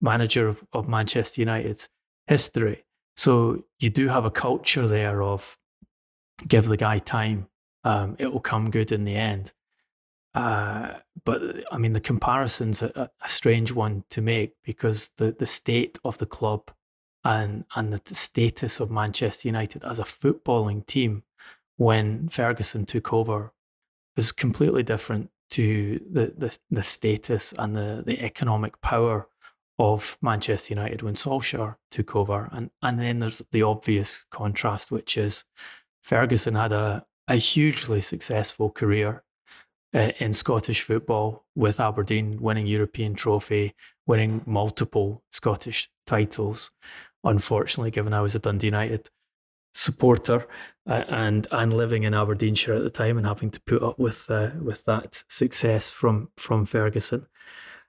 manager 0.00 0.48
of, 0.48 0.64
of 0.72 0.88
Manchester 0.88 1.42
United's 1.42 1.88
history. 2.26 2.84
So 3.16 3.64
you 3.78 3.90
do 3.90 4.08
have 4.08 4.24
a 4.24 4.30
culture 4.30 4.88
there 4.88 5.22
of 5.22 5.56
give 6.46 6.66
the 6.66 6.76
guy 6.76 6.98
time. 6.98 7.48
Um, 7.84 8.16
it 8.18 8.32
will 8.32 8.40
come 8.40 8.70
good 8.70 8.90
in 8.90 9.04
the 9.04 9.14
end. 9.14 9.52
Uh, 10.34 10.94
but 11.24 11.42
I 11.70 11.78
mean, 11.78 11.92
the 11.92 12.00
comparison's 12.00 12.82
a, 12.82 13.10
a 13.22 13.28
strange 13.28 13.72
one 13.72 14.04
to 14.10 14.20
make 14.20 14.54
because 14.64 15.10
the, 15.18 15.32
the 15.32 15.46
state 15.46 15.98
of 16.04 16.18
the 16.18 16.26
club 16.26 16.70
and 17.24 17.64
and 17.74 17.92
the 17.92 18.14
status 18.14 18.80
of 18.80 18.90
Manchester 18.90 19.48
United 19.48 19.84
as 19.84 19.98
a 19.98 20.04
footballing 20.04 20.86
team 20.86 21.22
when 21.76 22.28
Ferguson 22.28 22.86
took 22.86 23.12
over 23.12 23.52
was 24.16 24.32
completely 24.32 24.82
different 24.82 25.30
to 25.50 26.00
the 26.10 26.32
the, 26.36 26.58
the 26.70 26.82
status 26.82 27.52
and 27.58 27.76
the, 27.76 28.02
the 28.04 28.20
economic 28.20 28.80
power 28.80 29.28
of 29.78 30.18
Manchester 30.20 30.74
United 30.74 31.02
when 31.02 31.14
Solskjaer 31.14 31.76
took 31.90 32.14
over. 32.14 32.48
And 32.52 32.70
and 32.82 32.98
then 32.98 33.18
there's 33.18 33.42
the 33.50 33.62
obvious 33.62 34.24
contrast, 34.30 34.90
which 34.90 35.16
is 35.16 35.44
Ferguson 36.02 36.54
had 36.54 36.72
a, 36.72 37.06
a 37.28 37.36
hugely 37.36 38.00
successful 38.00 38.70
career 38.70 39.24
uh, 39.94 40.12
in 40.18 40.32
Scottish 40.32 40.82
football 40.82 41.44
with 41.54 41.80
Aberdeen 41.80 42.40
winning 42.40 42.66
European 42.66 43.14
trophy, 43.14 43.74
winning 44.06 44.42
multiple 44.46 45.22
Scottish 45.30 45.90
titles 46.06 46.70
unfortunately, 47.24 47.90
given 47.90 48.12
I 48.12 48.20
was 48.20 48.34
a 48.34 48.38
Dundee 48.38 48.68
United 48.68 49.10
supporter 49.72 50.46
uh, 50.88 51.04
and 51.08 51.46
and 51.52 51.72
living 51.72 52.02
in 52.02 52.14
Aberdeenshire 52.14 52.74
at 52.74 52.82
the 52.82 52.90
time 52.90 53.16
and 53.16 53.26
having 53.26 53.50
to 53.50 53.60
put 53.60 53.82
up 53.82 53.98
with 53.98 54.30
uh, 54.30 54.50
with 54.60 54.84
that 54.84 55.24
success 55.28 55.90
from 55.90 56.30
from 56.36 56.64
Ferguson. 56.64 57.26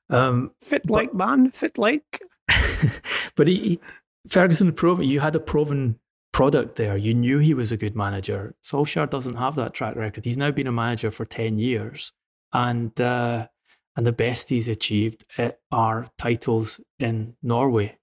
Um, 0.09 0.51
fit 0.61 0.83
but, 0.83 0.91
like 0.91 1.13
man, 1.13 1.51
fit 1.51 1.77
like. 1.77 2.21
but 3.35 3.47
he, 3.47 3.59
he 3.59 3.79
Ferguson 4.27 4.71
proven 4.73 5.07
you 5.07 5.19
had 5.21 5.35
a 5.35 5.39
proven 5.39 5.99
product 6.31 6.75
there. 6.75 6.97
You 6.97 7.13
knew 7.13 7.39
he 7.39 7.53
was 7.53 7.71
a 7.71 7.77
good 7.77 7.95
manager. 7.95 8.55
Solskjaer 8.63 9.09
doesn't 9.09 9.35
have 9.35 9.55
that 9.55 9.73
track 9.73 9.95
record. 9.95 10.25
He's 10.25 10.37
now 10.37 10.51
been 10.51 10.67
a 10.67 10.71
manager 10.71 11.11
for 11.11 11.25
ten 11.25 11.57
years, 11.57 12.11
and 12.53 12.99
uh, 12.99 13.47
and 13.95 14.05
the 14.05 14.11
best 14.11 14.49
he's 14.49 14.69
achieved 14.69 15.25
are 15.71 16.07
titles 16.17 16.79
in 16.99 17.35
Norway 17.41 17.97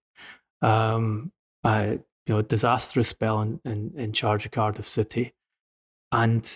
um, 0.63 1.33
a 1.65 1.99
you 2.27 2.35
know 2.35 2.43
disastrous 2.43 3.09
spell 3.09 3.41
in, 3.41 3.61
in, 3.65 3.93
in 3.97 4.13
charge 4.13 4.45
of 4.45 4.53
Cardiff 4.53 4.87
City, 4.87 5.35
and 6.13 6.51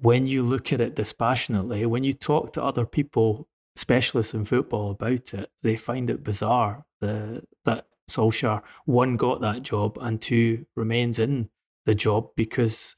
when 0.00 0.26
you 0.26 0.42
look 0.42 0.72
at 0.72 0.80
it 0.80 0.94
dispassionately, 0.94 1.86
when 1.86 2.04
you 2.04 2.12
talk 2.12 2.52
to 2.52 2.62
other 2.62 2.84
people, 2.84 3.48
specialists 3.76 4.34
in 4.34 4.44
football, 4.44 4.90
about 4.90 5.32
it, 5.34 5.50
they 5.62 5.76
find 5.76 6.10
it 6.10 6.22
bizarre 6.22 6.84
the, 7.00 7.42
that 7.64 7.86
Solskjaer 8.10 8.62
one 8.84 9.16
got 9.16 9.40
that 9.40 9.62
job 9.62 9.98
and 10.00 10.20
two 10.20 10.66
remains 10.76 11.18
in 11.18 11.48
the 11.86 11.94
job 11.94 12.30
because 12.36 12.96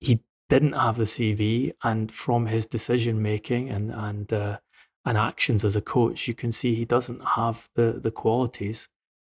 he 0.00 0.20
didn't 0.48 0.72
have 0.72 0.96
the 0.96 1.04
CV, 1.04 1.72
and 1.82 2.12
from 2.12 2.46
his 2.46 2.66
decision 2.66 3.22
making 3.22 3.70
and 3.70 3.90
and 3.90 4.32
uh, 4.32 4.58
and 5.04 5.18
actions 5.18 5.64
as 5.64 5.76
a 5.76 5.80
coach, 5.80 6.28
you 6.28 6.34
can 6.34 6.52
see 6.52 6.74
he 6.74 6.84
doesn't 6.84 7.22
have 7.36 7.70
the 7.74 7.98
the 8.02 8.10
qualities 8.10 8.88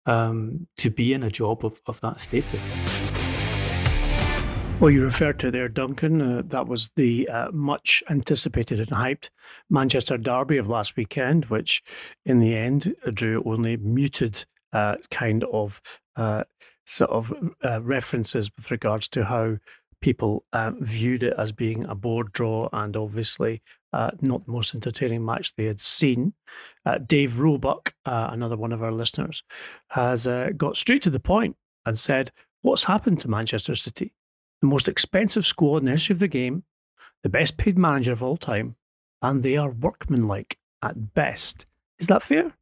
um, 0.05 0.67
to 0.77 0.89
be 0.89 1.13
in 1.13 1.23
a 1.23 1.29
job 1.29 1.65
of, 1.65 1.81
of 1.85 2.01
that 2.01 2.19
status. 2.19 2.71
Well, 4.79 4.91
you 4.91 5.03
referred 5.03 5.39
to 5.39 5.51
there, 5.51 5.67
Duncan. 5.67 6.21
Uh, 6.21 6.41
that 6.45 6.67
was 6.67 6.91
the 6.95 7.27
uh, 7.27 7.51
much 7.51 8.01
anticipated 8.09 8.79
and 8.79 8.89
hyped 8.89 9.29
Manchester 9.69 10.17
Derby 10.17 10.55
of 10.55 10.69
last 10.69 10.95
weekend, 10.95 11.45
which 11.45 11.83
in 12.25 12.39
the 12.39 12.55
end 12.55 12.95
drew 13.13 13.43
only 13.45 13.75
muted 13.75 14.45
uh, 14.71 14.95
kind 15.11 15.43
of 15.45 15.81
uh, 16.15 16.45
sort 16.85 17.09
of 17.09 17.33
uh, 17.63 17.81
references 17.81 18.49
with 18.55 18.71
regards 18.71 19.09
to 19.09 19.25
how 19.25 19.57
people 20.01 20.45
uh, 20.53 20.71
viewed 20.79 21.23
it 21.23 21.33
as 21.37 21.51
being 21.51 21.85
a 21.85 21.95
board 21.95 22.31
draw 22.31 22.69
and 22.71 22.95
obviously 22.95 23.61
uh, 23.93 24.11
not 24.21 24.45
the 24.45 24.51
most 24.51 24.73
entertaining 24.75 25.25
match 25.25 25.55
they 25.55 25.65
had 25.65 25.79
seen. 25.79 26.33
Uh, 26.85 26.97
Dave 26.99 27.39
Roebuck, 27.39 27.93
uh, 28.05 28.29
another 28.31 28.55
one 28.55 28.71
of 28.71 28.83
our 28.83 28.91
listeners, 28.91 29.43
has 29.89 30.27
uh, 30.27 30.49
got 30.55 30.77
straight 30.77 31.01
to 31.03 31.09
the 31.09 31.19
point 31.19 31.55
and 31.85 31.97
said, 31.97 32.31
What's 32.61 32.83
happened 32.83 33.21
to 33.21 33.29
Manchester 33.29 33.75
City? 33.75 34.13
The 34.61 34.67
most 34.67 34.89
expensive 34.89 35.45
squad 35.45 35.77
in 35.77 35.85
the 35.85 35.91
history 35.91 36.13
of 36.13 36.19
the 36.19 36.27
game, 36.27 36.63
the 37.23 37.29
best 37.29 37.57
paid 37.57 37.77
manager 37.77 38.11
of 38.11 38.21
all 38.21 38.35
time, 38.35 38.75
and 39.21 39.43
they 39.43 39.55
are 39.55 39.69
workmanlike 39.69 40.57
at 40.83 41.13
best. 41.13 41.65
Is 41.99 42.07
that 42.07 42.21
fair? 42.21 42.53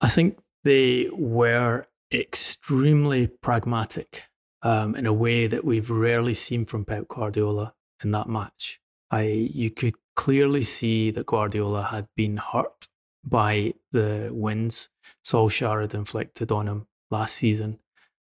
I 0.00 0.08
think 0.08 0.38
they 0.62 1.08
were 1.12 1.86
extremely 2.12 3.26
pragmatic 3.26 4.22
um, 4.64 4.96
in 4.96 5.06
a 5.06 5.12
way 5.12 5.46
that 5.46 5.64
we've 5.64 5.90
rarely 5.90 6.34
seen 6.34 6.64
from 6.64 6.84
Pep 6.84 7.06
Guardiola 7.06 7.74
in 8.02 8.10
that 8.10 8.28
match. 8.28 8.80
I 9.10 9.22
you 9.22 9.70
could 9.70 9.94
clearly 10.16 10.62
see 10.62 11.12
that 11.12 11.26
Guardiola 11.26 11.84
had 11.84 12.08
been 12.16 12.38
hurt 12.38 12.88
by 13.24 13.74
the 13.92 14.30
wins 14.32 14.88
Solskjaer 15.24 15.80
had 15.82 15.94
inflicted 15.94 16.52
on 16.52 16.68
him 16.68 16.86
last 17.10 17.36
season, 17.36 17.78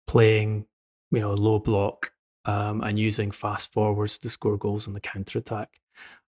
playing 0.07 0.67
you 1.11 1.21
know 1.21 1.35
low 1.35 1.59
block 1.59 2.13
um, 2.45 2.81
and 2.83 2.99
using 2.99 3.31
fast 3.31 3.73
forwards 3.73 4.19
to 4.19 4.31
score 4.31 4.57
goals 4.57 4.87
on 4.87 4.95
the 4.95 5.01
counter 5.01 5.39
attack. 5.39 5.81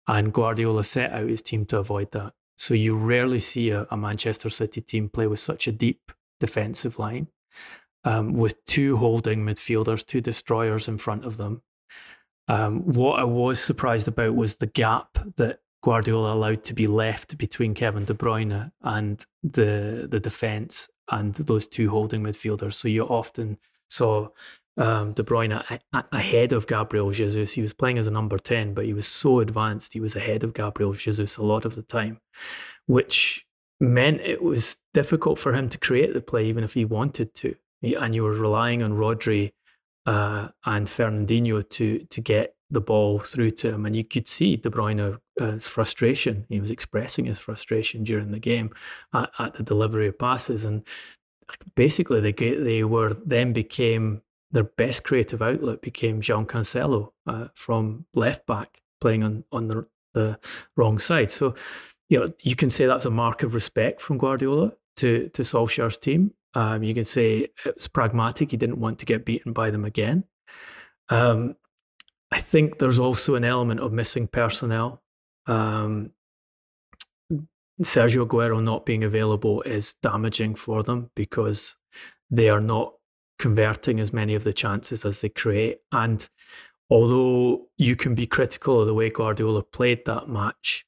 And 0.08 0.34
Guardiola 0.34 0.84
set 0.84 1.12
out 1.12 1.30
his 1.30 1.42
team 1.42 1.66
to 1.68 1.78
avoid 1.80 2.12
that. 2.12 2.34
So 2.58 2.74
you 2.74 2.96
rarely 2.96 3.40
see 3.40 3.70
a, 3.70 3.88
a 3.90 3.98
Manchester 3.98 4.50
City 4.50 4.82
team 4.82 5.10
play 5.10 5.28
with 5.28 5.40
such 5.40 5.68
a 5.68 5.72
deep 5.72 6.12
defensive 6.40 7.00
line. 7.00 7.28
Um, 8.04 8.34
with 8.34 8.64
two 8.66 8.98
holding 8.98 9.44
midfielders, 9.44 10.06
two 10.06 10.22
destroyers 10.22 10.88
in 10.88 10.98
front 10.98 11.26
of 11.26 11.38
them. 11.38 11.62
Um, 12.48 12.82
what 12.82 13.20
I 13.20 13.24
was 13.24 13.60
surprised 13.62 14.08
about 14.08 14.36
was 14.36 14.56
the 14.56 14.68
gap 14.68 15.18
that 15.38 15.60
Guardiola 15.84 16.34
allowed 16.34 16.64
to 16.66 16.74
be 16.74 16.88
left 16.88 17.38
between 17.38 17.74
Kevin 17.74 18.06
De 18.06 18.14
Bruyne 18.14 18.72
and 18.82 19.26
the 19.44 20.08
the 20.10 20.20
defence 20.20 20.90
and 21.12 21.36
those 21.36 21.68
two 21.68 21.90
holding 21.90 22.24
midfielders. 22.24 22.74
So 22.74 22.88
you 22.88 23.04
often 23.04 23.58
saw 23.90 24.30
um, 24.78 25.14
De 25.14 25.24
Bruyne 25.24 25.52
a- 25.70 25.80
a- 25.98 26.06
ahead 26.14 26.54
of 26.54 26.68
Gabriel 26.68 27.12
Jesus. 27.12 27.54
He 27.54 27.62
was 27.62 27.74
playing 27.74 27.98
as 27.98 28.08
a 28.08 28.12
number 28.12 28.38
10, 28.40 28.74
but 28.74 28.86
he 28.86 28.94
was 28.94 29.08
so 29.08 29.40
advanced, 29.40 29.94
he 29.94 30.00
was 30.00 30.16
ahead 30.16 30.44
of 30.44 30.54
Gabriel 30.54 30.94
Jesus 30.94 31.38
a 31.38 31.44
lot 31.44 31.66
of 31.66 31.76
the 31.76 31.82
time, 31.84 32.20
which 32.88 33.46
meant 33.80 34.22
it 34.22 34.42
was 34.42 34.78
difficult 34.94 35.38
for 35.38 35.54
him 35.54 35.68
to 35.70 35.78
create 35.78 36.14
the 36.14 36.22
play, 36.22 36.46
even 36.46 36.64
if 36.64 36.74
he 36.74 36.86
wanted 36.86 37.34
to. 37.36 37.56
And 37.84 38.16
you 38.16 38.24
were 38.24 38.34
relying 38.34 38.82
on 38.82 38.94
Rodri 38.94 39.52
uh, 40.06 40.50
and 40.66 40.88
Fernandinho 40.88 41.68
to, 41.70 42.00
to 42.00 42.22
get 42.22 42.56
the 42.70 42.82
ball 42.82 43.20
through 43.20 43.52
to 43.52 43.70
him. 43.74 43.86
And 43.86 43.96
you 43.96 44.04
could 44.04 44.28
see 44.28 44.56
De 44.56 44.70
Bruyne's 44.70 45.20
uh, 45.40 45.58
frustration. 45.70 46.46
He 46.50 46.60
was 46.60 46.72
expressing 46.72 47.26
his 47.26 47.40
frustration 47.40 48.04
during 48.04 48.32
the 48.32 48.40
game 48.40 48.72
at, 49.14 49.30
at 49.38 49.54
the 49.54 49.64
delivery 49.64 50.08
of 50.08 50.18
passes. 50.18 50.66
And 50.66 50.86
basically, 51.76 52.20
they, 52.20 52.32
they 52.32 52.84
were 52.84 53.14
then 53.14 53.54
became 53.54 54.22
their 54.54 54.64
best 54.64 55.04
creative 55.04 55.42
outlet 55.42 55.82
became 55.82 56.22
João 56.22 56.46
Cancelo 56.46 57.12
uh, 57.26 57.48
from 57.56 58.06
left 58.14 58.46
back 58.46 58.82
playing 59.02 59.24
on, 59.24 59.44
on 59.52 59.68
the, 59.68 59.88
the 60.14 60.40
wrong 60.78 61.00
side. 61.00 61.32
So, 61.32 61.56
you 62.08 62.20
know, 62.20 62.28
you 62.40 62.56
can 62.56 62.70
say 62.70 62.86
that's 62.86 63.06
a 63.06 63.10
mark 63.10 63.42
of 63.42 63.56
respect 63.56 64.00
from 64.00 64.20
Guardiola 64.20 64.74
to, 64.98 65.30
to 65.30 65.42
Solskjaer's 65.42 65.98
team. 65.98 66.34
Um, 66.54 66.84
you 66.84 66.94
can 66.94 67.04
say 67.04 67.50
it 67.66 67.76
was 67.76 67.88
pragmatic. 67.88 68.52
He 68.52 68.58
didn't 68.58 68.80
want 68.80 69.00
to 69.00 69.06
get 69.06 69.26
beaten 69.26 69.54
by 69.54 69.72
them 69.72 69.86
again. 69.86 70.26
Um, 71.10 71.56
I 72.32 72.40
think 72.40 72.80
there's 72.80 73.00
also 73.00 73.36
an 73.36 73.44
element 73.44 73.80
of 73.80 73.92
missing 73.92 74.28
personnel. 74.28 75.02
Um, 75.46 76.12
Sergio 77.82 78.28
Aguero 78.28 78.64
not 78.64 78.86
being 78.86 79.04
available 79.04 79.62
is 79.64 79.96
damaging 79.96 80.56
for 80.56 80.84
them 80.84 81.10
because 81.16 81.76
they 82.30 82.50
are 82.50 82.62
not 82.62 82.94
converting 83.40 84.00
as 84.00 84.14
many 84.14 84.36
of 84.36 84.44
the 84.44 84.54
chances 84.54 85.06
as 85.06 85.22
they 85.22 85.30
create. 85.30 85.80
And 85.92 86.28
although 86.90 87.68
you 87.78 87.96
can 87.96 88.16
be 88.16 88.28
critical 88.28 88.80
of 88.80 88.88
the 88.88 88.94
way 88.94 89.10
Guardiola 89.10 89.64
played 89.64 90.06
that 90.06 90.30
match, 90.30 90.86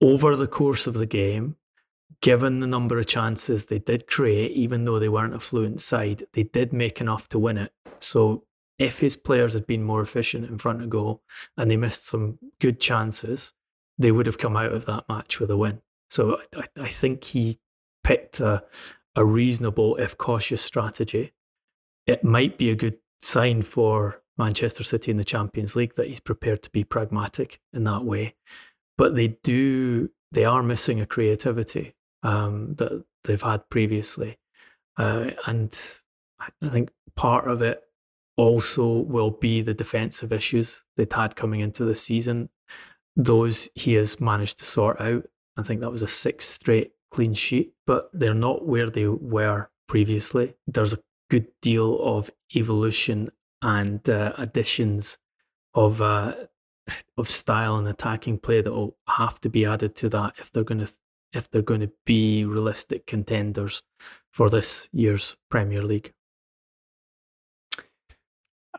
over 0.00 0.36
the 0.36 0.46
course 0.46 0.86
of 0.86 0.94
the 0.94 1.06
game, 1.06 1.56
given 2.24 2.60
the 2.60 2.66
number 2.66 2.98
of 2.98 3.06
chances 3.06 3.66
they 3.66 3.78
did 3.78 4.06
create, 4.06 4.50
even 4.52 4.86
though 4.86 4.98
they 4.98 5.10
weren't 5.10 5.34
a 5.34 5.38
fluent 5.38 5.78
side, 5.78 6.24
they 6.32 6.42
did 6.42 6.72
make 6.72 6.98
enough 6.98 7.28
to 7.28 7.38
win 7.38 7.58
it. 7.58 7.70
So 7.98 8.44
if 8.78 9.00
his 9.00 9.14
players 9.14 9.52
had 9.52 9.66
been 9.66 9.82
more 9.82 10.00
efficient 10.00 10.48
in 10.48 10.56
front 10.56 10.82
of 10.82 10.88
goal 10.88 11.20
and 11.58 11.70
they 11.70 11.76
missed 11.76 12.06
some 12.06 12.38
good 12.62 12.80
chances, 12.80 13.52
they 13.98 14.10
would 14.10 14.24
have 14.24 14.38
come 14.38 14.56
out 14.56 14.72
of 14.72 14.86
that 14.86 15.04
match 15.06 15.38
with 15.38 15.50
a 15.50 15.56
win. 15.58 15.82
So 16.08 16.38
I, 16.56 16.64
I 16.80 16.88
think 16.88 17.24
he 17.24 17.58
picked 18.02 18.40
a, 18.40 18.64
a 19.14 19.22
reasonable, 19.22 19.96
if 19.96 20.16
cautious 20.16 20.62
strategy. 20.62 21.34
It 22.06 22.24
might 22.24 22.56
be 22.56 22.70
a 22.70 22.74
good 22.74 22.96
sign 23.20 23.60
for 23.60 24.22
Manchester 24.38 24.82
City 24.82 25.10
in 25.10 25.18
the 25.18 25.24
Champions 25.24 25.76
League 25.76 25.96
that 25.96 26.08
he's 26.08 26.20
prepared 26.20 26.62
to 26.62 26.70
be 26.70 26.84
pragmatic 26.84 27.60
in 27.74 27.84
that 27.84 28.06
way. 28.06 28.34
But 28.96 29.14
they 29.14 29.36
do, 29.42 30.08
they 30.32 30.46
are 30.46 30.62
missing 30.62 31.02
a 31.02 31.06
creativity 31.06 31.92
um, 32.24 32.74
that 32.76 33.04
they've 33.22 33.40
had 33.40 33.68
previously. 33.70 34.38
Uh, 34.96 35.30
and 35.46 35.78
I 36.60 36.68
think 36.68 36.90
part 37.14 37.48
of 37.48 37.62
it 37.62 37.82
also 38.36 38.88
will 38.88 39.30
be 39.30 39.62
the 39.62 39.74
defensive 39.74 40.32
issues 40.32 40.82
they'd 40.96 41.12
had 41.12 41.36
coming 41.36 41.60
into 41.60 41.84
the 41.84 41.94
season. 41.94 42.48
Those 43.16 43.68
he 43.76 43.94
has 43.94 44.20
managed 44.20 44.58
to 44.58 44.64
sort 44.64 45.00
out. 45.00 45.24
I 45.56 45.62
think 45.62 45.80
that 45.80 45.92
was 45.92 46.02
a 46.02 46.08
sixth 46.08 46.52
straight 46.52 46.92
clean 47.12 47.34
sheet, 47.34 47.74
but 47.86 48.10
they're 48.12 48.34
not 48.34 48.66
where 48.66 48.90
they 48.90 49.06
were 49.06 49.70
previously. 49.86 50.54
There's 50.66 50.94
a 50.94 50.98
good 51.30 51.46
deal 51.62 52.00
of 52.02 52.30
evolution 52.56 53.30
and 53.62 54.08
uh, 54.10 54.32
additions 54.36 55.18
of 55.74 56.02
uh, 56.02 56.34
of 57.16 57.28
style 57.28 57.76
and 57.76 57.88
attacking 57.88 58.38
play 58.38 58.60
that 58.60 58.72
will 58.72 58.96
have 59.08 59.40
to 59.40 59.48
be 59.48 59.64
added 59.64 59.94
to 59.96 60.08
that 60.08 60.34
if 60.38 60.50
they're 60.50 60.64
going 60.64 60.84
to 60.84 60.92
if 61.34 61.50
they're 61.50 61.62
going 61.62 61.80
to 61.80 61.92
be 62.06 62.44
realistic 62.44 63.06
contenders 63.06 63.82
for 64.32 64.48
this 64.48 64.88
year's 64.92 65.36
Premier 65.50 65.82
League. 65.82 66.12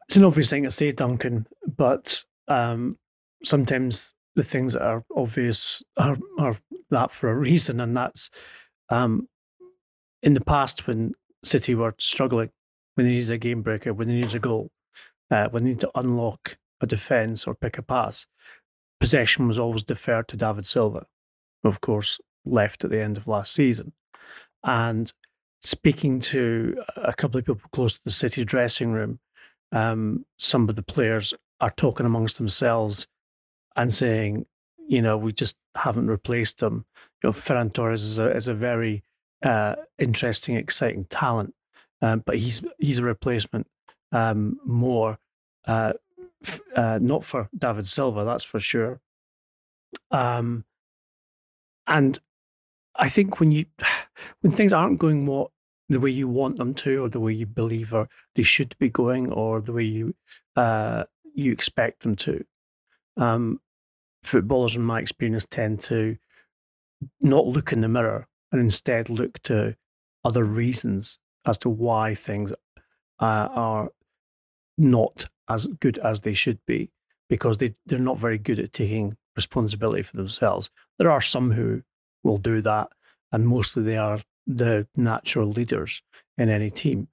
It's 0.07 0.17
an 0.17 0.23
obvious 0.23 0.49
thing 0.49 0.63
to 0.63 0.71
say, 0.71 0.91
Duncan, 0.91 1.47
but 1.65 2.23
um, 2.47 2.97
sometimes 3.43 4.13
the 4.35 4.43
things 4.43 4.73
that 4.73 4.83
are 4.83 5.03
obvious 5.15 5.81
are, 5.97 6.17
are 6.37 6.55
that 6.91 7.11
for 7.11 7.29
a 7.29 7.35
reason, 7.35 7.79
and 7.79 7.95
that's 7.95 8.29
um, 8.89 9.27
in 10.21 10.33
the 10.33 10.41
past 10.41 10.87
when 10.87 11.13
City 11.43 11.73
were 11.73 11.95
struggling, 11.97 12.49
when 12.95 13.07
they 13.07 13.13
needed 13.13 13.31
a 13.31 13.37
game 13.37 13.61
breaker, 13.61 13.93
when 13.93 14.07
they 14.07 14.15
needed 14.15 14.35
a 14.35 14.39
goal, 14.39 14.69
uh, 15.31 15.47
when 15.49 15.63
they 15.63 15.69
needed 15.69 15.81
to 15.81 15.91
unlock 15.95 16.57
a 16.81 16.85
defence 16.85 17.47
or 17.47 17.55
pick 17.55 17.77
a 17.77 17.81
pass, 17.81 18.27
possession 18.99 19.47
was 19.47 19.59
always 19.59 19.83
deferred 19.83 20.27
to 20.27 20.37
David 20.37 20.65
Silva, 20.65 21.05
of 21.63 21.81
course, 21.81 22.19
left 22.45 22.83
at 22.83 22.91
the 22.91 23.01
end 23.01 23.17
of 23.17 23.27
last 23.27 23.53
season. 23.53 23.93
And 24.63 25.11
speaking 25.61 26.19
to 26.19 26.81
a 26.95 27.13
couple 27.13 27.39
of 27.39 27.45
people 27.45 27.69
close 27.71 27.93
to 27.97 28.03
the 28.03 28.11
City 28.11 28.45
dressing 28.45 28.91
room, 28.91 29.19
um, 29.71 30.25
some 30.37 30.69
of 30.69 30.75
the 30.75 30.83
players 30.83 31.33
are 31.59 31.71
talking 31.71 32.05
amongst 32.05 32.37
themselves 32.37 33.07
and 33.75 33.91
saying, 33.91 34.45
you 34.87 35.01
know, 35.01 35.17
we 35.17 35.31
just 35.31 35.57
haven't 35.75 36.07
replaced 36.07 36.61
him. 36.61 36.85
You 37.23 37.29
know, 37.29 37.33
Ferran 37.33 37.73
Torres 37.73 38.03
is 38.03 38.19
a, 38.19 38.35
is 38.35 38.47
a 38.47 38.53
very 38.53 39.03
uh, 39.43 39.75
interesting, 39.97 40.55
exciting 40.55 41.05
talent, 41.05 41.53
um, 42.01 42.23
but 42.25 42.37
he's 42.37 42.63
he's 42.79 42.99
a 42.99 43.03
replacement 43.03 43.67
um, 44.11 44.59
more, 44.63 45.17
uh, 45.65 45.93
f- 46.43 46.61
uh, 46.75 46.99
not 47.01 47.23
for 47.23 47.49
David 47.57 47.87
Silva, 47.87 48.23
that's 48.23 48.43
for 48.43 48.59
sure. 48.59 49.01
Um, 50.11 50.65
and 51.87 52.19
I 52.97 53.09
think 53.09 53.39
when 53.39 53.51
you 53.51 53.65
when 54.41 54.51
things 54.51 54.73
aren't 54.73 54.99
going 54.99 55.25
what 55.25 55.51
the 55.89 55.99
way 55.99 56.09
you 56.09 56.27
want 56.27 56.57
them 56.57 56.73
to, 56.73 57.03
or 57.03 57.09
the 57.09 57.19
way 57.19 57.33
you 57.33 57.45
believe 57.45 57.93
or 57.93 58.09
they 58.33 58.43
should 58.43 58.75
be 58.79 58.89
going, 58.89 59.31
or 59.31 59.61
the 59.61 59.73
way 59.73 59.83
you 59.83 60.15
uh, 60.55 61.03
you 61.33 61.51
expect 61.51 62.01
them 62.01 62.15
to. 62.15 62.43
Um, 63.17 63.59
footballers, 64.23 64.75
in 64.75 64.81
my 64.81 64.99
experience, 64.99 65.45
tend 65.45 65.79
to 65.81 66.17
not 67.21 67.45
look 67.45 67.71
in 67.71 67.81
the 67.81 67.87
mirror 67.87 68.27
and 68.51 68.61
instead 68.61 69.09
look 69.09 69.41
to 69.43 69.75
other 70.23 70.43
reasons 70.43 71.19
as 71.45 71.57
to 71.59 71.69
why 71.69 72.15
things 72.15 72.51
uh, 73.19 73.47
are 73.51 73.89
not 74.77 75.27
as 75.47 75.67
good 75.79 75.97
as 75.99 76.21
they 76.21 76.33
should 76.33 76.59
be 76.65 76.89
because 77.29 77.57
they, 77.57 77.75
they're 77.85 77.99
not 77.99 78.17
very 78.17 78.37
good 78.37 78.59
at 78.59 78.73
taking 78.73 79.15
responsibility 79.35 80.01
for 80.01 80.17
themselves. 80.17 80.69
There 80.97 81.11
are 81.11 81.21
some 81.21 81.51
who 81.51 81.83
will 82.25 82.37
do 82.37 82.61
that, 82.61 82.89
and 83.31 83.47
mostly 83.47 83.83
they 83.83 83.97
are 83.97 84.19
the 84.45 84.87
natural 84.95 85.47
leaders 85.47 86.01
in 86.37 86.49
any 86.49 86.69
team. 86.69 87.07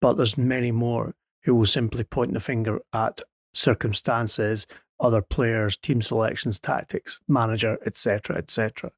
But 0.00 0.14
there's 0.14 0.36
many 0.36 0.72
more 0.72 1.14
who 1.44 1.54
will 1.54 1.66
simply 1.66 2.04
point 2.04 2.32
the 2.32 2.40
finger 2.40 2.80
at 2.92 3.20
circumstances, 3.52 4.66
other 5.00 5.22
players, 5.22 5.76
team 5.76 6.02
selections, 6.02 6.58
tactics, 6.58 7.20
manager, 7.28 7.78
etc., 7.86 8.36
etc. 8.36 8.90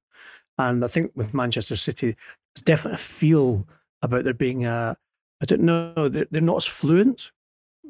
And 0.59 0.85
I 0.85 0.89
think 0.89 1.13
with 1.15 1.35
Manchester 1.35 1.77
City, 1.77 2.17
there's 2.55 2.63
definitely 2.63 2.95
a 2.95 2.99
feel 2.99 3.67
about 4.03 4.25
there 4.25 4.35
being 4.35 4.65
a, 4.65 4.97
I 5.41 5.45
don't 5.45 5.63
know, 5.63 6.09
they're, 6.09 6.27
they're 6.31 6.41
not 6.41 6.57
as 6.57 6.67
fluent. 6.67 7.33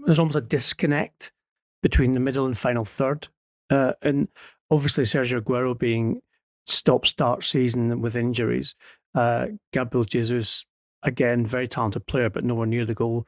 There's 0.05 0.19
almost 0.19 0.37
a 0.37 0.41
disconnect 0.41 1.33
between 1.83 2.15
the 2.15 2.21
middle 2.21 2.47
and 2.47 2.57
final 2.57 2.85
third. 2.85 3.29
Uh, 3.71 3.93
and 4.03 4.29
obviously, 4.71 5.05
Sergio 5.05 5.41
Aguero 5.41 5.79
being 5.79 6.23
stop 6.67 7.07
start 7.07 7.45
season 7.45 8.01
with 8.01 8.17
injuries, 8.17 8.75
uh, 9.15 9.47
Gabriel 9.73 10.05
Jesus, 10.05 10.65
again, 11.03 11.47
very 11.47 11.67
talented 11.67 12.07
player, 12.07 12.31
but 12.31 12.45
nowhere 12.45 12.67
near 12.67 12.85
the 12.85 12.95
goal 12.95 13.27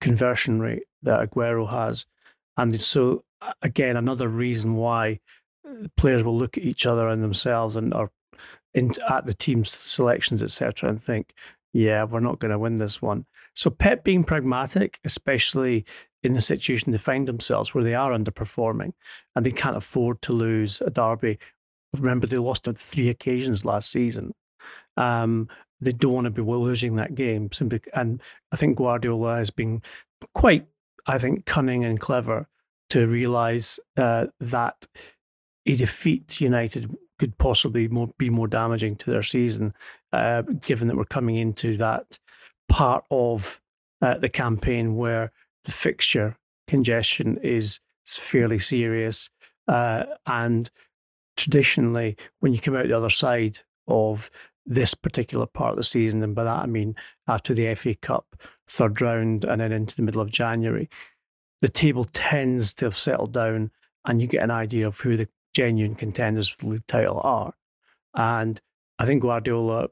conversion 0.00 0.60
rate 0.60 0.84
that 1.02 1.30
Aguero 1.30 1.70
has. 1.70 2.06
And 2.56 2.78
so, 2.80 3.24
again, 3.62 3.96
another 3.96 4.28
reason 4.28 4.74
why 4.74 5.20
uh, 5.68 5.88
players 5.96 6.24
will 6.24 6.36
look 6.36 6.58
at 6.58 6.64
each 6.64 6.86
other 6.86 7.08
and 7.08 7.22
themselves 7.22 7.76
and 7.76 7.94
are 7.94 8.10
in, 8.74 8.92
at 9.08 9.26
the 9.26 9.34
team's 9.34 9.70
selections, 9.70 10.42
etc., 10.42 10.90
and 10.90 11.02
think, 11.02 11.34
yeah, 11.72 12.04
we're 12.04 12.20
not 12.20 12.38
going 12.38 12.50
to 12.50 12.58
win 12.58 12.76
this 12.76 13.00
one. 13.00 13.26
So 13.54 13.70
Pep 13.70 14.04
being 14.04 14.24
pragmatic, 14.24 14.98
especially 15.04 15.84
in 16.22 16.32
the 16.32 16.40
situation 16.40 16.92
they 16.92 16.98
find 16.98 17.28
themselves 17.28 17.74
where 17.74 17.84
they 17.84 17.94
are 17.94 18.10
underperforming 18.10 18.92
and 19.36 19.46
they 19.46 19.50
can't 19.50 19.76
afford 19.76 20.20
to 20.22 20.32
lose 20.32 20.80
a 20.80 20.90
derby. 20.90 21.38
Remember, 21.96 22.26
they 22.26 22.36
lost 22.36 22.68
on 22.68 22.74
three 22.74 23.08
occasions 23.08 23.64
last 23.64 23.90
season. 23.90 24.34
Um, 24.96 25.48
they 25.80 25.92
don't 25.92 26.12
want 26.12 26.24
to 26.24 26.30
be 26.30 26.42
losing 26.42 26.96
that 26.96 27.14
game 27.14 27.50
simply. 27.52 27.80
And 27.94 28.20
I 28.52 28.56
think 28.56 28.76
Guardiola 28.76 29.36
has 29.36 29.50
been 29.50 29.82
quite, 30.34 30.66
I 31.06 31.18
think, 31.18 31.46
cunning 31.46 31.84
and 31.84 32.00
clever 32.00 32.48
to 32.90 33.06
realise 33.06 33.78
uh, 33.96 34.26
that 34.40 34.86
a 35.66 35.74
defeat 35.74 36.40
United 36.40 36.94
could 37.18 37.36
possibly 37.38 37.88
more, 37.88 38.10
be 38.18 38.30
more 38.30 38.48
damaging 38.48 38.96
to 38.96 39.10
their 39.10 39.22
season, 39.22 39.74
uh, 40.12 40.42
given 40.42 40.88
that 40.88 40.96
we're 40.96 41.04
coming 41.04 41.36
into 41.36 41.76
that 41.76 42.18
part 42.68 43.04
of 43.10 43.60
uh, 44.00 44.18
the 44.18 44.28
campaign 44.28 44.96
where 44.96 45.32
the 45.64 45.72
fixture 45.72 46.36
congestion 46.66 47.38
is 47.42 47.80
fairly 48.06 48.58
serious. 48.58 49.30
Uh, 49.66 50.04
and 50.26 50.70
traditionally, 51.38 52.16
when 52.40 52.52
you 52.52 52.60
come 52.60 52.76
out 52.76 52.86
the 52.86 52.96
other 52.96 53.08
side 53.08 53.60
of 53.86 54.30
this 54.66 54.92
particular 54.92 55.46
part 55.46 55.70
of 55.70 55.76
the 55.76 55.84
season, 55.84 56.22
and 56.22 56.34
by 56.34 56.44
that 56.44 56.64
I 56.64 56.66
mean 56.66 56.94
after 57.26 57.54
the 57.54 57.74
FA 57.74 57.94
Cup 57.94 58.36
third 58.66 59.00
round 59.00 59.44
and 59.44 59.62
then 59.62 59.72
into 59.72 59.96
the 59.96 60.02
middle 60.02 60.20
of 60.20 60.30
January, 60.30 60.90
the 61.62 61.68
table 61.68 62.04
tends 62.04 62.74
to 62.74 62.84
have 62.84 62.96
settled 62.96 63.32
down 63.32 63.70
and 64.04 64.20
you 64.20 64.28
get 64.28 64.42
an 64.42 64.50
idea 64.50 64.86
of 64.86 65.00
who 65.00 65.16
the 65.16 65.28
genuine 65.54 65.94
contenders 65.94 66.48
for 66.48 66.66
the 66.66 66.80
title 66.80 67.20
are. 67.24 67.54
And 68.14 68.60
I 68.98 69.06
think 69.06 69.22
Guardiola, 69.22 69.88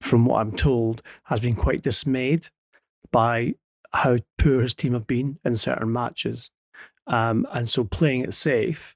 from 0.00 0.24
what 0.24 0.40
I'm 0.40 0.52
told, 0.52 1.02
has 1.24 1.40
been 1.40 1.54
quite 1.54 1.82
dismayed 1.82 2.48
by 3.10 3.54
how 3.92 4.16
poor 4.38 4.62
his 4.62 4.74
team 4.74 4.94
have 4.94 5.06
been 5.06 5.38
in 5.44 5.56
certain 5.56 5.92
matches. 5.92 6.50
Um, 7.06 7.46
and 7.52 7.68
so 7.68 7.84
playing 7.84 8.22
it 8.22 8.34
safe 8.34 8.94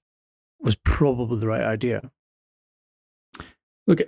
was 0.63 0.77
probably 0.77 1.39
the 1.39 1.49
right 1.49 1.63
idea. 1.63 2.11
Look, 3.87 4.01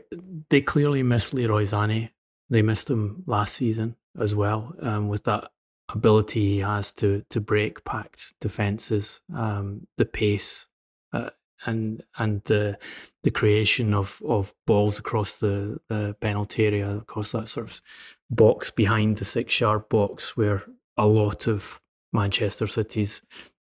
they 0.50 0.60
clearly 0.60 1.02
missed 1.02 1.34
Leroy 1.34 1.64
Sané. 1.64 2.10
They 2.48 2.62
missed 2.62 2.90
him 2.90 3.24
last 3.26 3.56
season 3.56 3.96
as 4.18 4.34
well, 4.34 4.74
um, 4.80 5.08
with 5.08 5.24
that 5.24 5.50
ability 5.92 6.54
he 6.54 6.58
has 6.60 6.92
to 6.92 7.24
to 7.30 7.40
break 7.40 7.84
packed 7.84 8.34
defenses, 8.40 9.20
um, 9.34 9.86
the 9.96 10.04
pace, 10.04 10.68
uh, 11.12 11.30
and 11.66 12.04
and 12.16 12.42
the 12.44 12.78
the 13.22 13.30
creation 13.30 13.94
of 13.94 14.22
of 14.26 14.54
balls 14.66 14.98
across 14.98 15.38
the, 15.38 15.80
the 15.88 16.14
penalty 16.20 16.66
area, 16.66 16.96
across 16.96 17.32
that 17.32 17.48
sort 17.48 17.68
of 17.68 17.82
box 18.30 18.70
behind 18.70 19.16
the 19.16 19.24
six 19.24 19.60
yard 19.60 19.88
box, 19.88 20.36
where 20.36 20.62
a 20.96 21.06
lot 21.06 21.48
of 21.48 21.80
Manchester 22.12 22.66
City's 22.66 23.22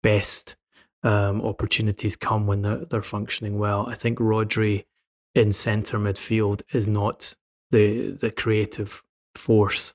best 0.03 0.57
um, 1.05 1.43
opportunities 1.43 2.17
come 2.17 2.47
when 2.47 2.63
they're, 2.63 2.85
they're 2.87 3.03
functioning 3.03 3.59
well. 3.59 3.87
I 3.87 3.95
think 3.95 4.19
Rodri 4.19 4.87
in 5.35 5.53
centre 5.53 5.99
midfield 5.99 6.63
is 6.73 6.89
not 6.89 7.35
the 7.71 8.13
the 8.13 8.31
creative 8.31 9.05
force 9.35 9.95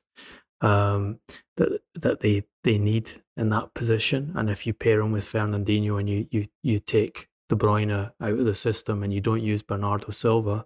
um, 0.62 1.20
that 1.58 1.82
that 1.96 2.20
they 2.22 2.44
they 2.64 2.78
need 2.78 3.22
in 3.36 3.50
that 3.50 3.74
position. 3.74 4.34
And 4.36 4.50
if 4.50 4.68
you 4.68 4.74
pair 4.74 5.02
him 5.02 5.12
with 5.12 5.26
Fernandinho 5.26 6.00
and 6.00 6.10
you 6.10 6.28
you 6.30 6.46
you 6.62 6.80
take 6.80 7.28
De 7.50 7.56
Bruyne 7.56 8.12
out 8.22 8.40
of 8.40 8.46
the 8.46 8.54
system 8.54 9.04
and 9.04 9.14
you 9.14 9.22
don't 9.22 9.42
use 9.42 9.62
Bernardo 9.62 10.12
Silva, 10.12 10.66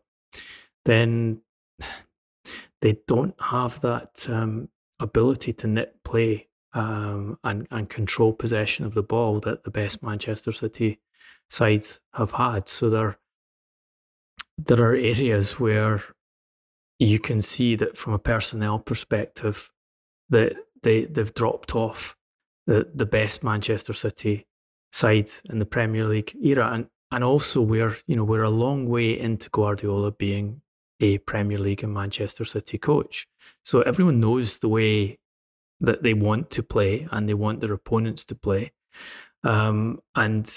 then 0.86 1.42
they 2.82 2.98
don't 3.08 3.40
have 3.42 3.80
that 3.82 4.28
um, 4.30 4.70
ability 5.00 5.54
to 5.54 5.68
knit 5.68 6.04
play 6.04 6.50
um, 6.74 7.38
and 7.44 7.68
and 7.72 7.90
control 7.90 8.34
possession 8.34 8.86
of 8.86 8.94
the 8.94 9.04
ball 9.04 9.40
that 9.42 9.64
the 9.64 9.72
best 9.72 10.02
Manchester 10.02 10.52
City 10.52 11.00
sides 11.50 12.00
have 12.14 12.32
had. 12.32 12.68
So 12.68 12.90
there 12.90 13.18
there 14.58 14.82
are 14.82 14.96
areas 14.96 15.60
where 15.60 16.04
you 17.00 17.20
can 17.20 17.42
see 17.42 17.76
that 17.76 17.98
from 17.98 18.14
a 18.14 18.20
personnel 18.20 18.80
perspective 18.80 19.72
that 20.30 20.56
they 20.82 21.06
they've 21.06 21.34
dropped 21.34 21.76
off 21.76 22.16
the 22.68 22.90
the 22.94 23.06
best 23.06 23.44
Manchester 23.44 23.94
City 23.94 24.46
side 24.92 25.30
in 25.50 25.60
the 25.60 25.66
Premier 25.66 26.06
League 26.06 26.36
era 26.42 26.70
and 26.72 26.88
and 27.12 27.24
also 27.24 27.62
we're 27.62 27.98
you 28.08 28.16
know 28.16 28.24
we're 28.24 28.44
a 28.44 28.50
long 28.50 28.88
way 28.90 29.18
into 29.18 29.50
Guardiola 29.50 30.12
being 30.12 30.62
a 31.00 31.18
Premier 31.20 31.60
League 31.60 31.84
and 31.84 31.94
Manchester 31.94 32.46
City 32.46 32.78
coach. 32.78 33.28
So 33.64 33.82
everyone 33.82 34.20
knows 34.20 34.60
the 34.60 34.70
way 34.70 35.20
that 35.84 36.02
they 36.02 36.14
want 36.14 36.50
to 36.50 36.64
play 36.64 37.08
and 37.12 37.30
they 37.30 37.34
want 37.34 37.60
their 37.60 37.74
opponents 37.74 38.26
to 38.26 38.36
play. 38.36 38.72
Um, 39.44 40.00
and 40.16 40.50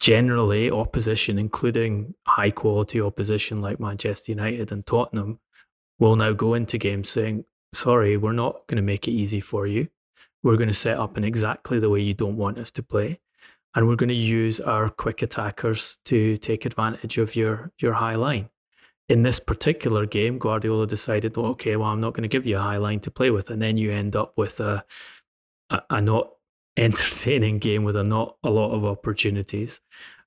generally, 0.00 0.70
opposition, 0.70 1.38
including 1.38 2.14
high 2.26 2.52
quality 2.52 3.00
opposition 3.00 3.60
like 3.60 3.80
Manchester 3.80 4.32
United 4.32 4.72
and 4.72 4.86
Tottenham, 4.86 5.40
will 5.98 6.16
now 6.16 6.32
go 6.32 6.54
into 6.54 6.78
games 6.78 7.10
saying, 7.10 7.44
sorry, 7.74 8.16
we're 8.16 8.32
not 8.32 8.66
going 8.68 8.76
to 8.76 8.82
make 8.82 9.08
it 9.08 9.12
easy 9.12 9.40
for 9.40 9.66
you. 9.66 9.88
We're 10.44 10.56
going 10.56 10.68
to 10.68 10.74
set 10.74 10.98
up 10.98 11.16
in 11.16 11.24
exactly 11.24 11.80
the 11.80 11.90
way 11.90 12.00
you 12.00 12.14
don't 12.14 12.36
want 12.36 12.58
us 12.58 12.70
to 12.72 12.82
play. 12.82 13.20
And 13.74 13.88
we're 13.88 13.96
going 13.96 14.08
to 14.08 14.14
use 14.14 14.60
our 14.60 14.88
quick 14.88 15.22
attackers 15.22 15.98
to 16.04 16.36
take 16.36 16.64
advantage 16.64 17.18
of 17.18 17.34
your, 17.34 17.72
your 17.78 17.94
high 17.94 18.16
line. 18.16 18.50
In 19.12 19.22
this 19.24 19.38
particular 19.38 20.06
game, 20.06 20.38
Guardiola 20.38 20.86
decided, 20.86 21.36
well, 21.36 21.46
okay, 21.52 21.76
well, 21.76 21.90
I'm 21.90 22.00
not 22.00 22.14
going 22.14 22.22
to 22.22 22.28
give 22.28 22.46
you 22.46 22.56
a 22.56 22.62
high 22.62 22.78
line 22.78 23.00
to 23.00 23.10
play 23.10 23.30
with. 23.30 23.50
And 23.50 23.60
then 23.60 23.76
you 23.76 23.92
end 23.92 24.16
up 24.16 24.32
with 24.36 24.58
a, 24.58 24.84
a, 25.68 25.82
a 25.90 26.00
not 26.00 26.30
entertaining 26.78 27.58
game 27.58 27.84
with 27.84 27.96
a 27.96 28.02
not 28.02 28.36
a 28.42 28.48
lot 28.48 28.72
of 28.72 28.86
opportunities 28.86 29.82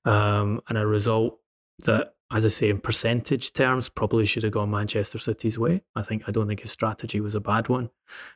um, 0.05 0.61
and 0.69 0.77
a 0.77 0.85
result 0.85 1.39
that 1.79 2.15
as 2.31 2.45
I 2.45 2.49
say, 2.49 2.69
in 2.69 2.79
percentage 2.79 3.53
terms, 3.53 3.87
probably 3.87 4.25
should 4.25 4.43
have 4.43 4.51
gone 4.51 4.71
Manchester 4.71 5.19
City's 5.19 5.59
way. 5.59 5.83
I 5.95 6.01
think 6.01 6.23
I 6.27 6.31
don't 6.31 6.47
think 6.47 6.61
his 6.61 6.71
strategy 6.71 7.19
was 7.19 7.35
a 7.35 7.39
bad 7.39 7.69
one. 7.69 7.91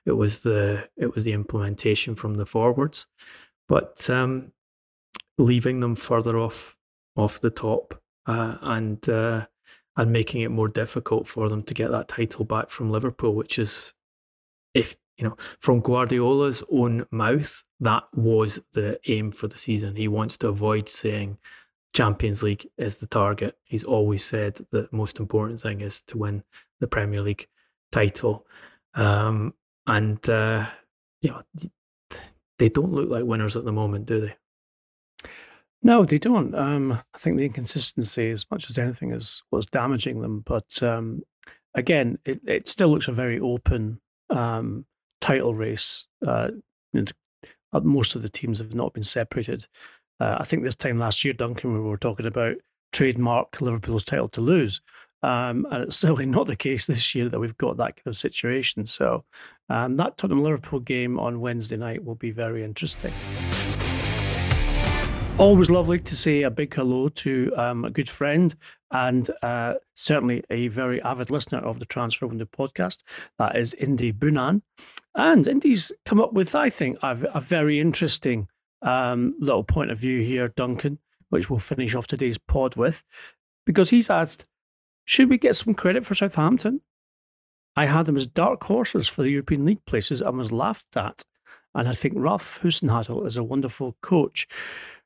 It 0.05 0.13
was 0.13 0.39
the 0.43 0.87
it 0.95 1.13
was 1.15 1.23
the 1.23 1.33
implementation 1.33 2.15
from 2.15 2.35
the 2.35 2.45
forwards, 2.45 3.07
but 3.67 4.09
um, 4.09 4.51
leaving 5.37 5.79
them 5.79 5.95
further 5.95 6.37
off 6.37 6.77
off 7.15 7.41
the 7.41 7.49
top 7.49 7.99
uh, 8.27 8.57
and 8.61 9.09
uh, 9.09 9.47
and 9.99 10.13
making 10.13 10.41
it 10.41 10.49
more 10.49 10.69
difficult 10.69 11.27
for 11.27 11.49
them 11.49 11.61
to 11.61 11.73
get 11.73 11.91
that 11.91 12.07
title 12.07 12.45
back 12.45 12.69
from 12.69 12.89
Liverpool, 12.89 13.35
which 13.35 13.59
is 13.59 13.93
if 14.73 14.95
you 15.17 15.25
know 15.25 15.35
from 15.59 15.81
Guardiola's 15.81 16.63
own 16.71 17.05
mouth, 17.11 17.65
that 17.81 18.03
was 18.15 18.61
the 18.71 18.97
aim 19.09 19.29
for 19.31 19.49
the 19.49 19.57
season. 19.57 19.97
He 19.97 20.07
wants 20.07 20.37
to 20.37 20.47
avoid 20.47 20.87
saying 20.87 21.37
Champions 21.93 22.41
League 22.41 22.65
is 22.77 22.99
the 22.99 23.07
target. 23.07 23.57
He's 23.65 23.83
always 23.83 24.23
said 24.23 24.59
the 24.71 24.87
most 24.93 25.19
important 25.19 25.59
thing 25.59 25.81
is 25.81 26.01
to 26.03 26.17
win 26.17 26.43
the 26.79 26.87
Premier 26.87 27.21
League 27.21 27.49
title. 27.91 28.47
Um, 28.93 29.53
and, 29.85 30.29
uh, 30.29 30.67
you 31.21 31.31
know, 31.31 31.41
they 32.57 32.69
don't 32.69 32.93
look 32.93 33.09
like 33.09 33.25
winners 33.25 33.57
at 33.57 33.65
the 33.65 33.73
moment, 33.73 34.05
do 34.05 34.21
they? 34.21 34.35
No, 35.81 36.03
they 36.03 36.17
don't. 36.17 36.53
Um, 36.55 36.91
I 36.91 37.17
think 37.17 37.37
the 37.37 37.45
inconsistency, 37.45 38.29
as 38.31 38.45
much 38.51 38.69
as 38.69 38.77
anything, 38.77 39.11
is 39.11 39.41
what's 39.49 39.67
damaging 39.67 40.21
them. 40.21 40.43
But 40.45 40.81
um, 40.83 41.23
again, 41.73 42.19
it, 42.25 42.41
it 42.45 42.67
still 42.67 42.89
looks 42.89 43.07
a 43.07 43.13
very 43.13 43.39
open 43.39 44.01
um, 44.29 44.85
title 45.21 45.55
race. 45.55 46.05
Uh, 46.25 46.49
most 47.73 48.15
of 48.15 48.21
the 48.23 48.29
teams 48.29 48.59
have 48.59 48.73
not 48.73 48.93
been 48.93 49.03
separated 49.03 49.67
uh, 50.19 50.37
I 50.39 50.43
think 50.43 50.63
this 50.63 50.75
time 50.75 50.99
last 50.99 51.23
year, 51.23 51.33
Duncan, 51.33 51.73
we 51.73 51.79
were 51.79 51.97
talking 51.97 52.25
about 52.25 52.57
trademark 52.91 53.61
Liverpool's 53.61 54.03
title 54.03 54.27
to 54.29 54.41
lose. 54.41 54.81
Um, 55.21 55.65
and 55.71 55.83
it's 55.83 55.97
certainly 55.97 56.25
not 56.25 56.47
the 56.47 56.55
case 56.55 56.85
this 56.85 57.13
year 57.15 57.29
that 57.29 57.39
we've 57.39 57.57
got 57.57 57.77
that 57.77 57.95
kind 57.95 58.07
of 58.07 58.17
situation. 58.17 58.85
So 58.85 59.23
um, 59.69 59.97
that 59.97 60.17
Tottenham 60.17 60.43
Liverpool 60.43 60.79
game 60.79 61.19
on 61.19 61.41
Wednesday 61.41 61.77
night 61.77 62.03
will 62.03 62.15
be 62.15 62.31
very 62.31 62.63
interesting. 62.63 63.13
Always 65.39 65.71
lovely 65.71 65.99
to 65.99 66.15
say 66.17 66.41
a 66.41 66.51
big 66.51 66.73
hello 66.73 67.07
to 67.07 67.53
um, 67.55 67.85
a 67.85 67.89
good 67.89 68.09
friend 68.09 68.53
and 68.91 69.29
uh, 69.41 69.75
certainly 69.93 70.43
a 70.49 70.67
very 70.67 71.01
avid 71.01 71.31
listener 71.31 71.59
of 71.59 71.79
the 71.79 71.85
Transfer 71.85 72.27
Window 72.27 72.43
podcast. 72.43 73.03
That 73.37 73.55
is 73.55 73.73
Indy 73.75 74.11
Bunan. 74.11 74.63
And 75.15 75.47
Indy's 75.47 75.93
come 76.05 76.19
up 76.19 76.33
with, 76.33 76.55
I 76.55 76.69
think, 76.69 76.97
a, 77.01 77.17
a 77.33 77.39
very 77.39 77.79
interesting 77.79 78.49
um, 78.81 79.33
little 79.39 79.63
point 79.63 79.91
of 79.91 79.97
view 79.97 80.21
here, 80.21 80.49
Duncan, 80.49 80.99
which 81.29 81.49
we'll 81.49 81.59
finish 81.59 81.95
off 81.95 82.05
today's 82.05 82.37
pod 82.37 82.75
with, 82.75 83.05
because 83.65 83.91
he's 83.91 84.09
asked, 84.09 84.45
should 85.05 85.29
we 85.29 85.37
get 85.37 85.55
some 85.55 85.73
credit 85.73 86.05
for 86.05 86.15
Southampton? 86.15 86.81
I 87.77 87.85
had 87.85 88.07
them 88.07 88.17
as 88.17 88.27
dark 88.27 88.61
horses 88.65 89.07
for 89.07 89.21
the 89.21 89.31
European 89.31 89.63
League 89.63 89.85
places 89.85 90.19
and 90.19 90.37
was 90.37 90.51
laughed 90.51 90.97
at. 90.97 91.23
And 91.73 91.87
I 91.87 91.93
think 91.93 92.15
Ralph 92.17 92.59
Hasenhüttl 92.61 93.25
is 93.25 93.37
a 93.37 93.43
wonderful 93.43 93.95
coach. 94.01 94.45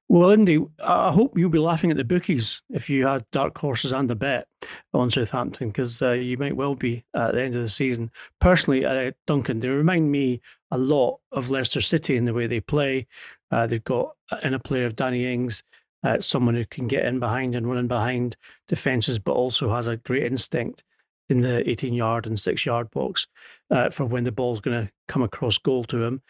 Well, 0.10 0.32
Indy, 0.32 0.60
I 0.84 1.12
hope 1.12 1.38
you'll 1.38 1.50
be 1.50 1.60
laughing 1.60 1.90
at 1.90 1.98
the 1.98 2.04
bookies 2.04 2.62
if 2.70 2.90
you 2.90 3.08
had 3.08 3.26
dark 3.32 3.58
horses 3.58 3.92
and 3.92 4.12
a 4.12 4.16
bet 4.16 4.48
on 4.94 5.10
Southampton, 5.10 5.70
because 5.70 6.02
uh, 6.02 6.12
you 6.12 6.38
might 6.38 6.56
well 6.56 6.76
be 6.76 7.04
at 7.16 7.34
the 7.34 7.42
end 7.42 7.56
of 7.56 7.62
the 7.62 7.68
season. 7.68 8.12
Personally, 8.40 8.86
uh, 8.86 9.12
Duncan, 9.26 9.60
they 9.60 9.70
remind 9.70 10.12
me 10.12 10.42
a 10.72 10.78
lot 10.78 11.20
of 11.32 11.50
Leicester 11.50 11.82
City 11.82 12.16
in 12.16 12.26
the 12.26 12.34
way 12.34 12.48
they 12.48 12.60
play. 12.60 13.08
Uh, 13.50 13.66
they've 13.66 13.84
got 13.84 14.16
in 14.44 14.54
a 14.54 14.60
player 14.60 14.86
of 14.86 14.96
Danny 14.96 15.32
Ings, 15.32 15.64
uh, 16.04 16.20
someone 16.20 16.56
who 16.56 16.66
can 16.66 16.88
get 16.88 17.06
in 17.06 17.20
behind 17.20 17.56
and 17.56 17.68
run 17.68 17.78
in 17.78 17.88
behind 17.88 18.36
defences, 18.68 19.20
but 19.20 19.34
also 19.34 19.74
has 19.74 19.88
a 19.88 19.98
great 19.98 20.24
instinct 20.24 20.84
in 21.30 21.42
the 21.42 21.68
18 21.70 21.94
yard 21.94 22.28
and 22.28 22.40
six 22.40 22.66
yard 22.66 22.92
box 22.92 23.28
uh, 23.72 23.90
for 23.90 24.06
when 24.06 24.26
the 24.26 24.32
ball's 24.32 24.60
going 24.60 24.86
to 24.86 24.92
come 25.08 25.22
across 25.22 25.58
goal 25.58 25.84
to 25.86 26.04
him. 26.04 26.22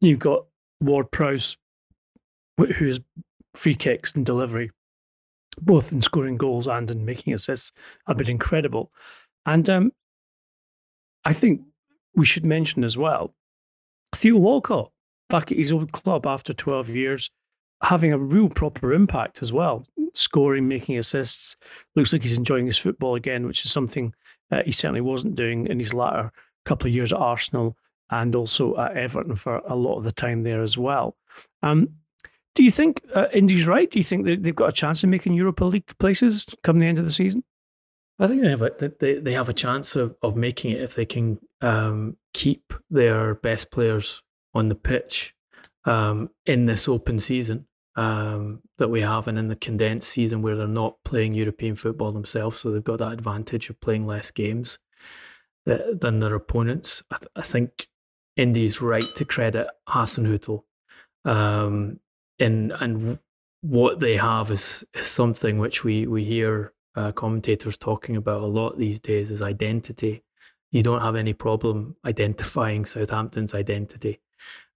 You've 0.00 0.18
got 0.18 0.44
Ward 0.80 1.10
Prowse, 1.10 1.56
who's 2.56 3.00
free 3.54 3.74
kicks 3.74 4.14
and 4.14 4.24
delivery, 4.24 4.70
both 5.60 5.92
in 5.92 6.02
scoring 6.02 6.36
goals 6.36 6.66
and 6.66 6.90
in 6.90 7.04
making 7.04 7.34
assists, 7.34 7.72
have 8.06 8.16
been 8.16 8.30
incredible. 8.30 8.92
And 9.46 9.68
um, 9.68 9.92
I 11.24 11.32
think 11.32 11.62
we 12.14 12.24
should 12.24 12.44
mention 12.44 12.84
as 12.84 12.96
well 12.98 13.34
Theo 14.14 14.36
Walcott 14.36 14.90
back 15.28 15.50
at 15.50 15.58
his 15.58 15.72
old 15.72 15.92
club 15.92 16.26
after 16.26 16.52
12 16.52 16.90
years, 16.90 17.30
having 17.82 18.12
a 18.12 18.18
real 18.18 18.48
proper 18.48 18.92
impact 18.92 19.42
as 19.42 19.52
well, 19.52 19.86
scoring, 20.12 20.68
making 20.68 20.98
assists. 20.98 21.56
Looks 21.96 22.12
like 22.12 22.22
he's 22.22 22.36
enjoying 22.36 22.66
his 22.66 22.78
football 22.78 23.14
again, 23.14 23.46
which 23.46 23.64
is 23.64 23.72
something 23.72 24.14
uh, 24.50 24.62
he 24.64 24.72
certainly 24.72 25.00
wasn't 25.00 25.34
doing 25.34 25.66
in 25.66 25.78
his 25.78 25.94
latter 25.94 26.30
couple 26.64 26.86
of 26.86 26.94
years 26.94 27.12
at 27.12 27.18
Arsenal 27.18 27.76
and 28.10 28.36
also 28.36 28.76
at 28.76 28.96
Everton 28.96 29.34
for 29.34 29.62
a 29.66 29.74
lot 29.74 29.96
of 29.96 30.04
the 30.04 30.12
time 30.12 30.42
there 30.42 30.62
as 30.62 30.76
well. 30.76 31.16
Um, 31.62 31.88
do 32.54 32.62
you 32.62 32.70
think 32.70 33.02
uh, 33.14 33.26
Indy's 33.32 33.66
right? 33.66 33.90
Do 33.90 33.98
you 33.98 34.04
think 34.04 34.24
that 34.26 34.42
they've 34.42 34.54
got 34.54 34.68
a 34.68 34.72
chance 34.72 35.02
of 35.02 35.10
making 35.10 35.34
Europa 35.34 35.64
League 35.64 35.98
places 35.98 36.46
come 36.62 36.78
the 36.78 36.86
end 36.86 36.98
of 36.98 37.04
the 37.04 37.10
season? 37.10 37.44
I 38.18 38.26
think 38.26 38.42
they 38.42 38.50
have 38.50 38.62
a 38.62 38.70
they, 39.00 39.18
they 39.18 39.32
have 39.32 39.48
a 39.48 39.54
chance 39.54 39.96
of, 39.96 40.14
of 40.22 40.36
making 40.36 40.72
it 40.72 40.80
if 40.80 40.94
they 40.94 41.06
can 41.06 41.38
um, 41.60 42.16
keep 42.34 42.72
their 42.90 43.34
best 43.34 43.70
players 43.70 44.22
on 44.54 44.68
the 44.68 44.74
pitch 44.74 45.34
um, 45.84 46.30
in 46.46 46.66
this 46.66 46.88
open 46.88 47.18
season 47.18 47.66
um, 47.96 48.60
that 48.78 48.88
we 48.88 49.00
have, 49.00 49.26
and 49.28 49.38
in 49.38 49.48
the 49.48 49.56
condensed 49.56 50.10
season 50.10 50.42
where 50.42 50.56
they're 50.56 50.68
not 50.68 51.02
playing 51.04 51.34
European 51.34 51.74
football 51.74 52.12
themselves, 52.12 52.58
so 52.58 52.70
they've 52.70 52.84
got 52.84 52.98
that 52.98 53.12
advantage 53.12 53.70
of 53.70 53.80
playing 53.80 54.06
less 54.06 54.30
games 54.30 54.78
uh, 55.66 55.78
than 55.92 56.20
their 56.20 56.34
opponents. 56.34 57.02
I, 57.10 57.16
th- 57.16 57.28
I 57.34 57.42
think 57.42 57.88
Indy's 58.36 58.80
right 58.80 59.14
to 59.16 59.24
credit 59.24 59.68
Hasenhüttl. 59.88 60.62
Um, 61.24 62.00
and 62.42 62.72
and 62.72 63.18
what 63.62 64.00
they 64.00 64.16
have 64.16 64.50
is, 64.50 64.84
is 64.92 65.06
something 65.06 65.58
which 65.58 65.84
we 65.84 66.06
we 66.06 66.24
hear 66.24 66.72
uh, 66.94 67.12
commentators 67.12 67.78
talking 67.78 68.16
about 68.16 68.42
a 68.42 68.46
lot 68.46 68.76
these 68.76 69.00
days 69.00 69.30
is 69.30 69.40
identity. 69.40 70.24
You 70.70 70.82
don't 70.82 71.00
have 71.00 71.16
any 71.16 71.32
problem 71.32 71.96
identifying 72.04 72.84
Southampton's 72.84 73.54
identity. 73.54 74.20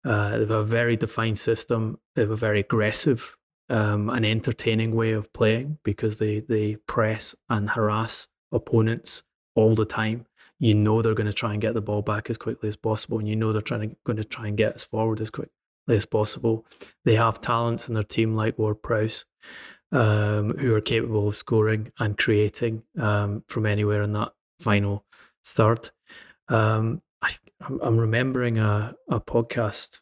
Uh, 0.04 0.30
they 0.30 0.38
have 0.38 0.50
a 0.50 0.64
very 0.64 0.96
defined 0.96 1.38
system. 1.38 1.98
They 2.14 2.22
have 2.22 2.30
a 2.30 2.36
very 2.36 2.60
aggressive 2.60 3.36
um, 3.68 4.08
entertaining 4.10 4.94
way 4.94 5.12
of 5.12 5.32
playing 5.32 5.78
because 5.82 6.18
they 6.18 6.40
they 6.40 6.76
press 6.86 7.34
and 7.50 7.70
harass 7.70 8.28
opponents 8.52 9.24
all 9.54 9.74
the 9.74 9.84
time. 9.84 10.26
You 10.58 10.74
know 10.74 11.02
they're 11.02 11.14
going 11.14 11.26
to 11.26 11.32
try 11.32 11.52
and 11.52 11.60
get 11.60 11.74
the 11.74 11.82
ball 11.82 12.02
back 12.02 12.30
as 12.30 12.38
quickly 12.38 12.68
as 12.68 12.76
possible, 12.76 13.18
and 13.18 13.28
you 13.28 13.36
know 13.36 13.52
they're 13.52 13.60
trying 13.60 13.90
to, 13.90 13.96
going 14.04 14.16
to 14.16 14.24
try 14.24 14.46
and 14.46 14.56
get 14.56 14.76
us 14.76 14.84
forward 14.84 15.20
as 15.20 15.30
quick 15.30 15.50
as 15.88 16.04
possible. 16.04 16.64
They 17.04 17.16
have 17.16 17.40
talents 17.40 17.88
in 17.88 17.94
their 17.94 18.04
team 18.04 18.34
like 18.34 18.58
Ward 18.58 18.82
Prowse, 18.82 19.24
um, 19.92 20.56
who 20.58 20.74
are 20.74 20.80
capable 20.80 21.28
of 21.28 21.36
scoring 21.36 21.92
and 21.98 22.18
creating 22.18 22.82
um, 22.98 23.44
from 23.48 23.66
anywhere 23.66 24.02
in 24.02 24.12
that 24.12 24.32
final 24.60 25.04
third. 25.44 25.90
Um, 26.48 27.02
I, 27.22 27.30
am 27.82 27.98
remembering 27.98 28.58
a, 28.58 28.94
a 29.08 29.20
podcast 29.20 30.00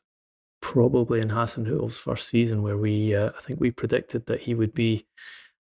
probably 0.61 1.21
in 1.21 1.29
Hasenhüttl's 1.29 1.99
first 1.99 2.29
season 2.29 2.63
where 2.63 2.79
we, 2.79 3.15
uh, 3.15 3.31
I 3.37 3.41
think 3.41 3.61
we 3.61 3.71
predicted 3.71 4.27
that 4.27 4.43
he 4.43 4.55
would 4.55 4.75
be 4.75 5.07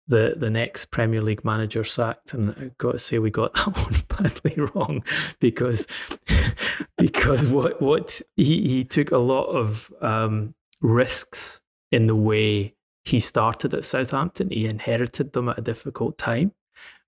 the 0.09 0.33
the 0.35 0.49
next 0.49 0.87
Premier 0.87 1.21
League 1.21 1.45
manager 1.45 1.83
sacked, 1.83 2.33
and 2.33 2.55
I've 2.59 2.77
got 2.77 2.93
to 2.93 2.99
say 2.99 3.19
we 3.19 3.29
got 3.29 3.53
that 3.55 3.77
one 3.77 4.03
badly 4.09 4.55
wrong 4.57 5.03
because 5.39 5.87
because 6.97 7.47
what 7.47 7.81
what 7.81 8.21
he 8.35 8.67
he 8.67 8.83
took 8.83 9.11
a 9.11 9.17
lot 9.17 9.45
of 9.45 9.93
um, 10.01 10.55
risks 10.81 11.61
in 11.91 12.07
the 12.07 12.15
way 12.15 12.75
he 13.05 13.19
started 13.19 13.73
at 13.73 13.85
Southampton. 13.85 14.49
He 14.49 14.65
inherited 14.65 15.33
them 15.33 15.47
at 15.47 15.59
a 15.59 15.61
difficult 15.61 16.17
time, 16.17 16.53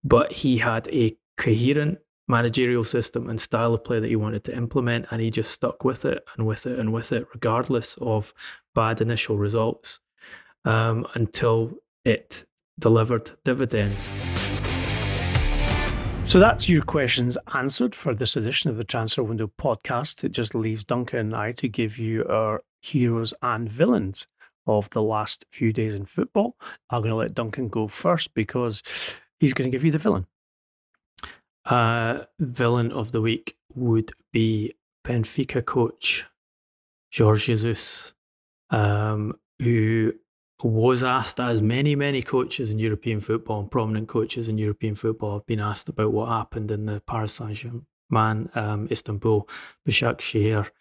but 0.04 0.32
he 0.32 0.60
had 0.60 0.88
a 0.90 1.18
coherent 1.38 2.00
managerial 2.28 2.84
system 2.84 3.30
and 3.30 3.42
style 3.42 3.74
of 3.74 3.84
play 3.84 4.00
that 4.00 4.08
he 4.08 4.16
wanted 4.16 4.44
to 4.46 4.56
implement, 4.56 5.08
and 5.10 5.22
he 5.22 5.32
just 5.32 5.52
stuck 5.52 5.84
with 5.84 6.06
it 6.06 6.24
and 6.38 6.46
with 6.46 6.68
it 6.68 6.78
and 6.78 6.94
with 6.94 7.12
it, 7.12 7.28
regardless 7.34 7.98
of 8.00 8.34
bad 8.76 9.02
initial 9.02 9.38
results, 9.38 10.00
um, 10.66 11.08
until 11.16 11.74
it 12.06 12.46
delivered 12.80 13.32
dividends. 13.44 14.14
So 16.24 16.40
that's 16.40 16.70
your 16.70 16.84
questions 16.84 17.38
answered 17.54 17.96
for 17.96 18.14
this 18.14 18.36
edition 18.36 18.70
of 18.70 18.78
the 18.78 18.84
Transfer 18.84 19.24
Window 19.24 19.52
podcast. 19.60 20.24
It 20.24 20.32
just 20.32 20.54
leaves 20.54 20.84
Duncan 20.84 21.20
and 21.20 21.36
I 21.36 21.52
to 21.54 21.68
give 21.68 21.98
you 21.98 22.26
our 22.26 22.64
heroes 22.82 23.34
and 23.42 23.70
villains 23.70 24.28
of 24.68 24.90
the 24.92 25.02
last 25.02 25.46
few 25.52 25.74
days 25.74 25.94
in 25.94 26.06
football. 26.06 26.56
I'm 26.90 27.02
going 27.02 27.10
to 27.10 27.16
let 27.16 27.34
Duncan 27.34 27.70
go 27.70 27.88
first 27.88 28.34
because 28.34 28.84
he's 29.40 29.54
going 29.54 29.70
to 29.70 29.76
give 29.76 29.84
you 29.84 29.92
the 29.92 29.98
villain. 29.98 30.28
Uh, 31.66 32.26
villain 32.40 32.92
of 32.92 33.12
the 33.12 33.22
week 33.22 33.56
would 33.74 34.12
be 34.32 34.74
Benfica 35.06 35.66
coach 35.66 36.26
Jorge 37.16 37.42
Jesus, 37.42 38.14
um, 38.70 39.34
who 39.60 40.14
was 40.64 41.04
asked, 41.04 41.40
as 41.40 41.62
many, 41.62 41.96
many 41.96 42.22
coaches 42.22 42.72
in 42.72 42.80
European 42.80 43.20
football 43.20 43.60
and 43.60 43.72
prominent 43.72 44.08
coaches 44.08 44.48
in 44.48 44.58
European 44.58 44.96
football 44.96 45.34
have 45.34 45.46
been 45.46 45.60
asked 45.60 45.90
about 45.90 46.14
what 46.14 46.30
happened 46.30 46.72
in 46.72 46.86
the 46.86 47.02
Paris 47.02 47.34
Saint 47.34 47.58
Germain 47.58 48.50
um, 48.56 48.88
Istanbul 48.92 49.48
Başakşehir 49.86 50.72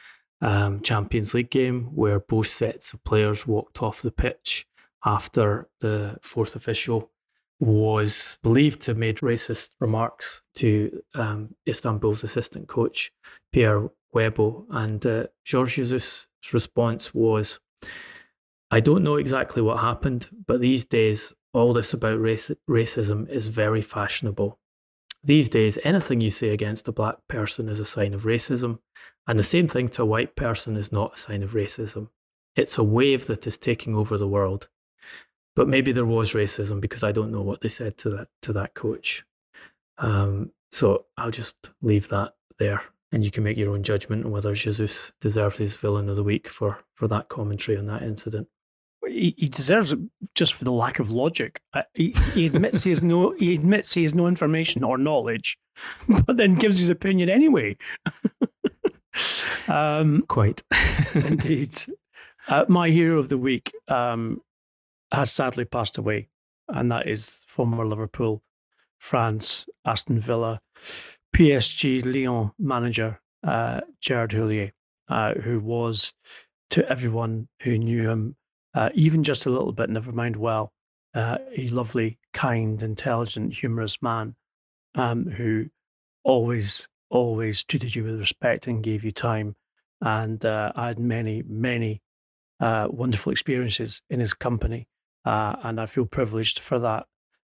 um, 0.40 0.80
Champions 0.82 1.34
League 1.34 1.50
game, 1.50 1.90
where 1.94 2.20
both 2.20 2.46
sets 2.46 2.92
of 2.92 3.04
players 3.04 3.46
walked 3.46 3.82
off 3.82 4.02
the 4.02 4.10
pitch 4.10 4.66
after 5.04 5.68
the 5.80 6.16
fourth 6.22 6.56
official 6.56 7.10
was 7.58 8.38
believed 8.42 8.80
to 8.80 8.92
have 8.92 8.98
made 8.98 9.18
racist 9.18 9.70
remarks 9.80 10.42
to 10.54 11.02
um, 11.14 11.54
Istanbul's 11.68 12.24
assistant 12.24 12.68
coach, 12.68 13.12
Pierre 13.52 13.90
Webo. 14.14 14.64
And 14.70 15.04
uh, 15.04 15.26
George 15.44 15.74
Jesus' 15.74 16.26
response 16.52 17.14
was, 17.14 17.60
I 18.70 18.80
don't 18.80 19.02
know 19.02 19.16
exactly 19.16 19.60
what 19.60 19.80
happened, 19.80 20.30
but 20.46 20.60
these 20.60 20.84
days, 20.84 21.32
all 21.52 21.72
this 21.72 21.92
about 21.92 22.20
race- 22.20 22.52
racism 22.68 23.28
is 23.28 23.48
very 23.48 23.82
fashionable. 23.82 24.58
These 25.24 25.48
days, 25.48 25.78
anything 25.82 26.20
you 26.20 26.30
say 26.30 26.50
against 26.50 26.86
a 26.86 26.92
black 26.92 27.16
person 27.28 27.68
is 27.68 27.80
a 27.80 27.84
sign 27.84 28.14
of 28.14 28.22
racism, 28.22 28.78
and 29.26 29.38
the 29.38 29.44
same 29.44 29.66
thing 29.66 29.88
to 29.88 30.02
a 30.02 30.06
white 30.06 30.36
person 30.36 30.76
is 30.76 30.92
not 30.92 31.14
a 31.14 31.20
sign 31.20 31.42
of 31.42 31.52
racism. 31.52 32.10
It's 32.54 32.78
a 32.78 32.84
wave 32.84 33.26
that 33.26 33.46
is 33.46 33.58
taking 33.58 33.96
over 33.96 34.16
the 34.16 34.28
world. 34.28 34.68
But 35.56 35.68
maybe 35.68 35.90
there 35.90 36.06
was 36.06 36.32
racism 36.32 36.80
because 36.80 37.02
I 37.02 37.12
don't 37.12 37.32
know 37.32 37.42
what 37.42 37.60
they 37.60 37.68
said 37.68 37.98
to 37.98 38.10
that 38.10 38.28
to 38.42 38.52
that 38.52 38.74
coach. 38.74 39.24
Um, 39.98 40.52
so 40.70 41.06
I'll 41.16 41.32
just 41.32 41.70
leave 41.82 42.08
that 42.08 42.34
there, 42.58 42.82
and 43.10 43.24
you 43.24 43.32
can 43.32 43.42
make 43.42 43.56
your 43.56 43.72
own 43.72 43.82
judgment 43.82 44.24
on 44.24 44.30
whether 44.30 44.54
Jesus 44.54 45.12
deserves 45.20 45.58
his 45.58 45.76
villain 45.76 46.08
of 46.08 46.16
the 46.16 46.22
week 46.22 46.48
for 46.48 46.78
for 46.94 47.08
that 47.08 47.28
commentary 47.28 47.76
on 47.76 47.86
that 47.86 48.02
incident 48.02 48.48
he, 49.06 49.34
he 49.36 49.48
deserves 49.48 49.92
it 49.92 49.98
just 50.34 50.54
for 50.54 50.64
the 50.64 50.72
lack 50.72 50.98
of 50.98 51.10
logic. 51.10 51.60
Uh, 51.72 51.82
he, 51.94 52.14
he 52.34 52.46
admits 52.46 52.82
he 52.82 52.90
has 52.90 53.02
no 53.02 53.32
he 53.32 53.54
admits 53.54 53.92
he 53.92 54.02
has 54.02 54.14
no 54.14 54.26
information 54.26 54.84
or 54.84 54.98
knowledge, 54.98 55.58
but 56.26 56.36
then 56.36 56.54
gives 56.54 56.78
his 56.78 56.90
opinion 56.90 57.28
anyway. 57.28 57.76
um, 59.68 60.24
Quite 60.28 60.62
indeed. 61.14 61.76
Uh, 62.48 62.64
my 62.68 62.90
hero 62.90 63.18
of 63.18 63.28
the 63.28 63.38
week 63.38 63.72
um, 63.88 64.40
has 65.12 65.32
sadly 65.32 65.64
passed 65.64 65.98
away, 65.98 66.28
and 66.68 66.90
that 66.90 67.06
is 67.06 67.44
former 67.46 67.86
Liverpool, 67.86 68.42
France, 68.98 69.66
Aston 69.84 70.20
Villa, 70.20 70.60
PSG, 71.34 72.04
Lyon 72.04 72.52
manager 72.58 73.20
uh, 73.46 73.80
Gerard 74.00 74.32
Houllier, 74.32 74.72
uh, 75.08 75.34
who 75.34 75.60
was 75.60 76.12
to 76.70 76.88
everyone 76.88 77.48
who 77.62 77.78
knew 77.78 78.08
him 78.08 78.36
uh, 78.74 78.90
even 78.94 79.22
just 79.22 79.46
a 79.46 79.50
little 79.50 79.72
bit, 79.72 79.90
never 79.90 80.12
mind 80.12 80.36
well, 80.36 80.72
uh, 81.14 81.38
a 81.56 81.68
lovely, 81.68 82.18
kind, 82.32 82.82
intelligent, 82.82 83.54
humorous 83.54 84.00
man 84.00 84.36
um, 84.94 85.26
who 85.26 85.66
always, 86.24 86.88
always 87.10 87.64
treated 87.64 87.94
you 87.94 88.04
with 88.04 88.20
respect 88.20 88.66
and 88.66 88.82
gave 88.82 89.02
you 89.02 89.10
time. 89.10 89.56
And 90.00 90.44
uh, 90.44 90.72
I 90.76 90.88
had 90.88 90.98
many, 90.98 91.42
many 91.46 92.00
uh, 92.60 92.88
wonderful 92.90 93.32
experiences 93.32 94.02
in 94.08 94.20
his 94.20 94.34
company, 94.34 94.86
uh, 95.24 95.56
and 95.62 95.80
I 95.80 95.86
feel 95.86 96.06
privileged 96.06 96.58
for 96.58 96.78
that. 96.78 97.06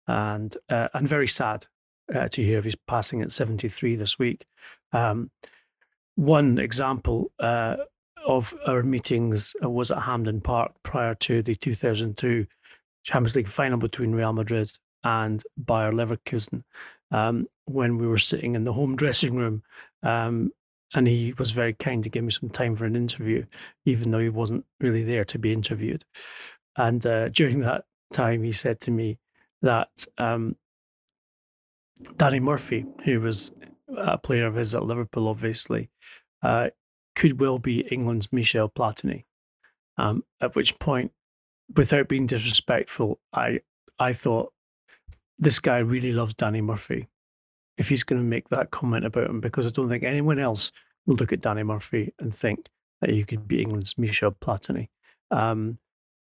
And 0.07 0.57
uh, 0.71 0.89
and 0.95 1.07
very 1.07 1.29
sad 1.29 1.67
to 2.31 2.43
hear 2.43 2.57
of 2.57 2.65
his 2.65 2.77
passing 2.87 3.21
at 3.21 3.31
73 3.31 3.97
this 3.97 4.19
week. 4.19 4.47
Um, 4.93 5.31
one 6.15 6.59
example 6.59 7.31
of 8.29 8.55
our 8.67 8.85
meetings 8.85 9.57
uh, 9.65 9.69
was 9.69 9.91
at 9.91 10.03
Hampden 10.03 10.41
Park 10.41 10.73
prior 10.85 11.15
to 11.17 11.43
the 11.43 11.57
2002 11.57 12.47
Champions 13.03 13.35
League 13.35 13.49
final 13.49 13.79
between 13.79 14.13
Real 14.13 14.33
Madrid 14.33 14.71
and 15.03 15.43
Bayer 15.57 15.91
Leverkusen. 15.91 16.63
Um, 17.11 17.49
when 17.69 17.99
we 17.99 18.07
were 18.07 18.19
sitting 18.19 18.55
in 18.55 18.65
the 18.65 18.73
home 18.73 18.97
dressing 18.97 19.37
room. 19.37 19.63
Um, 20.03 20.53
and 20.95 21.07
he 21.07 21.35
was 21.39 21.51
very 21.51 21.75
kind 21.75 22.03
to 22.05 22.11
give 22.11 22.25
me 22.25 22.31
some 22.31 22.49
time 22.49 22.75
for 22.75 22.87
an 22.87 22.97
interview, 22.97 23.45
even 23.85 24.11
though 24.11 24.19
he 24.19 24.31
wasn't 24.31 24.65
really 24.81 25.03
there 25.03 25.25
to 25.27 25.39
be 25.39 25.53
interviewed. 25.53 26.05
And 26.77 27.05
uh, 27.05 27.29
during 27.29 27.61
that 27.61 27.85
time, 28.13 28.43
he 28.43 28.53
said 28.53 28.81
to 28.81 28.91
me 28.91 29.19
that 29.61 30.07
um, 30.17 30.57
Danny 32.17 32.41
Murphy, 32.41 32.87
who 33.05 33.21
was 33.21 33.53
a 33.97 34.17
player 34.17 34.47
of 34.47 34.55
his 34.55 34.75
at 34.75 34.85
Liverpool, 34.85 35.29
obviously, 35.29 35.91
uh, 36.43 36.69
could 37.19 37.41
well 37.41 37.59
be 37.59 37.81
England's 37.81 38.33
Michel 38.33 38.69
Platini. 38.69 39.25
Um, 39.97 40.23
at 40.41 40.55
which 40.55 40.79
point, 40.79 41.11
without 41.75 42.07
being 42.07 42.27
disrespectful, 42.27 43.19
I 43.33 43.61
I 43.99 44.13
thought 44.13 44.53
this 45.37 45.59
guy 45.59 45.79
really 45.79 46.13
loves 46.13 46.35
Danny 46.35 46.61
Murphy. 46.61 47.09
If 47.77 47.89
he's 47.89 48.05
going 48.05 48.23
to 48.23 48.27
make 48.27 48.49
that 48.51 48.71
comment 48.71 49.05
about 49.05 49.29
him, 49.29 49.41
because 49.41 49.67
I 49.67 49.71
don't 49.71 49.89
think 49.89 50.05
anyone 50.05 50.39
else 50.39 50.71
will 51.07 51.17
look 51.17 51.33
at 51.33 51.41
Danny 51.41 51.65
Murphy 51.65 52.15
and 52.21 52.33
think 52.33 52.69
that 53.01 53.11
he 53.11 53.25
could 53.25 53.49
be 53.49 53.63
England's 53.63 53.99
Michel 53.99 54.33
Platini. 54.33 54.89
Um, 55.33 55.79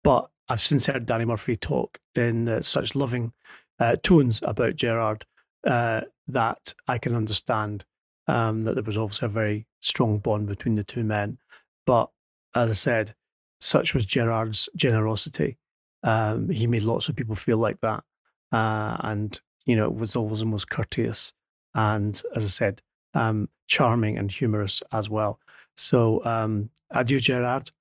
but 0.02 0.28
I've 0.48 0.60
since 0.60 0.86
heard 0.86 1.06
Danny 1.06 1.24
Murphy 1.24 1.56
talk 1.56 1.98
in 2.14 2.46
uh, 2.46 2.60
such 2.60 2.94
loving 2.94 3.32
uh, 3.78 3.96
tones 4.02 4.40
about 4.44 4.76
Gerard 4.76 5.24
uh, 5.66 6.02
that 6.28 6.74
I 6.86 6.98
can 6.98 7.14
understand 7.14 7.86
um, 8.26 8.64
that 8.64 8.74
there 8.74 8.84
was 8.84 8.96
also 8.96 9.26
a 9.26 9.30
very 9.30 9.66
strong 9.80 10.18
bond 10.18 10.46
between 10.46 10.74
the 10.74 10.84
two 10.84 11.04
men. 11.04 11.38
But 11.86 12.10
as 12.54 12.70
I 12.70 12.74
said, 12.74 13.14
such 13.60 13.94
was 13.94 14.06
Gerard's 14.06 14.68
generosity. 14.76 15.58
Um, 16.02 16.48
he 16.50 16.66
made 16.66 16.82
lots 16.82 17.08
of 17.08 17.16
people 17.16 17.34
feel 17.34 17.58
like 17.58 17.80
that, 17.80 18.04
uh, 18.52 18.96
and 19.00 19.40
you 19.64 19.76
know 19.76 19.86
it 19.86 19.94
was 19.94 20.16
always 20.16 20.40
the 20.40 20.46
most 20.46 20.68
courteous 20.68 21.32
and, 21.74 22.20
as 22.34 22.44
I 22.44 22.48
said, 22.48 22.82
um, 23.14 23.48
charming 23.66 24.18
and 24.18 24.30
humorous 24.30 24.82
as 24.92 25.10
well. 25.10 25.40
So, 25.76 26.24
um, 26.24 26.70
adieu, 26.90 27.20
Gerard, 27.20 27.72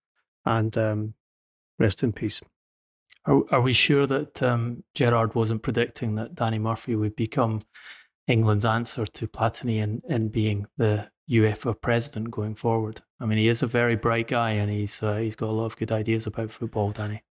and 0.46 0.76
um, 0.78 1.14
rest 1.80 2.04
in 2.04 2.12
peace. 2.12 2.42
Are, 3.26 3.44
are 3.52 3.62
we 3.62 3.74
sure 3.74 4.08
that 4.08 4.42
um, 4.42 4.84
Gerard 4.96 5.36
wasn't 5.36 5.64
predicting 5.64 6.16
that 6.16 6.36
Danny 6.36 6.60
Murphy 6.60 6.96
would 6.96 7.16
become 7.16 7.62
England's 8.28 8.66
answer 8.66 9.06
to 9.06 9.28
Platini 9.28 9.78
in, 9.78 10.02
in 10.08 10.30
being 10.30 10.68
the 10.78 11.10
UEFA 11.30 11.80
president 11.80 12.32
going 12.32 12.56
forward? 12.56 13.02
I 13.20 13.26
mean, 13.26 13.38
he 13.38 13.48
is 13.48 13.64
a 13.64 13.68
very 13.68 13.96
bright 13.96 14.28
guy 14.28 14.52
and 14.52 14.72
he's 14.72 15.02
uh, 15.02 15.18
he's 15.18 15.36
got 15.36 15.50
a 15.50 15.52
lot 15.52 15.66
of 15.66 15.78
good 15.78 15.92
ideas 15.92 16.28
about 16.28 16.52
football, 16.52 16.92
Danny. 16.92 17.24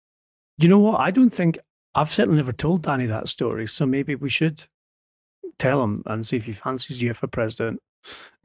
You 0.59 0.69
know 0.69 0.79
what? 0.79 1.01
I 1.01 1.11
don't 1.11 1.31
think 1.31 1.59
I've 1.95 2.11
certainly 2.11 2.37
never 2.37 2.53
told 2.53 2.83
Danny 2.83 3.07
that 3.07 3.29
story, 3.29 3.67
so 3.67 3.87
maybe 3.87 4.15
we 4.15 4.31
should 4.31 4.65
tell 5.59 5.83
him 5.83 6.03
and 6.07 6.27
see 6.27 6.37
if 6.37 6.47
he 6.47 6.53
fancies 6.53 7.01
UEFA 7.01 7.31
president. 7.31 7.81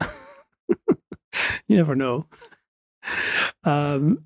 you 1.66 1.76
never 1.76 1.94
know. 1.94 2.26
Um, 3.64 4.24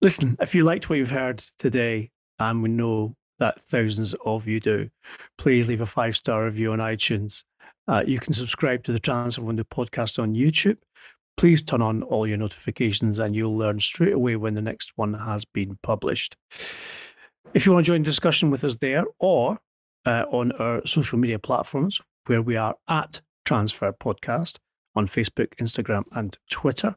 listen, 0.00 0.36
if 0.40 0.54
you 0.54 0.64
liked 0.64 0.88
what 0.88 0.98
you've 0.98 1.10
heard 1.10 1.38
today, 1.58 2.10
and 2.38 2.62
we 2.62 2.68
know 2.68 3.16
that 3.38 3.60
thousands 3.60 4.14
of 4.24 4.46
you 4.46 4.60
do, 4.60 4.90
please 5.38 5.68
leave 5.68 5.80
a 5.80 5.86
five 5.86 6.16
star 6.16 6.44
review 6.44 6.72
on 6.72 6.78
iTunes. 6.78 7.44
Uh, 7.86 8.02
you 8.06 8.18
can 8.18 8.32
subscribe 8.32 8.82
to 8.84 8.92
the 8.92 8.98
Transfer 8.98 9.42
Window 9.42 9.64
podcast 9.64 10.18
on 10.18 10.34
YouTube. 10.34 10.78
Please 11.36 11.62
turn 11.62 11.82
on 11.82 12.02
all 12.04 12.26
your 12.26 12.36
notifications 12.36 13.18
and 13.18 13.34
you'll 13.34 13.56
learn 13.56 13.80
straight 13.80 14.12
away 14.12 14.36
when 14.36 14.54
the 14.54 14.62
next 14.62 14.92
one 14.96 15.14
has 15.14 15.44
been 15.44 15.78
published. 15.82 16.36
If 17.52 17.66
you 17.66 17.72
want 17.72 17.84
to 17.84 17.92
join 17.92 18.02
the 18.02 18.06
discussion 18.06 18.50
with 18.50 18.64
us 18.64 18.76
there 18.76 19.04
or 19.18 19.58
uh, 20.06 20.24
on 20.30 20.52
our 20.52 20.84
social 20.86 21.18
media 21.18 21.38
platforms, 21.38 22.00
where 22.26 22.42
we 22.42 22.56
are 22.56 22.74
at 22.88 23.20
Transfer 23.44 23.92
Podcast 23.92 24.58
on 24.94 25.06
Facebook, 25.06 25.54
Instagram, 25.56 26.04
and 26.12 26.38
Twitter. 26.50 26.96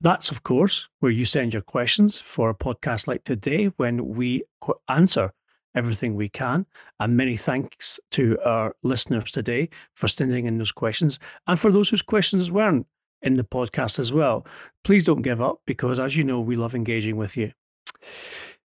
That's, 0.00 0.30
of 0.30 0.44
course, 0.44 0.88
where 1.00 1.10
you 1.10 1.24
send 1.24 1.52
your 1.52 1.62
questions 1.62 2.20
for 2.20 2.48
a 2.50 2.54
podcast 2.54 3.08
like 3.08 3.24
today 3.24 3.66
when 3.76 4.14
we 4.14 4.44
answer 4.88 5.32
everything 5.78 6.14
we 6.14 6.28
can. 6.28 6.66
And 7.00 7.16
many 7.16 7.36
thanks 7.36 7.98
to 8.10 8.36
our 8.44 8.74
listeners 8.82 9.30
today 9.30 9.70
for 9.94 10.08
sending 10.08 10.44
in 10.46 10.58
those 10.58 10.72
questions 10.72 11.18
and 11.46 11.58
for 11.58 11.70
those 11.72 11.88
whose 11.88 12.02
questions 12.02 12.52
weren't 12.52 12.86
in 13.22 13.36
the 13.36 13.44
podcast 13.44 13.98
as 13.98 14.12
well. 14.12 14.46
Please 14.84 15.04
don't 15.04 15.22
give 15.22 15.40
up 15.40 15.62
because, 15.66 15.98
as 15.98 16.16
you 16.16 16.24
know, 16.24 16.40
we 16.40 16.56
love 16.56 16.74
engaging 16.74 17.16
with 17.16 17.36
you. 17.36 17.52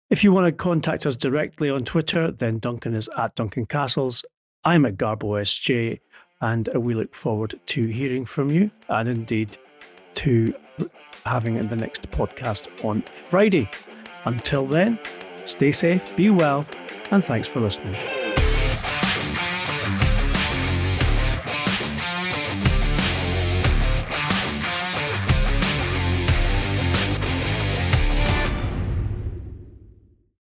If 0.09 0.23
you 0.23 0.31
want 0.31 0.45
to 0.47 0.51
contact 0.51 1.05
us 1.05 1.15
directly 1.15 1.69
on 1.69 1.85
Twitter, 1.85 2.29
then 2.31 2.59
Duncan 2.59 2.93
is 2.93 3.09
at 3.17 3.35
Duncan 3.35 3.65
Castles. 3.65 4.25
I'm 4.63 4.85
at 4.85 4.97
Garbo 4.97 5.41
SJ, 5.41 5.99
and 6.41 6.67
we 6.75 6.93
look 6.93 7.15
forward 7.15 7.59
to 7.67 7.87
hearing 7.87 8.25
from 8.25 8.51
you 8.51 8.69
and 8.89 9.09
indeed 9.09 9.57
to 10.15 10.53
having 11.25 11.55
in 11.55 11.69
the 11.69 11.75
next 11.75 12.11
podcast 12.11 12.67
on 12.85 13.01
Friday. 13.11 13.69
Until 14.25 14.65
then, 14.65 14.99
stay 15.45 15.71
safe, 15.71 16.15
be 16.15 16.29
well, 16.29 16.65
and 17.11 17.23
thanks 17.23 17.47
for 17.47 17.59
listening. 17.59 17.95